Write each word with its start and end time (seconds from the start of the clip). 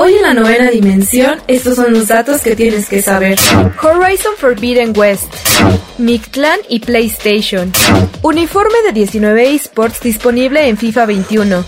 Hoy 0.00 0.14
en 0.14 0.22
la 0.22 0.32
novena 0.32 0.70
dimensión, 0.70 1.40
estos 1.48 1.74
son 1.74 1.92
los 1.92 2.06
datos 2.06 2.40
que 2.42 2.54
tienes 2.54 2.88
que 2.88 3.02
saber. 3.02 3.36
Horizon 3.82 4.34
Forbidden 4.38 4.92
West, 4.96 5.32
Mictlan 5.98 6.60
y 6.68 6.78
PlayStation. 6.78 7.72
Uniforme 8.22 8.76
de 8.86 8.92
19 8.92 9.54
esports 9.54 10.00
disponible 10.00 10.68
en 10.68 10.76
FIFA 10.76 11.06
21. 11.06 11.64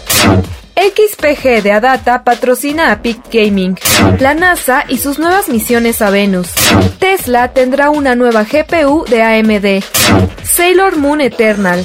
XPG 0.76 1.62
de 1.62 1.72
Adata 1.72 2.24
patrocina 2.24 2.92
a 2.92 3.02
Peak 3.02 3.18
Gaming. 3.32 3.76
La 4.20 4.34
NASA 4.34 4.84
y 4.88 4.98
sus 4.98 5.18
nuevas 5.18 5.48
misiones 5.48 6.00
a 6.00 6.10
Venus. 6.10 6.52
Tesla 6.98 7.52
tendrá 7.52 7.90
una 7.90 8.14
nueva 8.14 8.44
GPU 8.44 9.04
de 9.04 9.22
AMD. 9.22 9.84
Sailor 10.44 10.96
Moon 10.96 11.20
Eternal. 11.20 11.84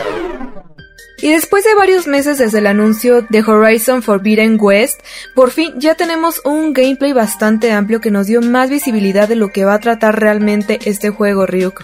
Y 1.21 1.29
después 1.29 1.63
de 1.63 1.75
varios 1.75 2.07
meses 2.07 2.39
desde 2.39 2.57
el 2.57 2.67
anuncio 2.67 3.21
de 3.21 3.41
Horizon 3.41 4.01
Forbidden 4.01 4.57
West, 4.59 5.01
por 5.35 5.51
fin 5.51 5.73
ya 5.77 5.93
tenemos 5.93 6.41
un 6.43 6.73
gameplay 6.73 7.13
bastante 7.13 7.71
amplio 7.71 8.01
que 8.01 8.09
nos 8.09 8.25
dio 8.25 8.41
más 8.41 8.71
visibilidad 8.71 9.27
de 9.27 9.35
lo 9.35 9.49
que 9.49 9.63
va 9.63 9.75
a 9.75 9.79
tratar 9.79 10.19
realmente 10.19 10.79
este 10.85 11.11
juego, 11.11 11.45
Ryuk. 11.45 11.83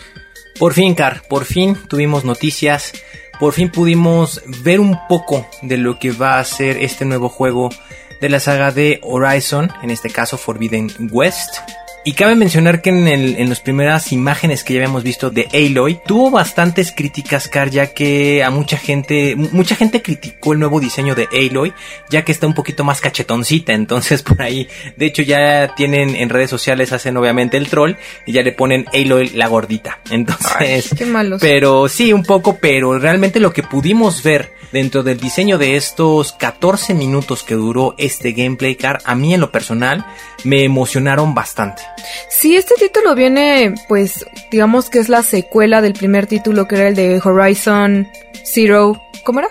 Por 0.57 0.73
fin, 0.73 0.95
Car, 0.95 1.21
por 1.29 1.45
fin 1.45 1.77
tuvimos 1.87 2.25
noticias, 2.25 2.93
por 3.39 3.53
fin 3.53 3.69
pudimos 3.69 4.41
ver 4.63 4.79
un 4.79 4.97
poco 5.07 5.47
de 5.61 5.77
lo 5.77 5.99
que 5.99 6.11
va 6.11 6.39
a 6.39 6.43
ser 6.43 6.77
este 6.77 7.05
nuevo 7.05 7.29
juego 7.29 7.69
de 8.19 8.29
la 8.29 8.39
saga 8.39 8.71
de 8.71 8.99
Horizon, 9.03 9.71
en 9.83 9.91
este 9.91 10.09
caso 10.09 10.39
Forbidden 10.39 10.89
West. 11.11 11.57
Y 12.07 12.13
cabe 12.13 12.35
mencionar 12.35 12.81
que 12.81 12.89
en, 12.89 13.05
el, 13.09 13.35
en 13.35 13.49
las 13.49 13.59
primeras 13.59 14.13
imágenes 14.13 14.63
que 14.63 14.73
ya 14.73 14.79
habíamos 14.79 15.03
visto 15.03 15.29
de 15.29 15.49
Aloy, 15.53 15.99
tuvo 16.05 16.31
bastantes 16.31 16.93
críticas, 16.93 17.49
Car, 17.49 17.69
ya 17.69 17.87
que 17.87 18.45
a 18.45 18.49
mucha 18.49 18.77
gente, 18.77 19.35
mucha 19.35 19.75
gente 19.75 20.01
criticó 20.01 20.53
el 20.53 20.59
nuevo 20.59 20.79
diseño 20.79 21.15
de 21.15 21.27
Aloy, 21.33 21.73
ya 22.09 22.23
que 22.23 22.31
está 22.31 22.47
un 22.47 22.53
poquito 22.53 22.85
más 22.85 23.01
cachetoncita, 23.01 23.73
entonces 23.73 24.23
por 24.23 24.41
ahí, 24.41 24.69
de 24.95 25.05
hecho 25.05 25.21
ya 25.21 25.75
tienen 25.75 26.15
en 26.15 26.29
redes 26.29 26.49
sociales, 26.49 26.93
hacen 26.93 27.17
obviamente 27.17 27.57
el 27.57 27.67
troll, 27.67 27.95
y 28.25 28.31
ya 28.31 28.41
le 28.41 28.53
ponen 28.53 28.85
Aloy 28.93 29.31
la 29.31 29.47
gordita. 29.47 29.99
Entonces, 30.09 30.91
qué 30.97 31.05
malos. 31.05 31.41
pero 31.41 31.89
sí, 31.89 32.13
un 32.13 32.23
poco, 32.23 32.57
pero 32.61 32.97
realmente 32.97 33.41
lo 33.41 33.51
que 33.51 33.63
pudimos 33.63 34.23
ver 34.23 34.53
dentro 34.71 35.03
del 35.03 35.19
diseño 35.19 35.57
de 35.57 35.75
estos 35.75 36.31
14 36.33 36.93
minutos 36.93 37.43
que 37.43 37.55
duró 37.55 37.95
este 37.97 38.31
gameplay 38.31 38.75
car, 38.75 38.99
a 39.03 39.13
mí 39.13 39.33
en 39.33 39.41
lo 39.41 39.51
personal 39.51 40.05
me 40.45 40.63
emocionaron 40.63 41.33
bastante. 41.33 41.83
Sí, 42.29 42.55
este 42.55 42.75
título 42.75 43.15
viene, 43.15 43.73
pues, 43.87 44.25
digamos 44.51 44.89
que 44.89 44.99
es 44.99 45.09
la 45.09 45.23
secuela 45.23 45.81
del 45.81 45.93
primer 45.93 46.27
título 46.27 46.67
que 46.67 46.75
era 46.75 46.87
el 46.89 46.95
de 46.95 47.21
Horizon 47.23 48.07
Zero. 48.43 49.01
¿Cómo 49.23 49.39
era? 49.39 49.49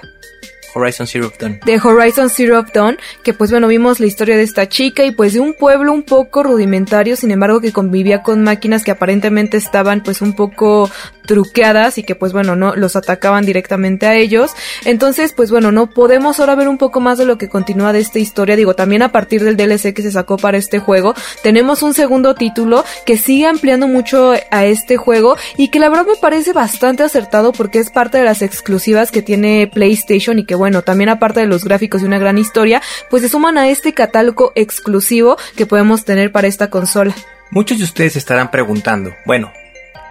Horizon 0.77 1.06
Zero 1.06 1.33
Dawn. 1.39 1.61
De 1.65 1.81
Horizon 1.83 2.29
Zero 2.29 2.62
Dawn, 2.73 2.99
que 3.25 3.33
pues 3.33 3.51
bueno, 3.51 3.67
vimos 3.67 3.99
la 3.99 4.06
historia 4.06 4.37
de 4.37 4.43
esta 4.43 4.69
chica 4.69 5.05
y 5.05 5.11
pues 5.11 5.33
de 5.33 5.41
un 5.41 5.55
pueblo 5.55 5.93
un 5.93 6.03
poco 6.03 6.43
rudimentario, 6.43 7.17
sin 7.17 7.31
embargo 7.31 7.61
que 7.61 7.73
convivía 7.73 8.23
con 8.23 8.43
máquinas 8.43 8.85
que 8.85 8.91
aparentemente 8.91 9.56
estaban 9.56 10.03
pues 10.03 10.21
un 10.21 10.35
poco 10.35 10.91
truqueadas 11.26 11.98
y 11.98 12.04
que 12.04 12.14
pues 12.14 12.32
bueno, 12.32 12.56
no 12.56 12.75
los 12.75 12.97
atacaban 12.97 13.44
directamente 13.44 14.06
a 14.06 14.14
ellos. 14.14 14.53
Entonces, 14.84 15.32
pues 15.32 15.50
bueno, 15.50 15.72
no 15.72 15.91
podemos 15.91 16.41
ahora 16.41 16.54
ver 16.54 16.69
un 16.69 16.78
poco 16.78 17.00
más 17.00 17.19
de 17.19 17.26
lo 17.26 17.38
que 17.38 17.48
continúa 17.48 17.92
de 17.92 18.00
esta 18.00 18.19
historia. 18.19 18.56
Digo, 18.56 18.75
también 18.75 19.03
a 19.03 19.12
partir 19.12 19.44
del 19.44 19.56
DLC 19.56 19.92
que 19.94 20.03
se 20.03 20.12
sacó 20.12 20.37
para 20.37 20.59
este 20.59 20.78
juego, 20.78 21.14
tenemos 21.42 21.82
un 21.82 21.94
segundo 21.94 22.34
título 22.34 22.84
que 23.04 23.16
sigue 23.16 23.47
ampliando 23.47 23.88
mucho 23.88 24.32
a 24.50 24.64
este 24.64 24.97
juego 24.97 25.37
y 25.56 25.69
que 25.69 25.78
la 25.78 25.88
verdad 25.88 26.06
me 26.06 26.16
parece 26.16 26.53
bastante 26.53 27.03
acertado 27.03 27.53
porque 27.53 27.78
es 27.78 27.91
parte 27.91 28.19
de 28.19 28.25
las 28.25 28.43
exclusivas 28.43 29.10
que 29.10 29.22
tiene 29.22 29.70
PlayStation 29.72 30.38
y 30.38 30.44
que 30.44 30.54
bueno, 30.54 30.82
también 30.82 31.10
aparte 31.10 31.41
de 31.41 31.47
los 31.47 31.64
gráficos 31.64 32.03
y 32.03 32.04
una 32.04 32.19
gran 32.19 32.38
historia, 32.38 32.82
pues 33.10 33.22
se 33.22 33.28
suman 33.28 33.58
a 33.58 33.69
este 33.69 33.93
catálogo 33.93 34.53
exclusivo 34.54 35.37
que 35.56 35.66
podemos 35.66 36.04
tener 36.04 36.32
para 36.32 36.48
esta 36.48 36.70
consola. 36.70 37.14
Muchos 37.50 37.78
de 37.78 37.84
ustedes 37.84 38.16
estarán 38.16 38.50
preguntando, 38.50 39.14
bueno, 39.25 39.53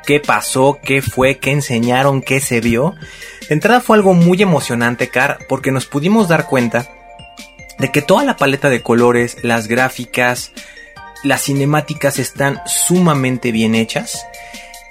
qué 0.06 0.20
pasó, 0.20 0.80
qué 0.84 1.02
fue, 1.02 1.38
qué 1.38 1.52
enseñaron, 1.52 2.22
qué 2.22 2.40
se 2.40 2.62
vio. 2.62 2.96
De 3.48 3.54
entrada 3.54 3.82
fue 3.82 3.98
algo 3.98 4.14
muy 4.14 4.42
emocionante, 4.42 5.10
Car, 5.10 5.40
porque 5.50 5.72
nos 5.72 5.86
pudimos 5.86 6.28
dar 6.28 6.48
cuenta 6.48 6.90
de 7.78 7.92
que 7.92 8.02
toda 8.02 8.24
la 8.24 8.38
paleta 8.38 8.70
de 8.70 8.82
colores, 8.82 9.38
las 9.44 9.68
gráficas, 9.68 10.52
las 11.24 11.44
cinemáticas 11.44 12.20
están 12.20 12.62
sumamente 12.66 13.52
bien 13.52 13.76
hechas. 13.76 14.26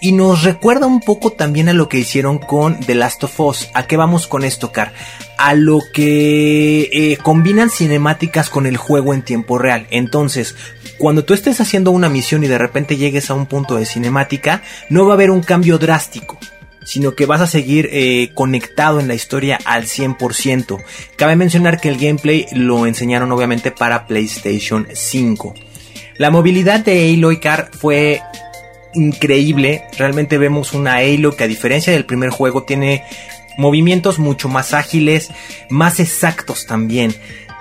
Y 0.00 0.12
nos 0.12 0.42
recuerda 0.42 0.86
un 0.86 1.00
poco 1.00 1.30
también 1.30 1.68
a 1.70 1.72
lo 1.72 1.88
que 1.88 1.98
hicieron 1.98 2.38
con 2.38 2.78
The 2.80 2.94
Last 2.94 3.24
of 3.24 3.40
Us. 3.40 3.70
¿A 3.72 3.86
qué 3.86 3.96
vamos 3.96 4.26
con 4.26 4.44
esto, 4.44 4.70
Car? 4.70 4.92
A 5.38 5.54
lo 5.54 5.78
que 5.94 6.90
eh, 6.92 7.16
combinan 7.22 7.70
cinemáticas 7.70 8.50
con 8.50 8.66
el 8.66 8.76
juego 8.76 9.14
en 9.14 9.22
tiempo 9.22 9.56
real. 9.56 9.86
Entonces, 9.90 10.56
cuando 10.98 11.24
tú 11.24 11.34
estés 11.34 11.60
haciendo 11.60 11.90
una 11.90 12.08
misión 12.08 12.44
y 12.44 12.48
de 12.48 12.58
repente 12.58 12.96
llegues 12.96 13.30
a 13.30 13.34
un 13.34 13.46
punto 13.46 13.76
de 13.76 13.86
cinemática, 13.86 14.62
no 14.88 15.06
va 15.06 15.12
a 15.12 15.14
haber 15.14 15.30
un 15.30 15.42
cambio 15.42 15.78
drástico 15.78 16.38
sino 16.84 17.14
que 17.14 17.26
vas 17.26 17.40
a 17.40 17.46
seguir 17.46 17.88
eh, 17.92 18.30
conectado 18.34 19.00
en 19.00 19.08
la 19.08 19.14
historia 19.14 19.58
al 19.64 19.84
100%. 19.84 20.82
Cabe 21.16 21.34
mencionar 21.34 21.80
que 21.80 21.88
el 21.88 21.96
gameplay 21.96 22.46
lo 22.52 22.86
enseñaron 22.86 23.32
obviamente 23.32 23.70
para 23.70 24.06
PlayStation 24.06 24.86
5. 24.92 25.54
La 26.18 26.30
movilidad 26.30 26.80
de 26.80 27.14
Aloy 27.14 27.40
Car 27.40 27.70
fue 27.72 28.20
increíble. 28.94 29.84
Realmente 29.98 30.38
vemos 30.38 30.72
una 30.72 30.96
Halo 30.96 31.34
que 31.34 31.44
a 31.44 31.48
diferencia 31.48 31.92
del 31.92 32.04
primer 32.04 32.30
juego 32.30 32.64
tiene 32.64 33.02
movimientos 33.56 34.18
mucho 34.18 34.48
más 34.48 34.74
ágiles, 34.74 35.30
más 35.70 36.00
exactos 36.00 36.66
también. 36.66 37.14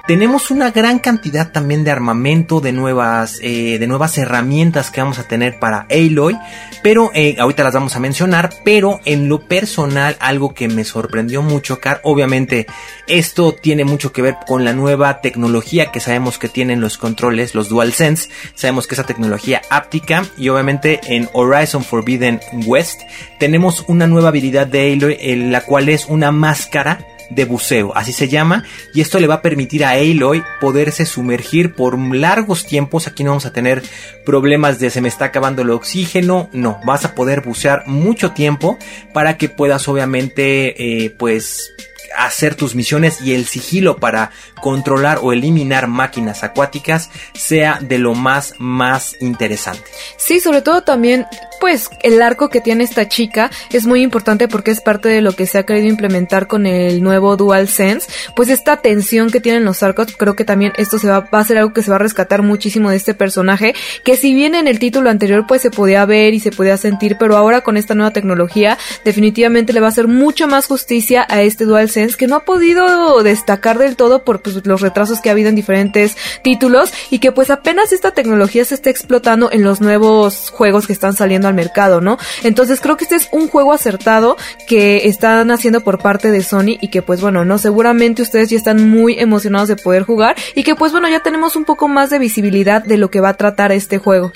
Tenemos 0.06 0.52
una 0.52 0.72
gran 0.72 1.00
cantidad 1.00 1.54
también 1.54 1.86
de 1.86 1.92
armamento, 1.92 2.60
de 2.60 2.74
nuevas, 2.74 3.40
eh, 3.42 3.80
de 3.80 3.88
nuevas 3.88 4.18
herramientas 4.18 4.92
que 4.92 5.00
vamos 5.00 5.18
a 5.18 5.30
tener 5.30 5.60
para 5.60 5.88
Aloy, 5.90 6.38
pero 6.84 7.10
eh, 7.14 7.38
ahorita 7.40 7.64
las 7.64 7.74
vamos 7.74 7.96
a 7.96 8.02
mencionar, 8.02 8.50
pero 8.66 9.00
en 9.06 9.30
lo 9.30 9.48
personal 9.48 10.18
algo 10.20 10.54
que 10.54 10.68
me 10.68 10.84
sorprendió 10.84 11.42
mucho, 11.42 11.80
Car, 11.80 12.02
obviamente 12.04 12.68
esto 13.08 13.54
tiene 13.54 13.86
mucho 13.86 14.12
que 14.12 14.22
ver 14.22 14.36
con 14.46 14.66
la 14.66 14.74
nueva 14.74 15.22
tecnología 15.22 15.90
que 15.90 16.02
sabemos 16.02 16.38
que 16.38 16.50
tienen 16.50 16.82
los 16.82 16.98
controles, 16.98 17.56
los 17.56 17.70
DualSense, 17.70 18.28
sabemos 18.56 18.88
que 18.88 18.96
esa 18.96 19.06
tecnología 19.06 19.62
áptica 19.70 20.26
y 20.38 20.50
obviamente 20.50 21.00
en 21.16 21.30
Horizon 21.32 21.86
Forbidden 21.86 22.42
West 22.66 23.04
tenemos 23.40 23.86
una 23.88 24.06
nueva 24.06 24.28
habilidad 24.28 24.68
de 24.68 24.92
Aloy, 24.92 25.18
en 25.22 25.54
la 25.54 25.62
cual 25.62 25.88
es 25.88 26.08
una 26.08 26.34
máscara 26.34 27.08
de 27.30 27.46
buceo, 27.46 27.92
así 27.96 28.14
se 28.14 28.28
llama, 28.28 28.64
y 28.94 29.02
esto 29.02 29.20
le 29.20 29.28
va 29.28 29.36
a 29.36 29.42
permitir 29.42 29.86
a 29.86 29.92
Aloy 29.92 30.44
poderse 30.60 31.06
sumergir 31.06 31.74
por 31.74 31.98
largos 31.98 32.66
tiempos. 32.66 33.08
Aquí 33.08 33.24
no 33.24 33.32
vamos 33.32 33.46
a 33.46 33.54
tener 33.54 33.84
problemas 34.26 34.80
de 34.80 34.90
se 34.90 35.02
me 35.02 35.08
está 35.08 35.26
acabando 35.26 35.62
el 35.62 35.70
oxígeno, 35.70 36.50
no, 36.54 36.80
vas 36.86 37.06
a 37.06 37.16
poder 37.16 37.42
bucear 37.42 37.84
mucho 37.88 38.32
tiempo 38.32 38.78
para 39.14 39.38
que 39.38 39.50
puedas 39.50 39.88
obviamente 39.88 41.04
eh, 41.04 41.10
pues 41.12 41.74
hacer 42.16 42.56
tus 42.56 42.76
misiones 42.76 43.22
y 43.22 43.34
el 43.34 43.46
sigilo 43.46 43.98
para 43.98 44.32
controlar 44.62 45.20
o 45.22 45.34
eliminar 45.34 45.88
máquinas 45.88 46.44
acuáticas 46.44 47.10
sea 47.34 47.80
de 47.82 47.98
lo 47.98 48.14
más 48.14 48.54
más 48.60 49.16
interesante. 49.20 49.84
Sí, 50.18 50.40
sobre 50.40 50.62
todo 50.62 50.84
también 50.84 51.26
pues 51.64 51.90
el 52.02 52.22
arco 52.22 52.50
que 52.50 52.60
tiene 52.60 52.84
esta 52.84 53.08
chica 53.08 53.50
es 53.72 53.86
muy 53.86 54.02
importante 54.02 54.50
porque 54.50 54.70
es 54.70 54.82
parte 54.82 55.08
de 55.08 55.22
lo 55.22 55.32
que 55.32 55.46
se 55.46 55.58
ha 55.58 55.64
querido 55.64 55.88
implementar 55.88 56.48
con 56.48 56.66
el 56.66 57.02
nuevo 57.02 57.38
Dual 57.38 57.70
Sense, 57.70 58.12
pues 58.36 58.50
esta 58.50 58.82
tensión 58.82 59.30
que 59.30 59.40
tienen 59.40 59.64
los 59.64 59.82
arcos, 59.82 60.08
creo 60.18 60.36
que 60.36 60.44
también 60.44 60.74
esto 60.76 61.00
se 61.00 61.08
va, 61.08 61.22
va 61.22 61.40
a 61.40 61.44
ser 61.46 61.60
algo 61.60 61.72
que 61.72 61.82
se 61.82 61.90
va 61.90 61.96
a 61.96 62.00
rescatar 62.00 62.42
muchísimo 62.42 62.90
de 62.90 62.98
este 62.98 63.14
personaje, 63.14 63.76
que 64.04 64.18
si 64.18 64.34
bien 64.34 64.56
en 64.56 64.68
el 64.68 64.78
título 64.78 65.10
anterior 65.10 65.46
pues 65.48 65.62
se 65.62 65.72
podía 65.72 66.04
ver 66.04 66.34
y 66.34 66.42
se 66.42 66.52
podía 66.52 66.76
sentir, 66.76 67.16
pero 67.18 67.38
ahora 67.38 67.62
con 67.62 67.78
esta 67.78 67.96
nueva 67.96 68.12
tecnología 68.12 68.78
definitivamente 69.06 69.72
le 69.72 69.80
va 69.80 69.86
a 69.86 69.92
hacer 69.92 70.10
mucho 70.10 70.50
más 70.50 70.68
justicia 70.68 71.26
a 71.30 71.44
este 71.44 71.64
Dual 71.64 71.90
Sense 71.90 72.18
que 72.18 72.28
no 72.28 72.36
ha 72.36 72.44
podido 72.44 73.24
destacar 73.24 73.78
del 73.78 73.96
todo 73.96 74.26
por 74.26 74.42
pues, 74.42 74.66
los 74.68 74.82
retrasos 74.82 75.22
que 75.22 75.30
ha 75.30 75.32
habido 75.32 75.48
en 75.48 75.56
diferentes 75.56 76.18
títulos 76.44 76.92
y 77.10 77.20
que 77.20 77.32
pues 77.32 77.50
apenas 77.50 77.94
esta 77.94 78.12
tecnología 78.12 78.66
se 78.66 78.76
está 78.76 78.90
explotando 78.90 79.50
en 79.50 79.64
los 79.64 79.80
nuevos 79.80 80.50
juegos 80.50 80.88
que 80.88 80.92
están 80.92 81.14
saliendo 81.14 81.48
al 81.48 81.53
mercado, 81.54 82.02
¿no? 82.02 82.18
Entonces 82.44 82.82
creo 82.82 82.98
que 82.98 83.06
este 83.06 83.16
es 83.16 83.30
un 83.32 83.48
juego 83.48 83.74
acertado 83.74 84.38
que 84.68 85.08
están 85.08 85.52
haciendo 85.52 85.82
por 85.82 86.00
parte 86.00 86.32
de 86.32 86.44
Sony 86.44 86.78
y 86.82 86.90
que 86.90 87.02
pues 87.02 87.22
bueno, 87.22 87.46
no 87.46 87.58
seguramente 87.58 88.22
ustedes 88.22 88.50
ya 88.50 88.58
están 88.58 88.90
muy 88.90 89.20
emocionados 89.20 89.68
de 89.68 89.76
poder 89.76 90.04
jugar 90.04 90.36
y 90.56 90.64
que 90.64 90.76
pues 90.76 90.92
bueno, 90.92 91.10
ya 91.10 91.22
tenemos 91.22 91.56
un 91.56 91.66
poco 91.66 91.88
más 91.88 92.10
de 92.10 92.20
visibilidad 92.20 92.84
de 92.84 92.98
lo 92.98 93.10
que 93.10 93.22
va 93.22 93.30
a 93.30 93.38
tratar 93.38 93.72
este 93.72 93.98
juego. 93.98 94.32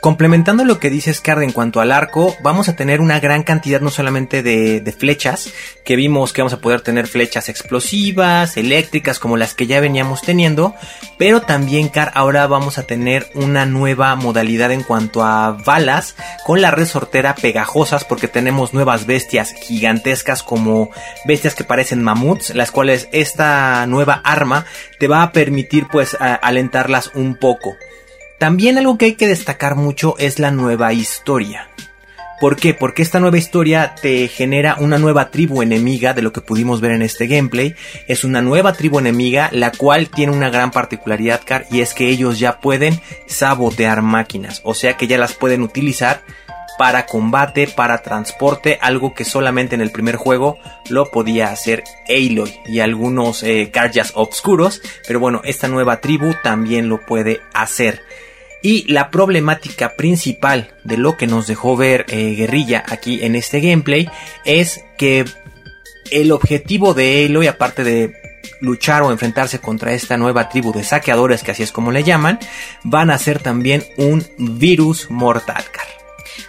Complementando 0.00 0.64
lo 0.64 0.78
que 0.78 0.88
dice 0.88 1.12
Scard 1.12 1.42
en 1.42 1.52
cuanto 1.52 1.78
al 1.82 1.92
arco, 1.92 2.34
vamos 2.42 2.70
a 2.70 2.76
tener 2.76 3.02
una 3.02 3.20
gran 3.20 3.42
cantidad 3.42 3.82
no 3.82 3.90
solamente 3.90 4.42
de, 4.42 4.94
flechas, 4.98 5.52
que 5.84 5.94
vimos 5.94 6.32
que 6.32 6.40
vamos 6.40 6.54
a 6.54 6.60
poder 6.60 6.80
tener 6.80 7.06
flechas 7.06 7.50
explosivas, 7.50 8.56
eléctricas, 8.56 9.18
como 9.18 9.36
las 9.36 9.52
que 9.52 9.66
ya 9.66 9.78
veníamos 9.78 10.22
teniendo, 10.22 10.74
pero 11.18 11.42
también, 11.42 11.90
Car, 11.90 12.12
ahora 12.14 12.46
vamos 12.46 12.78
a 12.78 12.84
tener 12.84 13.26
una 13.34 13.66
nueva 13.66 14.16
modalidad 14.16 14.72
en 14.72 14.84
cuanto 14.84 15.22
a 15.22 15.50
balas, 15.50 16.16
con 16.46 16.62
la 16.62 16.70
resortera 16.70 17.34
pegajosas, 17.34 18.04
porque 18.04 18.26
tenemos 18.26 18.72
nuevas 18.72 19.04
bestias 19.04 19.52
gigantescas 19.52 20.42
como 20.42 20.90
bestias 21.26 21.54
que 21.54 21.64
parecen 21.64 22.02
mamuts, 22.02 22.54
las 22.54 22.70
cuales 22.70 23.10
esta 23.12 23.86
nueva 23.86 24.22
arma 24.24 24.64
te 24.98 25.08
va 25.08 25.22
a 25.22 25.32
permitir 25.32 25.88
pues 25.92 26.16
alentarlas 26.18 27.10
un 27.14 27.34
poco. 27.34 27.76
También 28.40 28.78
algo 28.78 28.96
que 28.96 29.04
hay 29.04 29.14
que 29.16 29.28
destacar 29.28 29.76
mucho 29.76 30.14
es 30.16 30.38
la 30.38 30.50
nueva 30.50 30.94
historia. 30.94 31.68
¿Por 32.40 32.56
qué? 32.56 32.72
Porque 32.72 33.02
esta 33.02 33.20
nueva 33.20 33.36
historia 33.36 33.94
te 34.00 34.28
genera 34.28 34.76
una 34.78 34.96
nueva 34.96 35.30
tribu 35.30 35.60
enemiga 35.60 36.14
de 36.14 36.22
lo 36.22 36.32
que 36.32 36.40
pudimos 36.40 36.80
ver 36.80 36.92
en 36.92 37.02
este 37.02 37.26
gameplay. 37.26 37.74
Es 38.08 38.24
una 38.24 38.40
nueva 38.40 38.72
tribu 38.72 38.98
enemiga, 38.98 39.50
la 39.52 39.72
cual 39.72 40.08
tiene 40.08 40.32
una 40.32 40.48
gran 40.48 40.70
particularidad, 40.70 41.42
Car, 41.44 41.66
y 41.70 41.82
es 41.82 41.92
que 41.92 42.08
ellos 42.08 42.38
ya 42.38 42.60
pueden 42.60 42.98
sabotear 43.26 44.00
máquinas. 44.00 44.62
O 44.64 44.72
sea 44.72 44.96
que 44.96 45.06
ya 45.06 45.18
las 45.18 45.34
pueden 45.34 45.60
utilizar 45.60 46.22
para 46.78 47.04
combate, 47.04 47.66
para 47.66 48.00
transporte, 48.00 48.78
algo 48.80 49.12
que 49.12 49.26
solamente 49.26 49.74
en 49.74 49.82
el 49.82 49.90
primer 49.90 50.16
juego 50.16 50.56
lo 50.88 51.10
podía 51.10 51.50
hacer 51.50 51.84
Aloy 52.08 52.54
y 52.64 52.80
algunos 52.80 53.42
eh, 53.42 53.70
obscuros. 54.14 54.80
Pero 55.06 55.20
bueno, 55.20 55.42
esta 55.44 55.68
nueva 55.68 56.00
tribu 56.00 56.32
también 56.42 56.88
lo 56.88 57.04
puede 57.04 57.42
hacer. 57.52 58.00
Y 58.62 58.90
la 58.92 59.10
problemática 59.10 59.96
principal 59.96 60.74
de 60.84 60.96
lo 60.96 61.16
que 61.16 61.26
nos 61.26 61.46
dejó 61.46 61.76
ver 61.76 62.04
eh, 62.08 62.34
Guerrilla 62.34 62.84
aquí 62.88 63.20
en 63.22 63.34
este 63.34 63.60
gameplay 63.60 64.08
es 64.44 64.84
que 64.98 65.24
el 66.10 66.32
objetivo 66.32 66.92
de 66.92 67.24
Eloy, 67.24 67.46
aparte 67.46 67.84
de 67.84 68.12
luchar 68.60 69.02
o 69.02 69.10
enfrentarse 69.10 69.58
contra 69.60 69.92
esta 69.92 70.16
nueva 70.16 70.48
tribu 70.48 70.72
de 70.72 70.84
saqueadores, 70.84 71.42
que 71.42 71.52
así 71.52 71.62
es 71.62 71.72
como 71.72 71.90
le 71.90 72.04
llaman, 72.04 72.38
van 72.84 73.10
a 73.10 73.18
ser 73.18 73.40
también 73.40 73.84
un 73.96 74.26
virus 74.38 75.10
mortal. 75.10 75.64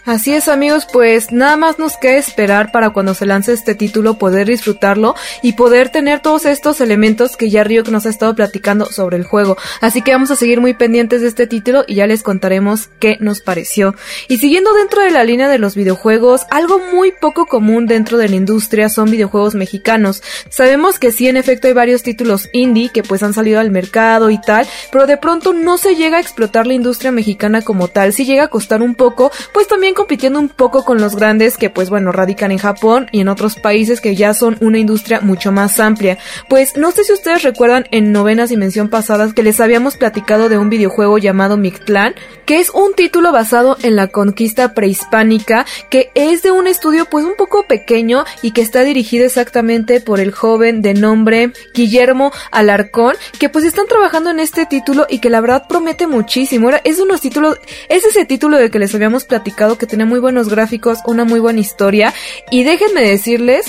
Así 0.06 0.34
es 0.34 0.48
amigos, 0.48 0.88
pues 0.92 1.32
nada 1.32 1.58
más 1.58 1.78
nos 1.78 1.96
queda 1.96 2.16
esperar 2.16 2.72
para 2.72 2.90
cuando 2.90 3.14
se 3.14 3.28
lance 3.28 3.54
este 3.54 3.76
título 3.76 4.18
poder 4.18 4.48
disfrutarlo 4.48 5.14
y 5.44 5.54
poder 5.54 5.90
tener 5.90 6.22
todos 6.22 6.46
estos 6.46 6.82
elementos 6.82 7.38
que 7.38 7.52
ya 7.52 7.64
Ryuk 7.64 7.90
nos 7.90 8.08
ha 8.08 8.10
estado 8.10 8.34
platicando 8.34 8.88
sobre 8.88 9.18
el 9.18 9.26
juego. 9.26 9.58
Así 9.80 10.02
que 10.02 10.12
vamos 10.12 10.32
a 10.32 10.36
seguir 10.36 10.60
muy 10.60 10.74
pendientes 10.74 11.22
de 11.22 11.28
este 11.28 11.46
título 11.46 11.86
y 11.88 11.96
ya 11.96 12.08
les 12.08 12.24
contaremos 12.24 12.90
qué 13.00 13.18
nos 13.20 13.42
pareció. 13.42 13.94
Y 14.28 14.38
siguiendo 14.38 14.74
dentro 14.74 15.04
de 15.04 15.12
la 15.12 15.24
línea 15.24 15.48
de 15.48 15.60
los 15.60 15.76
videojuegos, 15.76 16.42
algo 16.50 16.80
muy 16.80 17.12
poco 17.12 17.46
común 17.46 17.86
dentro 17.86 18.18
de 18.18 18.28
la 18.28 18.36
industria 18.36 18.90
son 18.90 19.12
videojuegos 19.12 19.54
mexicanos. 19.54 20.24
Sabemos 20.50 20.98
que 20.98 21.12
sí, 21.12 21.28
en 21.28 21.38
efecto 21.38 21.68
hay 21.68 21.74
varios 21.74 22.02
títulos 22.02 22.50
indie 22.54 22.90
que 22.90 23.04
pues 23.04 23.22
han 23.22 23.34
salido 23.34 23.60
al 23.60 23.70
mercado 23.70 24.32
y 24.32 24.42
tal, 24.42 24.68
pero 24.92 25.06
de 25.06 25.18
pronto 25.18 25.54
no 25.54 25.78
se 25.78 25.96
llega 25.96 26.18
a 26.18 26.22
explotar 26.22 26.66
la 26.66 26.74
industria 26.74 27.12
mexicana 27.12 27.62
como 27.62 27.88
tal, 27.88 28.14
si 28.14 28.26
llega 28.26 28.46
a 28.46 28.50
costar 28.50 28.82
un 28.82 28.96
poco, 28.96 29.32
pues 29.54 29.68
también 29.68 29.94
compitiendo 30.02 30.40
un 30.40 30.50
poco 30.50 30.84
con 30.84 31.00
los 31.00 31.16
grandes 31.16 31.60
que 31.60 31.70
pues 31.70 31.92
bueno 31.92 32.12
radican 32.12 32.52
en 32.52 32.58
Japón 32.58 33.08
y 33.12 33.22
en 33.22 33.28
otros 33.28 33.56
países 33.58 34.02
que 34.02 34.16
ya 34.16 34.34
son 34.34 34.58
una 34.60 34.80
industria 34.80 35.22
mucho 35.22 35.52
más 35.52 35.80
amplia. 35.80 36.18
Pues 36.50 36.76
no 36.76 36.90
sé 36.90 37.04
si 37.04 37.14
ustedes 37.14 37.44
recuerdan 37.44 37.86
en 37.92 38.12
novenas 38.12 38.50
dimensión 38.50 38.90
pasadas 38.90 39.36
que 39.36 39.44
les 39.44 39.60
habíamos 39.60 39.98
platicado 39.98 40.50
de 40.50 40.58
un 40.58 40.72
videojuego 40.72 41.20
llamado 41.20 41.56
Mictlan, 41.56 42.16
que 42.48 42.60
es 42.60 42.72
un 42.72 42.96
título 42.96 43.32
basado 43.32 43.78
en 43.84 43.96
la 43.96 44.08
conquista 44.08 44.74
prehispánica, 44.74 45.68
que 45.92 46.10
es 46.16 46.42
de 46.42 46.50
un 46.50 46.66
estudio 46.66 47.06
pues 47.06 47.24
un 47.24 47.36
poco 47.38 47.68
pequeño 47.68 48.26
y 48.42 48.54
que 48.54 48.62
está 48.62 48.82
dirigido 48.82 49.28
exactamente 49.28 50.02
por 50.02 50.20
el 50.20 50.32
joven 50.32 50.82
de 50.82 50.96
nombre 50.96 51.54
Guillermo 51.76 52.32
Alarcón, 52.50 53.14
que 53.38 53.50
pues 53.50 53.66
están 53.66 53.86
trabajando 53.86 54.32
en 54.32 54.40
este 54.40 54.66
título 54.66 55.06
y 55.08 55.20
que 55.20 55.30
la 55.30 55.42
verdad 55.42 55.68
promete 55.70 56.08
muchísimo. 56.08 56.72
es 56.84 57.00
unos 57.00 57.22
títulos, 57.22 57.60
es 57.88 58.04
ese 58.04 58.26
título 58.26 58.58
de 58.58 58.72
que 58.72 58.80
les 58.80 58.96
habíamos 58.96 59.26
platicado 59.26 59.78
que 59.82 59.88
tiene 59.88 60.06
muy 60.06 60.20
buenos 60.20 60.48
gráficos, 60.48 61.00
una 61.06 61.26
muy 61.26 61.40
buena 61.40 61.60
historia. 61.60 62.14
Y 62.52 62.64
déjenme 62.64 63.02
decirles 63.02 63.66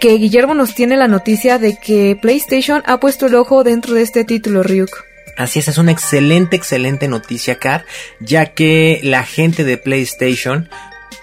que 0.00 0.18
Guillermo 0.18 0.52
nos 0.52 0.74
tiene 0.74 0.98
la 0.98 1.08
noticia 1.08 1.58
de 1.58 1.78
que 1.78 2.14
PlayStation 2.20 2.82
ha 2.84 3.00
puesto 3.00 3.24
el 3.26 3.34
ojo 3.34 3.64
dentro 3.64 3.94
de 3.94 4.02
este 4.02 4.24
título, 4.24 4.62
Ryuk. 4.62 4.90
Así 5.38 5.60
es, 5.60 5.68
es 5.68 5.78
una 5.78 5.92
excelente, 5.92 6.56
excelente 6.56 7.08
noticia, 7.08 7.58
Car, 7.58 7.86
ya 8.20 8.52
que 8.52 9.00
la 9.02 9.24
gente 9.24 9.64
de 9.64 9.78
PlayStation 9.78 10.68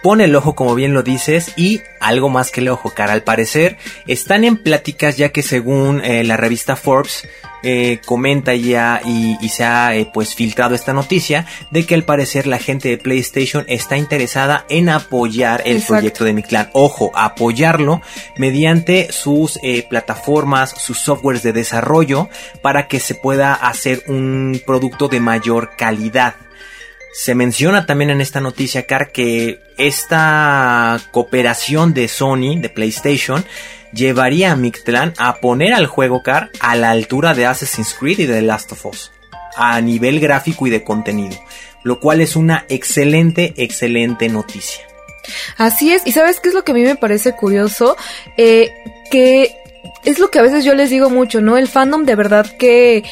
pone 0.02 0.24
el 0.24 0.36
ojo 0.36 0.56
como 0.56 0.74
bien 0.74 0.96
lo 0.96 1.04
dices 1.04 1.54
y 1.56 1.82
algo 2.00 2.30
más 2.30 2.50
que 2.50 2.62
el 2.62 2.70
ojo, 2.70 2.90
Car. 2.90 3.12
Al 3.12 3.22
parecer 3.22 3.78
están 4.08 4.44
en 4.46 4.58
pláticas 4.58 5.16
ya 5.16 5.30
que 5.30 5.44
según 5.44 6.04
eh, 6.04 6.24
la 6.24 6.38
revista 6.38 6.76
Forbes 6.76 7.28
eh, 7.64 8.00
comenta 8.06 8.56
ya 8.56 9.02
y, 9.06 9.38
se 9.50 9.64
ha 9.64 9.96
eh, 9.96 10.10
pues 10.12 10.34
filtrado 10.34 10.74
esta 10.74 10.94
noticia 10.94 11.46
de 11.72 11.86
que 11.86 11.94
al 11.94 12.04
parecer 12.04 12.48
la 12.48 12.58
gente 12.58 12.90
de 12.90 12.98
PlayStation 12.98 13.66
está 13.68 13.98
interesada 13.98 14.66
en 14.70 14.90
apoyar 14.90 15.62
el 15.66 15.82
proyecto 15.82 16.24
de 16.24 16.34
mi 16.34 16.44
clan. 16.44 16.70
Ojo, 16.74 17.12
apoyarlo 17.14 18.02
mediante 18.38 19.12
sus 19.12 19.60
eh, 19.62 19.86
plataformas, 19.88 20.72
sus 20.78 21.00
softwares 21.00 21.44
de 21.44 21.54
desarrollo 21.54 22.30
para 22.62 22.88
que 22.88 23.00
se 23.00 23.16
pueda 23.16 23.54
hacer 23.54 24.04
un 24.08 24.62
producto 24.66 25.08
de 25.08 25.20
mayor 25.20 25.72
calidad. 25.78 26.36
Se 27.14 27.36
menciona 27.36 27.86
también 27.86 28.10
en 28.10 28.22
esta 28.22 28.40
noticia, 28.40 28.88
Car, 28.88 29.12
que 29.12 29.60
esta 29.78 31.00
cooperación 31.12 31.94
de 31.94 32.08
Sony, 32.08 32.60
de 32.60 32.70
PlayStation, 32.70 33.44
llevaría 33.94 34.52
a 34.52 34.56
Mictlan 34.56 35.14
a 35.18 35.40
poner 35.40 35.74
al 35.74 35.88
juego 35.88 36.24
Car 36.24 36.50
a 36.60 36.76
la 36.76 36.92
altura 36.92 37.34
de 37.34 37.46
Assassin's 37.46 37.94
Creed 37.94 38.20
y 38.20 38.26
de 38.26 38.36
The 38.36 38.42
Last 38.42 38.72
of 38.72 38.86
Us, 38.86 39.12
a 39.56 39.80
nivel 39.82 40.20
gráfico 40.20 40.68
y 40.68 40.70
de 40.70 40.84
contenido, 40.84 41.38
lo 41.84 42.00
cual 42.00 42.22
es 42.22 42.36
una 42.36 42.66
excelente, 42.70 43.54
excelente 43.58 44.30
noticia. 44.30 44.86
Así 45.58 45.92
es, 45.94 46.02
y 46.06 46.12
sabes 46.12 46.40
qué 46.40 46.50
es 46.50 46.56
lo 46.56 46.64
que 46.64 46.72
a 46.72 46.76
mí 46.76 46.84
me 46.84 46.96
parece 46.96 47.34
curioso, 47.34 47.96
eh, 48.38 48.72
que 49.12 49.56
es 50.04 50.20
lo 50.20 50.32
que 50.32 50.40
a 50.40 50.44
veces 50.44 50.64
yo 50.64 50.74
les 50.74 50.90
digo 50.90 51.10
mucho, 51.10 51.42
¿no? 51.42 51.58
El 51.58 51.68
fandom 51.68 52.06
de 52.06 52.16
verdad 52.16 52.46
que 52.58 53.04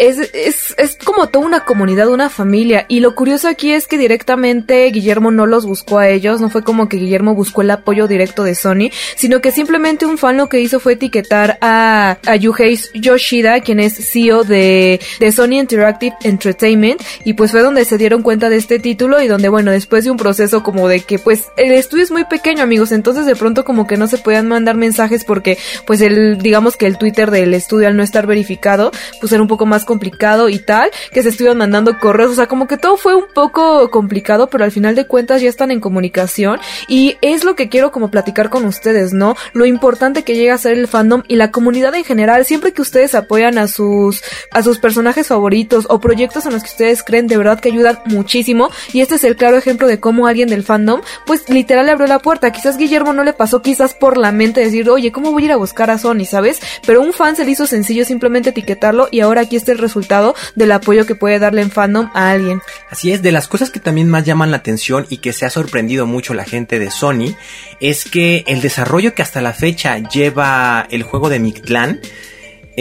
es, 0.00 0.18
es, 0.32 0.74
es 0.78 0.96
como 0.96 1.28
toda 1.28 1.44
una 1.44 1.64
comunidad, 1.66 2.08
una 2.08 2.30
familia. 2.30 2.86
Y 2.88 3.00
lo 3.00 3.14
curioso 3.14 3.48
aquí 3.48 3.70
es 3.70 3.86
que 3.86 3.98
directamente 3.98 4.86
Guillermo 4.86 5.30
no 5.30 5.44
los 5.44 5.66
buscó 5.66 5.98
a 5.98 6.08
ellos, 6.08 6.40
no 6.40 6.48
fue 6.48 6.64
como 6.64 6.88
que 6.88 6.96
Guillermo 6.96 7.34
buscó 7.34 7.60
el 7.60 7.70
apoyo 7.70 8.08
directo 8.08 8.42
de 8.42 8.54
Sony, 8.54 8.90
sino 9.16 9.42
que 9.42 9.52
simplemente 9.52 10.06
un 10.06 10.16
fan 10.16 10.38
lo 10.38 10.48
que 10.48 10.60
hizo 10.60 10.80
fue 10.80 10.94
etiquetar 10.94 11.58
a, 11.60 12.16
a 12.26 12.36
Yuhei 12.36 12.78
Yoshida, 12.94 13.60
quien 13.60 13.78
es 13.78 13.94
CEO 14.10 14.42
de, 14.42 15.00
de 15.20 15.32
Sony 15.32 15.60
Interactive 15.60 16.16
Entertainment, 16.22 17.02
y 17.26 17.34
pues 17.34 17.50
fue 17.50 17.60
donde 17.60 17.84
se 17.84 17.98
dieron 17.98 18.22
cuenta 18.22 18.48
de 18.48 18.56
este 18.56 18.78
título 18.78 19.20
y 19.20 19.28
donde, 19.28 19.50
bueno, 19.50 19.70
después 19.70 20.04
de 20.04 20.10
un 20.10 20.16
proceso 20.16 20.62
como 20.62 20.88
de 20.88 21.00
que 21.00 21.18
pues 21.18 21.48
el 21.58 21.72
estudio 21.72 22.04
es 22.04 22.10
muy 22.10 22.24
pequeño, 22.24 22.62
amigos, 22.62 22.90
entonces 22.92 23.26
de 23.26 23.36
pronto 23.36 23.66
como 23.66 23.86
que 23.86 23.98
no 23.98 24.06
se 24.06 24.16
podían 24.16 24.48
mandar 24.48 24.76
mensajes 24.76 25.24
porque 25.24 25.58
pues 25.86 26.00
el, 26.00 26.38
digamos 26.38 26.78
que 26.78 26.86
el 26.86 26.96
Twitter 26.96 27.30
del 27.30 27.52
estudio 27.52 27.88
al 27.88 27.96
no 27.98 28.02
estar 28.02 28.26
verificado, 28.26 28.92
pues 29.20 29.30
era 29.32 29.42
un 29.42 29.48
poco 29.48 29.66
más 29.66 29.84
complicado 29.90 30.48
y 30.48 30.60
tal, 30.60 30.88
que 31.12 31.20
se 31.24 31.30
estuvieron 31.30 31.58
mandando 31.58 31.98
correos, 31.98 32.30
o 32.30 32.34
sea, 32.36 32.46
como 32.46 32.68
que 32.68 32.76
todo 32.76 32.96
fue 32.96 33.16
un 33.16 33.24
poco 33.34 33.90
complicado, 33.90 34.48
pero 34.48 34.62
al 34.62 34.70
final 34.70 34.94
de 34.94 35.04
cuentas 35.04 35.42
ya 35.42 35.48
están 35.48 35.72
en 35.72 35.80
comunicación 35.80 36.60
y 36.86 37.16
es 37.22 37.42
lo 37.42 37.56
que 37.56 37.68
quiero 37.68 37.90
como 37.90 38.08
platicar 38.08 38.50
con 38.50 38.64
ustedes, 38.66 39.12
¿no? 39.12 39.34
Lo 39.52 39.66
importante 39.66 40.22
que 40.22 40.36
llega 40.36 40.54
a 40.54 40.58
ser 40.58 40.78
el 40.78 40.86
fandom 40.86 41.24
y 41.26 41.34
la 41.34 41.50
comunidad 41.50 41.92
en 41.96 42.04
general, 42.04 42.44
siempre 42.44 42.72
que 42.72 42.82
ustedes 42.82 43.16
apoyan 43.16 43.58
a 43.58 43.66
sus 43.66 44.22
a 44.52 44.62
sus 44.62 44.78
personajes 44.78 45.26
favoritos 45.26 45.86
o 45.88 45.98
proyectos 45.98 46.46
en 46.46 46.52
los 46.52 46.62
que 46.62 46.70
ustedes 46.70 47.02
creen 47.02 47.26
de 47.26 47.36
verdad 47.36 47.58
que 47.58 47.70
ayudan 47.70 47.98
muchísimo 48.04 48.70
y 48.92 49.00
este 49.00 49.16
es 49.16 49.24
el 49.24 49.34
claro 49.34 49.56
ejemplo 49.56 49.88
de 49.88 49.98
cómo 49.98 50.28
alguien 50.28 50.48
del 50.50 50.62
fandom 50.62 51.00
pues 51.26 51.48
literal 51.50 51.86
le 51.86 51.92
abrió 51.92 52.06
la 52.06 52.20
puerta. 52.20 52.52
Quizás 52.52 52.76
Guillermo 52.76 53.12
no 53.12 53.24
le 53.24 53.32
pasó 53.32 53.60
quizás 53.60 53.94
por 53.94 54.16
la 54.16 54.30
mente 54.30 54.60
decir, 54.60 54.88
"Oye, 54.88 55.10
¿cómo 55.10 55.32
voy 55.32 55.42
a 55.42 55.46
ir 55.46 55.52
a 55.52 55.56
buscar 55.56 55.90
a 55.90 55.98
Sony?", 55.98 56.26
¿sabes? 56.26 56.60
Pero 56.86 57.02
un 57.02 57.12
fan 57.12 57.34
se 57.34 57.44
le 57.44 57.50
hizo 57.50 57.66
sencillo 57.66 58.04
simplemente 58.04 58.50
etiquetarlo 58.50 59.08
y 59.10 59.18
ahora 59.18 59.40
aquí 59.40 59.56
está 59.56 59.72
el 59.72 59.78
resultado 59.80 60.34
del 60.54 60.72
apoyo 60.72 61.06
que 61.06 61.14
puede 61.14 61.38
darle 61.38 61.62
en 61.62 61.70
fandom 61.70 62.10
a 62.14 62.30
alguien. 62.30 62.60
Así 62.90 63.12
es, 63.12 63.22
de 63.22 63.32
las 63.32 63.48
cosas 63.48 63.70
que 63.70 63.80
también 63.80 64.08
más 64.08 64.24
llaman 64.24 64.50
la 64.50 64.58
atención 64.58 65.06
y 65.08 65.18
que 65.18 65.32
se 65.32 65.46
ha 65.46 65.50
sorprendido 65.50 66.06
mucho 66.06 66.34
la 66.34 66.44
gente 66.44 66.78
de 66.78 66.90
Sony 66.90 67.34
es 67.80 68.04
que 68.04 68.44
el 68.46 68.60
desarrollo 68.60 69.14
que 69.14 69.22
hasta 69.22 69.40
la 69.40 69.52
fecha 69.52 69.98
lleva 69.98 70.86
el 70.90 71.02
juego 71.02 71.28
de 71.28 71.40
Mictlan 71.40 72.00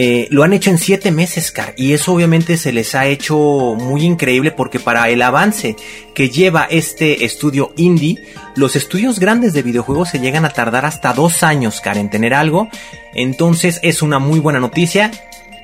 eh, 0.01 0.27
lo 0.29 0.43
han 0.43 0.53
hecho 0.53 0.69
en 0.69 0.77
7 0.77 1.11
meses, 1.11 1.51
Car, 1.51 1.73
y 1.75 1.91
eso 1.91 2.13
obviamente 2.13 2.55
se 2.55 2.71
les 2.71 2.95
ha 2.95 3.07
hecho 3.07 3.75
muy 3.77 4.03
increíble 4.03 4.51
porque 4.51 4.79
para 4.79 5.09
el 5.09 5.21
avance 5.21 5.75
que 6.13 6.29
lleva 6.29 6.67
este 6.69 7.25
estudio 7.25 7.73
indie, 7.75 8.23
los 8.55 8.77
estudios 8.77 9.19
grandes 9.19 9.51
de 9.51 9.63
videojuegos 9.63 10.09
se 10.09 10.19
llegan 10.19 10.45
a 10.45 10.51
tardar 10.51 10.85
hasta 10.85 11.11
2 11.11 11.43
años, 11.43 11.81
Car, 11.81 11.97
en 11.97 12.09
tener 12.09 12.33
algo. 12.33 12.69
Entonces 13.13 13.79
es 13.81 14.01
una 14.01 14.19
muy 14.19 14.39
buena 14.39 14.59
noticia. 14.59 15.11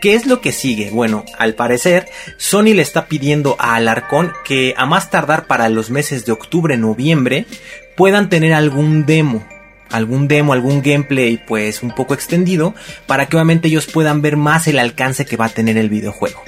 ¿Qué 0.05 0.13
es 0.13 0.27
lo 0.27 0.39
que 0.39 0.51
sigue? 0.51 0.91
Bueno, 0.91 1.25
al 1.39 1.55
parecer, 1.55 2.07
Sony 2.37 2.75
le 2.75 2.83
está 2.83 3.07
pidiendo 3.07 3.55
a 3.57 3.73
Alarcón 3.73 4.33
que 4.45 4.75
a 4.77 4.85
más 4.85 5.09
tardar 5.09 5.47
para 5.47 5.67
los 5.67 5.89
meses 5.89 6.27
de 6.27 6.31
octubre-noviembre 6.31 7.47
puedan 7.97 8.29
tener 8.29 8.53
algún 8.53 9.07
demo 9.07 9.43
algún 9.89 10.27
demo, 10.27 10.53
algún 10.53 10.83
gameplay 10.83 11.43
pues 11.47 11.81
un 11.81 11.89
poco 11.89 12.13
extendido 12.13 12.75
para 13.07 13.25
que 13.25 13.35
obviamente 13.35 13.67
ellos 13.67 13.87
puedan 13.87 14.21
ver 14.21 14.37
más 14.37 14.67
el 14.67 14.77
alcance 14.77 15.25
que 15.25 15.37
va 15.37 15.45
a 15.45 15.49
tener 15.49 15.75
el 15.75 15.89
videojuego. 15.89 16.39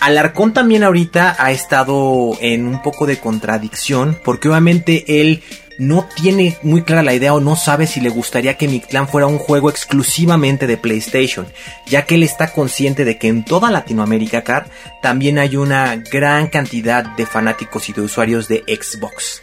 Alarcón 0.00 0.52
también 0.52 0.84
ahorita 0.84 1.34
ha 1.36 1.50
estado 1.50 2.38
en 2.40 2.68
un 2.68 2.80
poco 2.80 3.06
de 3.06 3.18
contradicción 3.18 4.16
porque 4.22 4.48
obviamente 4.48 5.20
él 5.20 5.42
no 5.78 6.08
tiene 6.14 6.56
muy 6.62 6.82
clara 6.82 7.02
la 7.02 7.14
idea 7.14 7.34
o 7.34 7.40
no 7.40 7.56
sabe 7.56 7.86
si 7.86 8.00
le 8.00 8.08
gustaría 8.08 8.56
que 8.56 8.68
Mictlan 8.68 9.08
fuera 9.08 9.26
un 9.26 9.38
juego 9.38 9.70
exclusivamente 9.70 10.66
de 10.66 10.76
PlayStation, 10.76 11.46
ya 11.86 12.04
que 12.06 12.14
él 12.16 12.22
está 12.22 12.52
consciente 12.52 13.04
de 13.04 13.18
que 13.18 13.28
en 13.28 13.44
toda 13.44 13.70
Latinoamérica, 13.70 14.42
Car, 14.42 14.66
también 15.02 15.38
hay 15.38 15.56
una 15.56 15.96
gran 15.96 16.48
cantidad 16.48 17.04
de 17.04 17.26
fanáticos 17.26 17.88
y 17.88 17.92
de 17.92 18.02
usuarios 18.02 18.48
de 18.48 18.64
Xbox. 18.66 19.42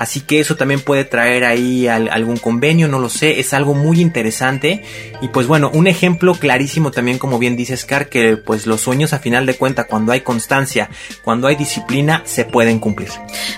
Así 0.00 0.20
que 0.20 0.40
eso 0.40 0.56
también 0.56 0.80
puede 0.80 1.04
traer 1.04 1.44
ahí 1.44 1.86
algún 1.86 2.38
convenio, 2.38 2.88
no 2.88 2.98
lo 2.98 3.10
sé, 3.10 3.38
es 3.38 3.52
algo 3.52 3.74
muy 3.74 4.00
interesante. 4.00 4.82
Y 5.20 5.28
pues 5.28 5.46
bueno, 5.46 5.70
un 5.74 5.86
ejemplo 5.86 6.34
clarísimo 6.34 6.90
también, 6.90 7.18
como 7.18 7.38
bien 7.38 7.54
dice 7.54 7.76
Scar, 7.76 8.08
que 8.08 8.38
pues 8.38 8.66
los 8.66 8.80
sueños 8.80 9.12
a 9.12 9.18
final 9.18 9.44
de 9.44 9.52
cuenta, 9.52 9.84
cuando 9.84 10.12
hay 10.12 10.22
constancia, 10.22 10.88
cuando 11.22 11.48
hay 11.48 11.56
disciplina, 11.56 12.22
se 12.24 12.46
pueden 12.46 12.78
cumplir. 12.78 13.10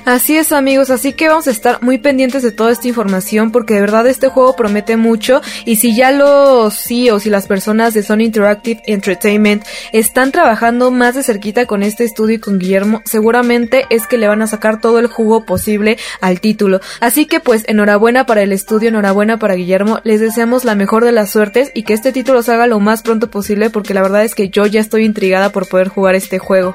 Así 0.05 0.37
es 0.37 0.51
amigos, 0.51 0.91
así 0.91 1.13
que 1.13 1.29
vamos 1.29 1.47
a 1.47 1.53
estar 1.53 1.81
muy 1.81 1.99
pendientes 1.99 2.43
de 2.43 2.51
toda 2.51 2.73
esta 2.73 2.89
información 2.89 3.53
porque 3.53 3.75
de 3.75 3.83
verdad 3.83 4.09
este 4.09 4.27
juego 4.27 4.57
promete 4.57 4.97
mucho 4.97 5.43
y 5.65 5.77
si 5.77 5.95
ya 5.95 6.11
los 6.11 6.75
CEOs 6.75 7.25
y 7.25 7.31
las 7.31 7.47
personas 7.47 7.95
de 7.95 8.03
Sony 8.03 8.23
Interactive 8.23 8.83
Entertainment 8.87 9.63
están 9.93 10.33
trabajando 10.33 10.91
más 10.91 11.15
de 11.15 11.23
cerquita 11.23 11.67
con 11.67 11.85
este 11.85 12.03
estudio 12.03 12.35
y 12.35 12.41
con 12.41 12.59
Guillermo, 12.59 13.01
seguramente 13.05 13.85
es 13.91 14.09
que 14.09 14.19
le 14.19 14.27
van 14.27 14.43
a 14.43 14.49
sacar 14.49 14.81
todo 14.81 14.99
el 14.99 15.07
jugo 15.07 15.47
posible 15.47 15.99
al 16.33 16.41
título. 16.41 16.81
Así 17.01 17.27
que 17.27 17.39
pues 17.39 17.65
enhorabuena 17.69 18.27
para 18.27 18.43
el 18.43 18.53
estudio, 18.53 18.89
enhorabuena 18.89 19.39
para 19.39 19.55
Guillermo, 19.55 20.01
les 20.03 20.21
deseamos 20.21 20.65
la 20.65 20.75
mejor 20.75 21.05
de 21.05 21.13
las 21.13 21.31
suertes 21.31 21.71
y 21.75 21.85
que 21.85 21.93
este 21.93 22.13
título 22.13 22.43
se 22.43 22.53
haga 22.53 22.67
lo 22.67 22.81
más 22.81 23.03
pronto 23.03 23.31
posible 23.31 23.71
porque 23.71 23.95
la 23.95 24.03
verdad 24.03 24.25
es 24.25 24.35
que 24.35 24.49
yo 24.49 24.67
ya 24.67 24.81
estoy 24.81 25.05
intrigada 25.05 25.51
por 25.51 25.69
poder 25.69 25.89
jugar 25.89 26.15
este 26.15 26.39
juego. 26.39 26.75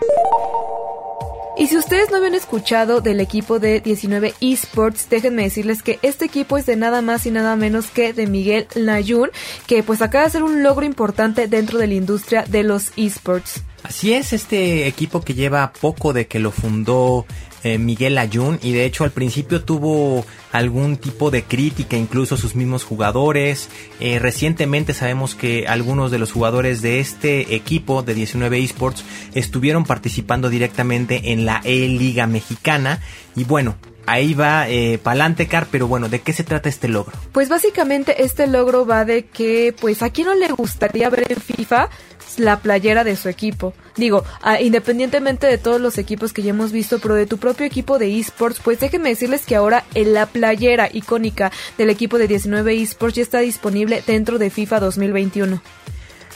Y 1.59 1.65
si 1.65 1.75
ustedes 1.75 2.11
no 2.11 2.17
habían 2.17 2.35
escuchado 2.35 3.01
del 3.01 3.19
equipo 3.19 3.57
de 3.57 3.81
19 3.81 4.35
esports, 4.41 5.09
déjenme 5.09 5.41
decirles 5.41 5.81
que 5.81 5.97
este 6.03 6.25
equipo 6.25 6.55
es 6.59 6.67
de 6.67 6.75
nada 6.75 7.01
más 7.01 7.25
y 7.25 7.31
nada 7.31 7.55
menos 7.55 7.87
que 7.87 8.13
de 8.13 8.27
Miguel 8.27 8.67
Layun, 8.75 9.31
que 9.65 9.81
pues 9.81 10.03
acaba 10.03 10.25
de 10.25 10.29
ser 10.29 10.43
un 10.43 10.61
logro 10.61 10.85
importante 10.85 11.47
dentro 11.47 11.79
de 11.79 11.87
la 11.87 11.95
industria 11.95 12.45
de 12.47 12.61
los 12.61 12.91
esports. 12.95 13.63
Así 13.81 14.13
es, 14.13 14.33
este 14.33 14.85
equipo 14.85 15.21
que 15.21 15.33
lleva 15.33 15.73
poco 15.73 16.13
de 16.13 16.27
que 16.27 16.39
lo 16.39 16.51
fundó 16.51 17.25
eh, 17.63 17.77
Miguel 17.77 18.17
Ayun 18.17 18.59
y 18.61 18.71
de 18.71 18.85
hecho 18.85 19.03
al 19.03 19.11
principio 19.11 19.63
tuvo 19.63 20.25
algún 20.51 20.97
tipo 20.97 21.31
de 21.31 21.43
crítica 21.43 21.97
incluso 21.97 22.37
sus 22.37 22.55
mismos 22.55 22.83
jugadores. 22.83 23.69
Eh, 23.99 24.19
recientemente 24.19 24.93
sabemos 24.93 25.35
que 25.35 25.67
algunos 25.67 26.11
de 26.11 26.19
los 26.19 26.31
jugadores 26.31 26.81
de 26.81 26.99
este 26.99 27.55
equipo 27.55 28.03
de 28.03 28.13
19 28.13 28.59
esports 28.59 29.03
estuvieron 29.33 29.83
participando 29.83 30.49
directamente 30.49 31.31
en 31.31 31.45
la 31.45 31.61
E-Liga 31.63 32.27
Mexicana. 32.27 33.01
Y 33.35 33.43
bueno 33.43 33.75
ahí 34.07 34.33
va 34.33 34.67
eh, 34.67 34.97
Palante 34.97 35.47
Car, 35.47 35.67
pero 35.69 35.87
bueno, 35.87 36.09
¿de 36.09 36.21
qué 36.21 36.33
se 36.33 36.43
trata 36.43 36.69
este 36.69 36.87
logro? 36.87 37.13
Pues 37.33 37.49
básicamente 37.49 38.23
este 38.23 38.47
logro 38.47 38.85
va 38.85 39.05
de 39.05 39.25
que, 39.25 39.75
pues, 39.79 40.01
¿a 40.01 40.09
quién 40.09 40.27
no 40.27 40.33
le 40.33 40.47
gustaría 40.47 41.09
ver 41.09 41.31
en 41.31 41.37
FIFA 41.39 41.89
la 42.37 42.59
playera 42.59 43.03
de 43.03 43.15
su 43.15 43.29
equipo. 43.29 43.73
Digo, 43.95 44.23
independientemente 44.61 45.47
de 45.47 45.57
todos 45.57 45.81
los 45.81 45.97
equipos 45.97 46.33
que 46.33 46.43
ya 46.43 46.51
hemos 46.51 46.71
visto, 46.71 46.99
pero 46.99 47.15
de 47.15 47.25
tu 47.25 47.37
propio 47.37 47.65
equipo 47.65 47.97
de 47.97 48.19
esports, 48.19 48.59
pues 48.63 48.79
déjenme 48.79 49.09
decirles 49.09 49.45
que 49.45 49.55
ahora 49.55 49.85
en 49.95 50.13
la 50.13 50.25
playera 50.25 50.89
icónica 50.91 51.51
del 51.77 51.89
equipo 51.89 52.17
de 52.17 52.27
19 52.27 52.81
esports 52.81 53.15
ya 53.15 53.23
está 53.23 53.39
disponible 53.39 54.03
dentro 54.05 54.37
de 54.37 54.49
FIFA 54.49 54.79
2021. 54.79 55.61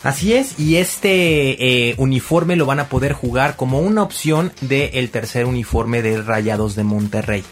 Así 0.03 0.33
es, 0.33 0.59
y 0.59 0.77
este 0.77 1.89
eh, 1.89 1.95
uniforme 1.97 2.55
lo 2.55 2.65
van 2.65 2.79
a 2.79 2.89
poder 2.89 3.13
jugar 3.13 3.55
como 3.55 3.79
una 3.79 4.01
opción 4.01 4.51
del 4.61 5.11
tercer 5.11 5.45
uniforme 5.45 6.01
de 6.01 6.21
Rayados 6.21 6.75
de 6.75 6.83
Monterrey. 6.83 7.43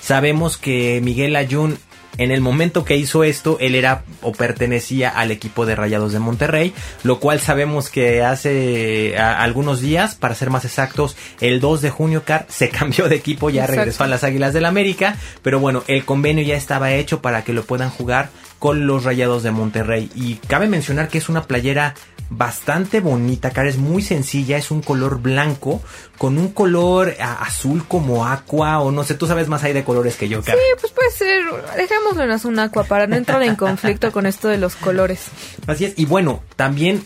Sabemos 0.00 0.56
que 0.56 1.00
Miguel 1.02 1.34
Ayun 1.34 1.78
en 2.18 2.30
el 2.30 2.40
momento 2.40 2.84
que 2.84 2.96
hizo 2.96 3.24
esto, 3.24 3.58
él 3.60 3.74
era 3.74 4.04
o 4.22 4.32
pertenecía 4.32 5.10
al 5.10 5.30
equipo 5.30 5.66
de 5.66 5.74
Rayados 5.74 6.12
de 6.12 6.18
Monterrey, 6.18 6.74
lo 7.02 7.20
cual 7.20 7.40
sabemos 7.40 7.88
que 7.88 8.22
hace 8.22 9.16
algunos 9.18 9.80
días, 9.80 10.14
para 10.14 10.34
ser 10.34 10.50
más 10.50 10.64
exactos, 10.64 11.16
el 11.40 11.60
2 11.60 11.82
de 11.82 11.90
junio, 11.90 12.22
Car 12.24 12.46
se 12.50 12.68
cambió 12.68 13.08
de 13.08 13.16
equipo, 13.16 13.50
ya 13.50 13.66
regresó 13.66 14.04
a 14.04 14.08
las 14.08 14.24
Águilas 14.24 14.52
del 14.52 14.62
la 14.62 14.68
América, 14.68 15.16
pero 15.42 15.60
bueno, 15.60 15.84
el 15.86 16.04
convenio 16.04 16.44
ya 16.44 16.56
estaba 16.56 16.92
hecho 16.92 17.22
para 17.22 17.44
que 17.44 17.52
lo 17.52 17.64
puedan 17.64 17.90
jugar 17.90 18.30
con 18.66 18.84
los 18.84 19.04
Rayados 19.04 19.44
de 19.44 19.52
Monterrey. 19.52 20.10
Y 20.16 20.34
cabe 20.48 20.66
mencionar 20.66 21.06
que 21.06 21.18
es 21.18 21.28
una 21.28 21.44
playera 21.44 21.94
bastante 22.30 22.98
bonita, 22.98 23.52
cara, 23.52 23.68
es 23.68 23.76
muy 23.76 24.02
sencilla, 24.02 24.56
es 24.56 24.72
un 24.72 24.82
color 24.82 25.20
blanco 25.20 25.80
con 26.18 26.36
un 26.36 26.48
color 26.48 27.14
azul 27.20 27.84
como 27.86 28.26
aqua 28.26 28.80
o 28.80 28.90
no 28.90 29.04
sé, 29.04 29.14
tú 29.14 29.28
sabes 29.28 29.46
más 29.46 29.62
ahí 29.62 29.72
de 29.72 29.84
colores 29.84 30.16
que 30.16 30.28
yo, 30.28 30.42
cara. 30.42 30.58
Sí, 30.58 30.80
pues 30.80 30.92
puede 30.92 31.10
ser, 31.12 31.44
dejémoslo 31.76 32.24
en 32.24 32.30
azul 32.32 32.58
aqua 32.58 32.82
para 32.82 33.06
no 33.06 33.14
entrar 33.14 33.40
en 33.44 33.54
conflicto 33.54 34.10
con 34.10 34.26
esto 34.26 34.48
de 34.48 34.58
los 34.58 34.74
colores. 34.74 35.28
Así 35.68 35.84
es, 35.84 35.92
y 35.96 36.04
bueno, 36.04 36.42
también 36.56 37.04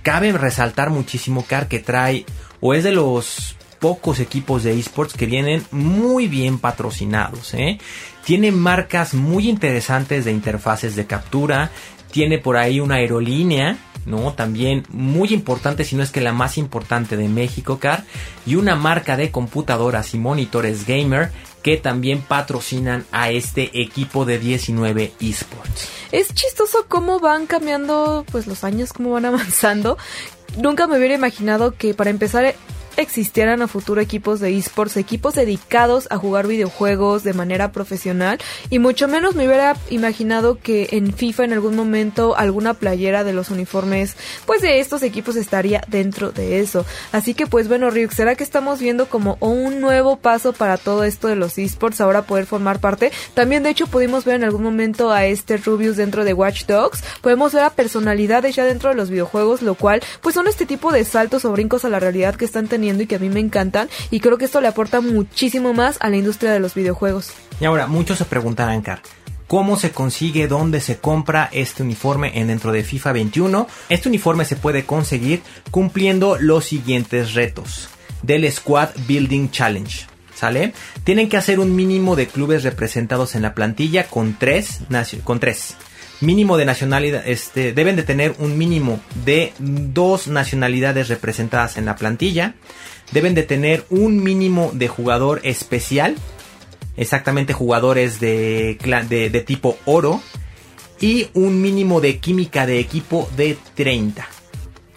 cabe 0.00 0.32
resaltar 0.32 0.88
muchísimo, 0.88 1.44
Car, 1.46 1.68
que 1.68 1.80
trae 1.80 2.24
o 2.62 2.72
es 2.72 2.84
de 2.84 2.92
los 2.92 3.54
pocos 3.80 4.18
equipos 4.18 4.62
de 4.62 4.78
esports 4.78 5.12
que 5.12 5.26
vienen 5.26 5.62
muy 5.72 6.26
bien 6.28 6.58
patrocinados, 6.58 7.52
¿eh? 7.52 7.78
Tiene 8.24 8.52
marcas 8.52 9.14
muy 9.14 9.48
interesantes 9.48 10.24
de 10.24 10.32
interfaces 10.32 10.96
de 10.96 11.06
captura, 11.06 11.70
tiene 12.10 12.38
por 12.38 12.56
ahí 12.56 12.80
una 12.80 12.96
aerolínea 12.96 13.78
¿no? 14.06 14.32
También 14.32 14.84
muy 14.90 15.32
importante, 15.32 15.84
si 15.84 15.96
no 15.96 16.02
es 16.02 16.10
que 16.10 16.20
la 16.20 16.32
más 16.32 16.58
importante 16.58 17.16
de 17.16 17.28
México, 17.28 17.78
Car, 17.78 18.04
y 18.46 18.56
una 18.56 18.76
marca 18.76 19.16
de 19.16 19.30
computadoras 19.30 20.14
y 20.14 20.18
monitores 20.18 20.86
gamer 20.86 21.30
que 21.62 21.76
también 21.76 22.20
patrocinan 22.20 23.04
a 23.12 23.30
este 23.30 23.80
equipo 23.80 24.24
de 24.24 24.38
19 24.38 25.12
esports. 25.20 25.88
Es 26.10 26.34
chistoso 26.34 26.86
cómo 26.88 27.20
van 27.20 27.46
cambiando 27.46 28.24
pues 28.32 28.46
los 28.46 28.64
años, 28.64 28.92
cómo 28.92 29.10
van 29.10 29.24
avanzando. 29.26 29.96
Nunca 30.56 30.86
me 30.86 30.98
hubiera 30.98 31.14
imaginado 31.14 31.74
que 31.76 31.94
para 31.94 32.10
empezar 32.10 32.54
existieran 32.96 33.62
a 33.62 33.68
futuro 33.68 34.00
equipos 34.00 34.40
de 34.40 34.56
esports, 34.56 34.96
equipos 34.96 35.34
dedicados 35.34 36.06
a 36.10 36.18
jugar 36.18 36.46
videojuegos 36.46 37.24
de 37.24 37.32
manera 37.32 37.72
profesional 37.72 38.38
y 38.70 38.78
mucho 38.78 39.08
menos 39.08 39.34
me 39.34 39.46
hubiera 39.46 39.76
imaginado 39.90 40.58
que 40.58 40.88
en 40.92 41.12
FIFA 41.12 41.44
en 41.44 41.52
algún 41.54 41.76
momento 41.76 42.36
alguna 42.36 42.74
playera 42.74 43.24
de 43.24 43.32
los 43.32 43.50
uniformes 43.50 44.16
pues 44.46 44.62
de 44.62 44.80
estos 44.80 45.02
equipos 45.02 45.36
estaría 45.36 45.82
dentro 45.88 46.32
de 46.32 46.60
eso. 46.60 46.84
Así 47.12 47.34
que 47.34 47.46
pues 47.46 47.68
bueno 47.68 47.90
Ryuk, 47.90 48.12
¿será 48.12 48.34
que 48.34 48.44
estamos 48.44 48.80
viendo 48.80 49.06
como 49.06 49.36
un 49.40 49.80
nuevo 49.80 50.16
paso 50.16 50.52
para 50.52 50.76
todo 50.76 51.04
esto 51.04 51.28
de 51.28 51.36
los 51.36 51.58
esports 51.58 52.00
ahora 52.00 52.22
poder 52.22 52.46
formar 52.46 52.80
parte? 52.80 53.10
También 53.34 53.62
de 53.62 53.70
hecho 53.70 53.86
pudimos 53.86 54.24
ver 54.24 54.36
en 54.36 54.44
algún 54.44 54.62
momento 54.62 55.10
a 55.10 55.24
este 55.24 55.56
Rubius 55.56 55.96
dentro 55.96 56.24
de 56.24 56.34
Watch 56.34 56.66
Dogs, 56.66 57.02
podemos 57.20 57.52
ver 57.52 57.64
a 57.64 57.70
personalidades 57.70 58.54
ya 58.54 58.64
dentro 58.64 58.90
de 58.90 58.96
los 58.96 59.10
videojuegos, 59.10 59.62
lo 59.62 59.74
cual 59.74 60.02
pues 60.20 60.34
son 60.34 60.46
este 60.46 60.66
tipo 60.66 60.92
de 60.92 61.04
saltos 61.04 61.44
o 61.44 61.52
brincos 61.52 61.84
a 61.84 61.88
la 61.88 62.00
realidad 62.00 62.34
que 62.34 62.44
están 62.44 62.68
teniendo 62.68 62.81
y 62.84 63.06
que 63.06 63.16
a 63.16 63.18
mí 63.18 63.28
me 63.28 63.40
encantan 63.40 63.88
y 64.10 64.20
creo 64.20 64.38
que 64.38 64.44
esto 64.44 64.60
le 64.60 64.68
aporta 64.68 65.00
muchísimo 65.00 65.72
más 65.74 65.98
a 66.00 66.10
la 66.10 66.16
industria 66.16 66.52
de 66.52 66.60
los 66.60 66.74
videojuegos. 66.74 67.32
Y 67.60 67.64
ahora, 67.64 67.86
muchos 67.86 68.18
se 68.18 68.24
preguntarán, 68.24 68.82
Car, 68.82 69.02
¿cómo 69.46 69.78
se 69.78 69.90
consigue, 69.92 70.48
dónde 70.48 70.80
se 70.80 70.98
compra 70.98 71.48
este 71.52 71.82
uniforme 71.82 72.38
en 72.38 72.48
dentro 72.48 72.72
de 72.72 72.82
FIFA 72.82 73.12
21? 73.12 73.66
Este 73.88 74.08
uniforme 74.08 74.44
se 74.44 74.56
puede 74.56 74.84
conseguir 74.84 75.42
cumpliendo 75.70 76.36
los 76.38 76.64
siguientes 76.64 77.34
retos 77.34 77.88
del 78.22 78.50
Squad 78.50 78.90
Building 79.06 79.50
Challenge. 79.50 80.06
¿Sale? 80.34 80.72
Tienen 81.04 81.28
que 81.28 81.36
hacer 81.36 81.60
un 81.60 81.76
mínimo 81.76 82.16
de 82.16 82.26
clubes 82.26 82.64
representados 82.64 83.36
en 83.36 83.42
la 83.42 83.54
plantilla 83.54 84.08
con 84.08 84.36
tres, 84.36 84.80
con 85.22 85.38
tres 85.38 85.76
mínimo 86.22 86.56
de 86.56 86.64
nacionalidad, 86.64 87.26
este, 87.26 87.72
deben 87.72 87.96
de 87.96 88.02
tener 88.02 88.34
un 88.38 88.56
mínimo 88.56 89.00
de 89.24 89.52
dos 89.58 90.28
nacionalidades 90.28 91.08
representadas 91.08 91.76
en 91.76 91.84
la 91.84 91.96
plantilla, 91.96 92.54
deben 93.10 93.34
de 93.34 93.42
tener 93.42 93.84
un 93.90 94.22
mínimo 94.22 94.70
de 94.72 94.88
jugador 94.88 95.40
especial, 95.44 96.16
exactamente 96.96 97.52
jugadores 97.52 98.20
de, 98.20 98.78
de, 99.08 99.30
de 99.30 99.40
tipo 99.40 99.76
oro, 99.84 100.22
y 101.00 101.26
un 101.34 101.60
mínimo 101.60 102.00
de 102.00 102.18
química 102.18 102.64
de 102.64 102.78
equipo 102.78 103.28
de 103.36 103.58
30. 103.74 104.26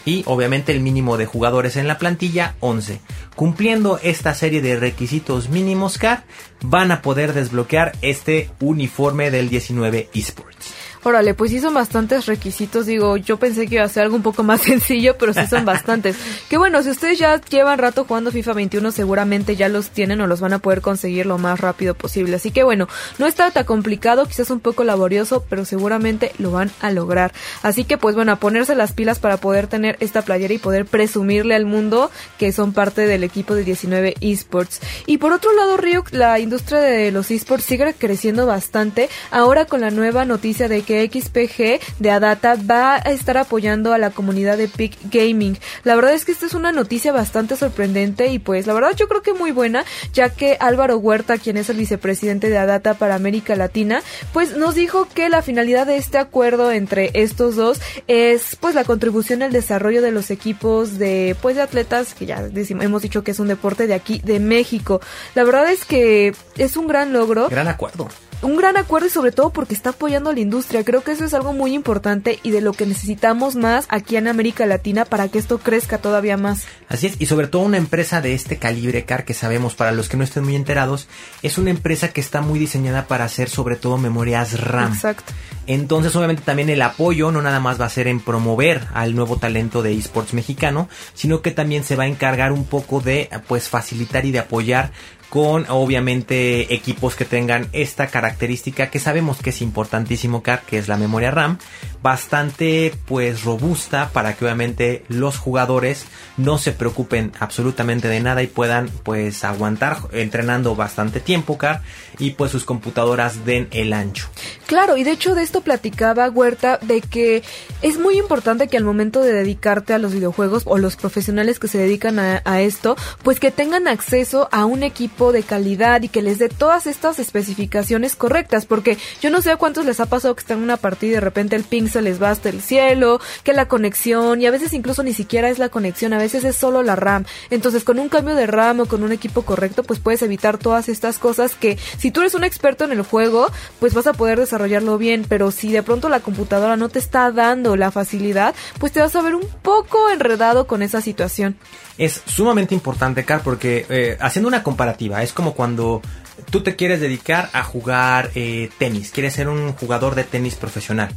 Y 0.06 0.22
obviamente 0.28 0.72
el 0.72 0.82
mínimo 0.82 1.18
de 1.18 1.26
jugadores 1.26 1.78
en 1.78 1.88
la 1.88 1.98
plantilla 1.98 2.56
11. 2.60 3.02
Cumpliendo 3.36 4.00
esta 4.02 4.36
serie 4.36 4.62
de 4.62 4.78
requisitos 4.78 5.50
mínimos 5.50 5.98
CAR, 5.98 6.24
van 6.62 6.92
a 6.92 7.02
poder 7.02 7.34
desbloquear 7.34 7.94
este 8.04 8.52
uniforme 8.62 9.32
del 9.32 9.50
19 9.50 10.10
esports. 10.14 10.74
Órale, 11.08 11.36
pues 11.36 11.52
sí 11.52 11.60
son 11.60 11.76
bastantes 11.76 12.26
requisitos. 12.26 12.88
Digo, 12.88 13.16
yo 13.16 13.38
pensé 13.38 13.68
que 13.68 13.76
iba 13.76 13.84
a 13.84 13.90
ser 13.90 14.06
algo 14.06 14.16
un 14.16 14.24
poco 14.24 14.42
más 14.42 14.62
sencillo, 14.64 15.16
pero 15.20 15.36
sí 15.36 15.46
son 15.48 15.64
bastantes. 15.64 16.18
que 16.50 16.58
bueno, 16.58 16.82
si 16.82 16.90
ustedes 16.90 17.20
ya 17.20 17.40
llevan 17.40 17.78
rato 17.78 18.06
jugando 18.06 18.32
FIFA 18.32 18.54
21, 18.54 18.92
seguramente 18.92 19.56
ya 19.56 19.70
los 19.70 19.92
tienen 19.92 20.20
o 20.22 20.26
los 20.26 20.42
van 20.42 20.54
a 20.54 20.60
poder 20.60 20.82
conseguir 20.82 21.28
lo 21.28 21.38
más 21.38 21.60
rápido 21.60 21.94
posible. 21.94 22.38
Así 22.38 22.50
que 22.50 22.64
bueno, 22.64 22.88
no 23.20 23.28
está 23.28 23.52
tan 23.52 23.66
complicado, 23.66 24.26
quizás 24.26 24.50
un 24.50 24.60
poco 24.62 24.84
laborioso, 24.84 25.46
pero 25.48 25.64
seguramente 25.64 26.32
lo 26.40 26.50
van 26.50 26.72
a 26.82 26.90
lograr. 26.90 27.34
Así 27.62 27.84
que 27.84 28.00
pues 28.00 28.16
bueno, 28.16 28.32
a 28.32 28.38
ponerse 28.38 28.74
las 28.74 28.92
pilas 28.92 29.20
para 29.20 29.38
poder 29.38 29.68
tener 29.68 29.98
esta 30.00 30.24
playera 30.24 30.56
y 30.56 30.58
poder 30.58 30.88
presumirle 30.88 31.54
al 31.54 31.68
mundo 31.68 32.10
que 32.40 32.52
son 32.52 32.74
parte 32.74 33.06
del 33.06 33.24
equipo 33.24 33.54
de 33.54 33.64
19 33.64 34.16
esports. 34.22 34.82
Y 35.06 35.20
por 35.20 35.34
otro 35.34 35.54
lado, 35.54 35.78
Ryuk, 35.78 36.14
la 36.14 36.40
industria 36.40 36.80
de 36.80 37.12
los 37.12 37.30
esports 37.30 37.66
sigue 37.66 37.94
creciendo 37.94 38.48
bastante. 38.48 39.08
Ahora 39.30 39.66
con 39.66 39.82
la 39.82 39.92
nueva 39.92 40.26
noticia 40.26 40.68
de 40.68 40.82
que 40.82 40.95
XPG 41.04 42.00
de 42.00 42.12
Adata 42.12 42.56
va 42.56 42.96
a 42.96 43.12
estar 43.12 43.38
apoyando 43.38 43.94
a 43.94 43.98
la 43.98 44.12
comunidad 44.12 44.58
de 44.58 44.68
Peak 44.68 44.98
Gaming. 45.12 45.58
La 45.84 45.96
verdad 45.96 46.14
es 46.14 46.26
que 46.26 46.32
esta 46.32 46.46
es 46.46 46.54
una 46.54 46.72
noticia 46.72 47.12
bastante 47.12 47.56
sorprendente 47.56 48.28
y 48.28 48.40
pues 48.40 48.68
la 48.68 48.74
verdad 48.74 48.96
yo 48.96 49.08
creo 49.08 49.22
que 49.22 49.34
muy 49.34 49.52
buena, 49.52 49.86
ya 50.14 50.30
que 50.30 50.58
Álvaro 50.60 50.98
Huerta, 50.98 51.38
quien 51.38 51.58
es 51.58 51.70
el 51.70 51.78
vicepresidente 51.78 52.50
de 52.50 52.58
Adata 52.58 52.96
para 52.96 53.16
América 53.16 53.56
Latina, 53.56 54.02
pues 54.34 54.56
nos 54.56 54.76
dijo 54.76 55.08
que 55.14 55.30
la 55.30 55.42
finalidad 55.42 55.88
de 55.88 55.98
este 55.98 56.18
acuerdo 56.18 56.72
entre 56.72 57.12
estos 57.14 57.56
dos 57.56 57.82
es 58.08 58.56
pues 58.60 58.76
la 58.76 58.84
contribución 58.84 59.44
al 59.44 59.52
desarrollo 59.52 60.02
de 60.02 60.12
los 60.12 60.32
equipos 60.32 60.98
de 60.98 61.36
pues 61.42 61.56
de 61.56 61.62
atletas 61.62 62.14
que 62.14 62.26
ya 62.26 62.48
hemos 62.56 63.02
dicho 63.02 63.24
que 63.24 63.32
es 63.32 63.40
un 63.40 63.48
deporte 63.48 63.88
de 63.88 63.94
aquí 63.94 64.22
de 64.24 64.40
México. 64.40 65.02
La 65.34 65.44
verdad 65.44 65.72
es 65.72 65.86
que 65.86 66.34
es 66.58 66.78
un 66.78 66.88
gran 66.88 67.14
logro. 67.14 67.50
Gran 67.50 67.68
acuerdo 67.68 68.08
un 68.42 68.58
gran 68.58 68.78
acuerdo 68.78 69.08
y 69.08 69.10
sobre 69.10 69.32
todo 69.32 69.50
porque 69.52 69.74
está 69.74 69.92
apoyando 69.92 70.30
a 70.30 70.34
la 70.34 70.40
industria. 70.40 70.84
Creo 70.84 71.04
que 71.04 71.12
eso 71.12 71.26
es 71.26 71.34
algo 71.34 71.54
muy 71.54 71.74
importante 71.74 72.40
y 72.44 72.52
de 72.52 72.62
lo 72.62 72.74
que 72.74 72.86
necesitamos 72.86 73.56
más 73.56 73.86
aquí 73.90 74.18
en 74.18 74.28
América 74.28 74.66
Latina 74.66 75.06
para 75.06 75.28
que 75.28 75.40
esto 75.40 75.58
crezca 75.60 75.98
todavía 75.98 76.38
más. 76.38 76.66
Así 76.90 77.08
es, 77.08 77.16
y 77.20 77.26
sobre 77.26 77.48
todo 77.48 77.64
una 77.64 77.78
empresa 77.78 78.22
de 78.22 78.34
este 78.34 78.58
calibre, 78.58 79.06
Car, 79.06 79.26
que 79.26 79.34
sabemos 79.34 79.76
para 79.76 79.92
los 79.92 80.10
que 80.10 80.18
no 80.18 80.24
estén 80.24 80.44
muy 80.44 80.56
enterados, 80.56 81.08
es 81.42 81.58
una 81.58 81.72
empresa 81.72 82.10
que 82.10 82.22
está 82.22 82.42
muy 82.42 82.60
diseñada 82.60 83.08
para 83.08 83.26
hacer 83.26 83.50
sobre 83.50 83.76
todo 83.76 83.98
memorias 83.98 84.60
RAM. 84.60 84.94
Exacto. 84.94 85.34
Entonces, 85.68 86.16
obviamente 86.16 86.44
también 86.44 86.70
el 86.70 86.82
apoyo 86.82 87.32
no 87.32 87.42
nada 87.42 87.60
más 87.60 87.82
va 87.82 87.86
a 87.86 87.90
ser 87.90 88.08
en 88.08 88.20
promover 88.20 88.88
al 88.94 89.16
nuevo 89.16 89.38
talento 89.38 89.82
de 89.82 89.94
esports 89.94 90.34
mexicano, 90.34 90.88
sino 91.16 91.42
que 91.42 91.52
también 91.52 91.84
se 91.84 91.96
va 91.96 92.04
a 92.04 92.08
encargar 92.08 92.52
un 92.52 92.66
poco 92.66 93.02
de 93.02 93.30
pues 93.48 93.68
facilitar 93.68 94.26
y 94.26 94.32
de 94.32 94.40
apoyar 94.40 94.92
con 95.36 95.66
obviamente 95.68 96.74
equipos 96.74 97.18
que 97.18 97.26
tengan 97.26 97.68
esta 97.74 98.08
característica 98.08 98.90
que 98.90 99.00
sabemos 99.00 99.40
que 99.40 99.50
es 99.50 99.62
importantísimo 99.62 100.42
que 100.42 100.78
es 100.78 100.88
la 100.88 100.96
memoria 100.96 101.30
RAM, 101.30 101.58
bastante 102.02 102.94
pues 103.06 103.44
robusta 103.44 104.12
para 104.14 104.38
que 104.38 104.46
obviamente 104.46 105.04
los 105.10 105.38
jugadores 105.38 106.06
no 106.38 106.58
se 106.58 106.72
preocupen 106.72 107.34
absolutamente 107.38 108.08
de 108.08 108.22
nada 108.22 108.44
y 108.44 108.48
puedan 108.48 108.90
pues 109.04 109.44
aguantar 109.44 109.98
entrenando 110.14 110.74
bastante 110.74 111.20
tiempo 111.20 111.58
car 111.58 111.82
y 112.18 112.32
pues 112.32 112.52
sus 112.52 112.64
computadoras 112.64 113.44
den 113.44 113.68
el 113.72 113.92
ancho. 113.92 114.30
Claro, 114.68 114.96
y 114.96 115.04
de 115.04 115.12
hecho 115.12 115.36
de 115.36 115.44
esto 115.44 115.60
platicaba 115.60 116.30
Huerta 116.30 116.80
de 116.82 117.02
que 117.02 117.44
es 117.82 118.00
muy 118.00 118.18
importante 118.18 118.70
que 118.70 118.78
al 118.78 118.86
momento 118.86 119.22
de 119.22 119.34
dedicarte 119.34 119.94
a 119.94 120.00
los 120.00 120.14
videojuegos 120.14 120.64
o 120.66 120.78
los 120.78 120.96
profesionales 120.96 121.60
que 121.60 121.68
se 121.68 121.78
dedican 121.78 122.20
a, 122.20 122.42
a 122.46 122.62
esto, 122.62 122.96
pues 123.22 123.42
que 123.42 123.52
tengan 123.52 123.90
acceso 123.90 124.48
a 124.54 124.64
un 124.64 124.84
equipo 124.84 125.25
de 125.32 125.44
calidad 125.44 126.02
y 126.02 126.10
que 126.10 126.22
les 126.22 126.40
dé 126.40 126.50
todas 126.50 126.88
estas 126.88 127.20
especificaciones 127.20 128.16
correctas, 128.16 128.66
porque 128.66 128.98
yo 129.22 129.30
no 129.30 129.42
sé 129.42 129.52
a 129.52 129.58
cuántos 129.58 129.86
les 129.86 130.00
ha 130.00 130.06
pasado 130.06 130.36
que 130.36 130.42
están 130.42 130.58
en 130.58 130.64
una 130.64 130.78
partida 130.78 131.12
y 131.12 131.14
de 131.16 131.22
repente 131.22 131.56
el 131.56 131.64
ping 131.64 131.88
se 131.88 132.02
les 132.02 132.22
va 132.22 132.32
hasta 132.32 132.50
el 132.50 132.62
cielo, 132.62 133.20
que 133.44 133.54
la 133.54 133.68
conexión, 133.68 134.42
y 134.42 134.46
a 134.46 134.52
veces 134.52 134.74
incluso 134.74 135.04
ni 135.04 135.14
siquiera 135.14 135.50
es 135.50 135.60
la 135.60 135.70
conexión, 135.70 136.14
a 136.14 136.18
veces 136.18 136.44
es 136.44 136.56
solo 136.56 136.84
la 136.84 136.96
RAM. 136.96 137.26
Entonces 137.50 137.84
con 137.84 138.00
un 138.00 138.10
cambio 138.10 138.36
de 138.36 138.48
RAM 138.48 138.82
o 138.82 138.86
con 138.86 139.04
un 139.04 139.12
equipo 139.12 139.44
correcto, 139.44 139.84
pues 139.84 140.00
puedes 140.00 140.22
evitar 140.22 140.58
todas 140.58 140.90
estas 140.90 141.20
cosas 141.20 141.56
que 141.56 141.78
si 141.98 142.12
tú 142.12 142.22
eres 142.22 142.36
un 142.36 142.44
experto 142.44 142.86
en 142.86 142.92
el 142.92 143.02
juego, 143.02 143.48
pues 143.80 143.94
vas 143.94 144.08
a 144.08 144.14
poder 144.14 144.40
desarrollarlo 144.40 144.98
bien, 144.98 145.26
pero 145.28 145.52
si 145.52 145.72
de 145.72 145.84
pronto 145.84 146.10
la 146.10 146.20
computadora 146.20 146.78
no 146.78 146.90
te 146.90 147.00
está 147.00 147.32
dando 147.32 147.76
la 147.76 147.92
facilidad, 147.92 148.56
pues 148.80 148.92
te 148.92 149.00
vas 149.00 149.16
a 149.16 149.22
ver 149.22 149.36
un 149.36 149.48
poco 149.62 150.10
enredado 150.10 150.68
con 150.68 150.82
esa 150.82 151.02
situación 151.02 151.58
es 151.98 152.22
sumamente 152.26 152.74
importante, 152.74 153.24
Car, 153.24 153.42
porque 153.42 153.86
eh, 153.90 154.18
haciendo 154.20 154.48
una 154.48 154.64
comparativa, 154.64 155.05
es 155.24 155.34
como 155.34 155.54
cuando 155.54 156.02
tú 156.50 156.62
te 156.62 156.76
quieres 156.76 157.00
dedicar 157.00 157.50
a 157.54 157.64
jugar 157.64 158.32
eh, 158.36 158.70
tenis, 158.78 159.12
quieres 159.12 159.34
ser 159.34 159.48
un 159.48 159.74
jugador 159.74 160.16
de 160.16 160.24
tenis 160.24 160.56
profesional. 160.56 161.10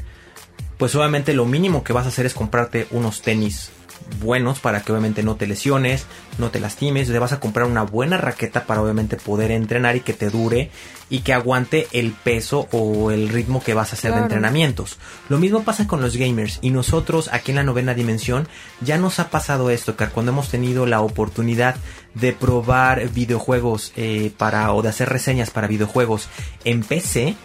Pues 0.76 0.94
obviamente 0.94 1.34
lo 1.34 1.44
mínimo 1.44 1.82
que 1.82 1.92
vas 1.92 2.06
a 2.06 2.10
hacer 2.10 2.26
es 2.26 2.34
comprarte 2.34 2.86
unos 2.90 3.22
tenis 3.22 3.70
buenos 4.20 4.58
para 4.58 4.80
que 4.82 4.92
obviamente 4.92 5.22
no 5.22 5.36
te 5.36 5.46
lesiones, 5.46 6.06
no 6.38 6.50
te 6.50 6.60
lastimes, 6.60 7.08
te 7.08 7.18
vas 7.18 7.32
a 7.32 7.40
comprar 7.40 7.66
una 7.66 7.82
buena 7.82 8.16
raqueta 8.16 8.64
para 8.64 8.82
obviamente 8.82 9.16
poder 9.16 9.50
entrenar 9.50 9.96
y 9.96 10.00
que 10.00 10.12
te 10.12 10.30
dure 10.30 10.70
y 11.10 11.20
que 11.20 11.32
aguante 11.32 11.88
el 11.92 12.12
peso 12.12 12.68
o 12.72 13.10
el 13.10 13.28
ritmo 13.28 13.62
que 13.62 13.74
vas 13.74 13.92
a 13.92 13.96
hacer 13.96 14.12
de 14.12 14.20
entrenamientos. 14.20 14.98
Lo 15.28 15.38
mismo 15.38 15.62
pasa 15.62 15.86
con 15.86 16.00
los 16.00 16.16
gamers 16.16 16.58
y 16.62 16.70
nosotros 16.70 17.28
aquí 17.32 17.52
en 17.52 17.56
la 17.56 17.62
novena 17.62 17.94
dimensión 17.94 18.48
ya 18.80 18.98
nos 18.98 19.18
ha 19.20 19.30
pasado 19.30 19.70
esto, 19.70 19.96
que 19.96 20.06
cuando 20.06 20.32
hemos 20.32 20.48
tenido 20.48 20.86
la 20.86 21.00
oportunidad 21.00 21.76
de 22.14 22.32
probar 22.32 23.08
videojuegos 23.10 23.92
eh, 23.96 24.32
para 24.36 24.72
o 24.72 24.82
de 24.82 24.88
hacer 24.88 25.08
reseñas 25.08 25.50
para 25.50 25.68
videojuegos 25.68 26.28
en 26.64 26.82
PC, 26.82 27.36